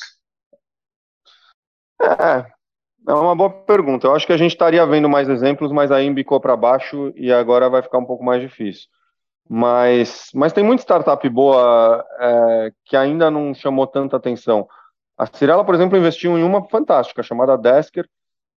É, 2.02 2.46
é 3.08 3.14
uma 3.14 3.36
boa 3.36 3.50
pergunta. 3.50 4.08
Eu 4.08 4.16
acho 4.16 4.28
que 4.28 4.34
a 4.34 4.38
gente 4.38 4.52
estaria 4.52 4.86
vendo 4.86 5.08
mais 5.08 5.30
exemplos, 5.30 5.72
mas 5.72 5.92
aí 5.92 6.06
embicou 6.06 6.42
para 6.42 6.58
baixo 6.58 7.14
e 7.16 7.32
agora 7.32 7.70
vai 7.70 7.82
ficar 7.82 8.00
um 8.00 8.06
pouco 8.06 8.24
mais 8.24 8.42
difícil. 8.42 8.90
Mas, 9.54 10.30
mas 10.34 10.54
tem 10.54 10.64
muita 10.64 10.82
startup 10.82 11.28
boa 11.28 12.06
é, 12.22 12.72
que 12.86 12.96
ainda 12.96 13.30
não 13.30 13.54
chamou 13.54 13.86
tanta 13.86 14.16
atenção. 14.16 14.66
A 15.18 15.26
Cirela, 15.26 15.66
por 15.66 15.76
exemplo, 15.76 15.98
investiu 15.98 16.40
em 16.40 16.44
uma 16.44 16.64
fantástica 16.70 17.22
chamada 17.22 17.58
Desker, 17.58 18.08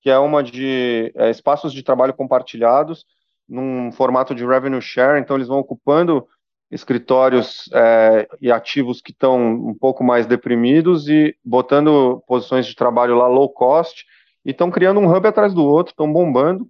que 0.01 0.09
é 0.09 0.17
uma 0.17 0.41
de 0.41 1.13
é, 1.17 1.31
espaços 1.31 1.73
de 1.73 1.83
trabalho 1.83 2.15
compartilhados 2.15 3.05
num 3.49 3.91
formato 3.91 4.37
de 4.37 4.47
revenue 4.47 4.81
share. 4.81 5.21
Então, 5.21 5.35
eles 5.35 5.49
vão 5.49 5.59
ocupando 5.59 6.29
escritórios 6.71 7.69
é, 7.75 8.29
e 8.41 8.53
ativos 8.53 9.03
que 9.03 9.11
estão 9.11 9.37
um 9.37 9.75
pouco 9.75 10.05
mais 10.05 10.27
deprimidos 10.27 11.09
e 11.09 11.37
botando 11.45 12.23
posições 12.25 12.67
de 12.67 12.77
trabalho 12.77 13.17
lá 13.17 13.27
low 13.27 13.49
cost 13.49 14.05
e 14.45 14.53
estão 14.53 14.71
criando 14.71 15.01
um 15.01 15.13
hub 15.13 15.27
atrás 15.27 15.53
do 15.53 15.65
outro, 15.65 15.91
estão 15.91 16.13
bombando. 16.13 16.69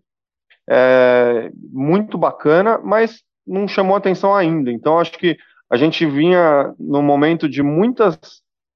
É, 0.67 1.51
muito 1.71 2.17
bacana, 2.17 2.81
mas 2.83 3.23
não 3.47 3.69
chamou 3.69 3.97
atenção 3.97 4.35
ainda. 4.35 4.71
Então, 4.71 4.99
acho 4.99 5.13
que 5.13 5.37
a 5.71 5.77
gente 5.77 6.05
vinha 6.07 6.75
no 6.79 7.03
momento 7.03 7.49
de 7.49 7.63
muitas 7.63 8.19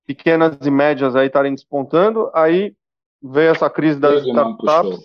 pequenas 0.07 0.57
e 0.65 0.71
médias 0.71 1.15
aí 1.15 1.27
estarem 1.27 1.55
despontando, 1.55 2.31
aí 2.35 2.75
veio 3.23 3.51
essa 3.51 3.69
crise 3.69 3.99
das 3.99 4.27
startups. 4.27 4.99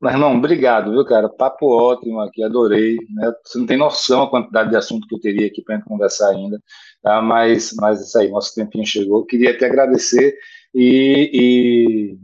Mas, 0.00 0.14
irmão, 0.14 0.36
obrigado, 0.36 0.92
viu, 0.92 1.04
cara? 1.04 1.28
Papo 1.28 1.66
ótimo 1.66 2.20
aqui, 2.20 2.42
adorei. 2.42 2.96
Né? 3.10 3.32
Você 3.44 3.58
não 3.58 3.66
tem 3.66 3.76
noção 3.76 4.22
a 4.22 4.30
quantidade 4.30 4.70
de 4.70 4.76
assunto 4.76 5.08
que 5.08 5.14
eu 5.16 5.20
teria 5.20 5.48
aqui 5.48 5.60
para 5.60 5.74
gente 5.74 5.86
conversar 5.86 6.30
ainda, 6.30 6.62
tá? 7.02 7.20
mas, 7.20 7.74
mas 7.76 8.00
isso 8.00 8.16
aí, 8.16 8.30
nosso 8.30 8.54
tempinho 8.54 8.86
chegou. 8.86 9.26
Queria 9.26 9.56
te 9.58 9.64
agradecer 9.64 10.36
e, 10.72 11.30
e 11.32 12.18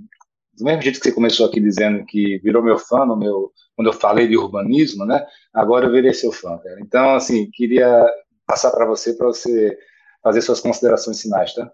do 0.57 0.65
mesmo 0.65 0.83
jeito 0.83 1.01
que 1.01 1.09
você 1.09 1.13
começou 1.13 1.47
aqui 1.47 1.61
dizendo 1.61 2.05
que 2.07 2.39
virou 2.39 2.63
meu 2.63 2.79
fã 2.79 3.05
no 3.05 3.17
meu, 3.17 3.51
quando 3.77 3.89
eu 3.89 3.93
falei 3.93 4.29
de 4.29 4.37
urbanismo, 4.37 5.05
né? 5.05 5.25
Agora 5.53 5.87
eu 5.87 5.93
virei 5.93 6.13
seu 6.13 6.33
fã, 6.33 6.59
cara. 6.59 6.81
Então, 6.81 7.15
assim, 7.15 7.51
queria 7.53 8.07
passar 8.47 8.71
para 8.71 8.87
você 8.87 9.15
para 9.15 9.27
você 9.27 9.77
fazer 10.23 10.41
suas 10.41 10.61
considerações 10.61 11.21
finais, 11.21 11.55
tá? 11.55 11.71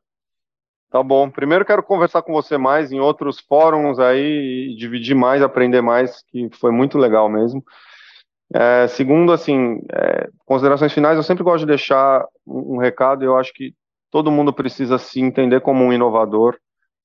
Tá 0.91 1.03
bom. 1.03 1.31
Primeiro 1.31 1.65
quero 1.65 1.85
conversar 1.85 2.23
com 2.23 2.33
você 2.33 2.59
mais 2.59 2.91
em 2.91 2.99
outros 2.99 3.39
fóruns 3.39 4.01
aí, 4.01 4.75
dividir 4.77 5.15
mais, 5.15 5.41
aprender 5.41 5.81
mais, 5.81 6.23
que 6.29 6.49
foi 6.53 6.73
muito 6.73 6.99
legal 6.99 7.29
mesmo. 7.29 7.63
É, 8.53 8.89
segundo, 8.89 9.33
assim, 9.33 9.81
é, 9.93 10.29
considerações 10.45 10.93
finais, 10.93 11.17
eu 11.17 11.23
sempre 11.23 11.45
gosto 11.45 11.61
de 11.61 11.67
deixar 11.67 12.27
um, 12.45 12.75
um 12.75 12.79
recado. 12.79 13.25
Eu 13.25 13.37
acho 13.37 13.53
que 13.53 13.73
todo 14.11 14.33
mundo 14.33 14.53
precisa 14.53 14.99
se 14.99 15.21
entender 15.21 15.61
como 15.61 15.85
um 15.85 15.93
inovador. 15.93 16.59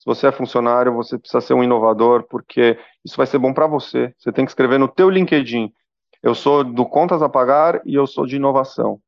Se 0.06 0.10
você 0.14 0.28
é 0.28 0.32
funcionário, 0.32 0.94
você 0.94 1.18
precisa 1.18 1.42
ser 1.42 1.56
um 1.56 1.64
inovador, 1.64 2.28
porque 2.30 2.78
isso 3.04 3.18
vai 3.18 3.26
ser 3.26 3.40
bom 3.40 3.52
para 3.52 3.66
você. 3.66 4.14
Você 4.20 4.32
tem 4.32 4.46
que 4.46 4.52
escrever 4.52 4.78
no 4.78 4.88
teu 4.88 5.10
LinkedIn. 5.10 5.74
Eu 6.22 6.36
sou 6.36 6.64
do 6.64 6.86
contas 6.86 7.24
a 7.24 7.30
pagar 7.30 7.82
e 7.84 7.96
eu 7.96 8.06
sou 8.06 8.28
de 8.28 8.36
inovação. 8.36 9.00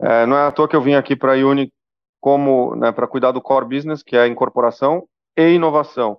É, 0.00 0.26
não 0.26 0.36
é 0.36 0.44
à 0.44 0.50
toa 0.50 0.66
que 0.66 0.74
eu 0.74 0.82
vim 0.82 0.94
aqui 0.94 1.14
para 1.14 1.34
a 1.34 1.36
Uni 1.36 1.72
como 2.18 2.74
né, 2.74 2.90
para 2.90 3.06
cuidar 3.06 3.30
do 3.30 3.40
core 3.40 3.64
business, 3.64 4.02
que 4.02 4.16
é 4.16 4.26
incorporação 4.26 5.06
e 5.36 5.50
inovação. 5.50 6.18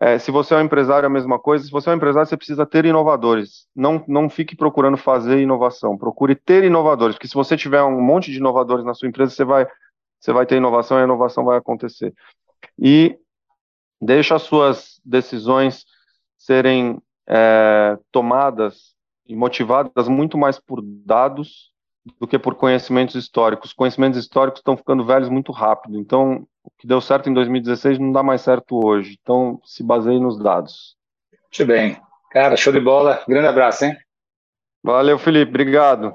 É, 0.00 0.18
se 0.20 0.30
você 0.30 0.54
é 0.54 0.58
um 0.58 0.60
empresário, 0.60 1.06
é 1.06 1.08
a 1.08 1.10
mesma 1.10 1.40
coisa. 1.40 1.64
Se 1.64 1.70
você 1.72 1.90
é 1.90 1.92
um 1.92 1.96
empresário, 1.96 2.28
você 2.28 2.36
precisa 2.36 2.64
ter 2.64 2.84
inovadores. 2.84 3.66
Não, 3.74 4.04
não 4.06 4.30
fique 4.30 4.54
procurando 4.54 4.96
fazer 4.96 5.40
inovação. 5.40 5.98
Procure 5.98 6.36
ter 6.36 6.62
inovadores, 6.62 7.16
porque 7.16 7.28
se 7.28 7.34
você 7.34 7.56
tiver 7.56 7.82
um 7.82 8.00
monte 8.00 8.30
de 8.30 8.38
inovadores 8.38 8.84
na 8.84 8.94
sua 8.94 9.08
empresa, 9.08 9.34
você 9.34 9.44
vai, 9.44 9.66
você 10.20 10.32
vai 10.32 10.46
ter 10.46 10.56
inovação 10.58 10.96
e 10.96 11.00
a 11.00 11.04
inovação 11.04 11.44
vai 11.44 11.58
acontecer. 11.58 12.14
E 12.78 13.18
deixa 14.04 14.34
as 14.34 14.42
suas 14.42 15.00
decisões 15.04 15.84
serem 16.36 17.00
é, 17.26 17.98
tomadas 18.12 18.94
e 19.26 19.34
motivadas 19.34 20.08
muito 20.08 20.36
mais 20.36 20.58
por 20.58 20.80
dados 20.82 21.72
do 22.20 22.26
que 22.26 22.38
por 22.38 22.54
conhecimentos 22.54 23.14
históricos. 23.14 23.72
Conhecimentos 23.72 24.18
históricos 24.18 24.60
estão 24.60 24.76
ficando 24.76 25.04
velhos 25.04 25.30
muito 25.30 25.52
rápido, 25.52 25.98
então 25.98 26.46
o 26.62 26.70
que 26.78 26.86
deu 26.86 27.00
certo 27.00 27.30
em 27.30 27.34
2016 27.34 27.98
não 27.98 28.12
dá 28.12 28.22
mais 28.22 28.42
certo 28.42 28.78
hoje. 28.84 29.18
Então 29.20 29.58
se 29.64 29.82
baseie 29.82 30.20
nos 30.20 30.38
dados. 30.38 30.96
Muito 31.32 31.66
bem. 31.66 31.96
Cara, 32.30 32.56
show 32.56 32.72
de 32.72 32.80
bola. 32.80 33.22
Grande 33.26 33.46
abraço, 33.46 33.84
hein? 33.84 33.96
Valeu, 34.82 35.18
Felipe. 35.18 35.50
Obrigado. 35.50 36.14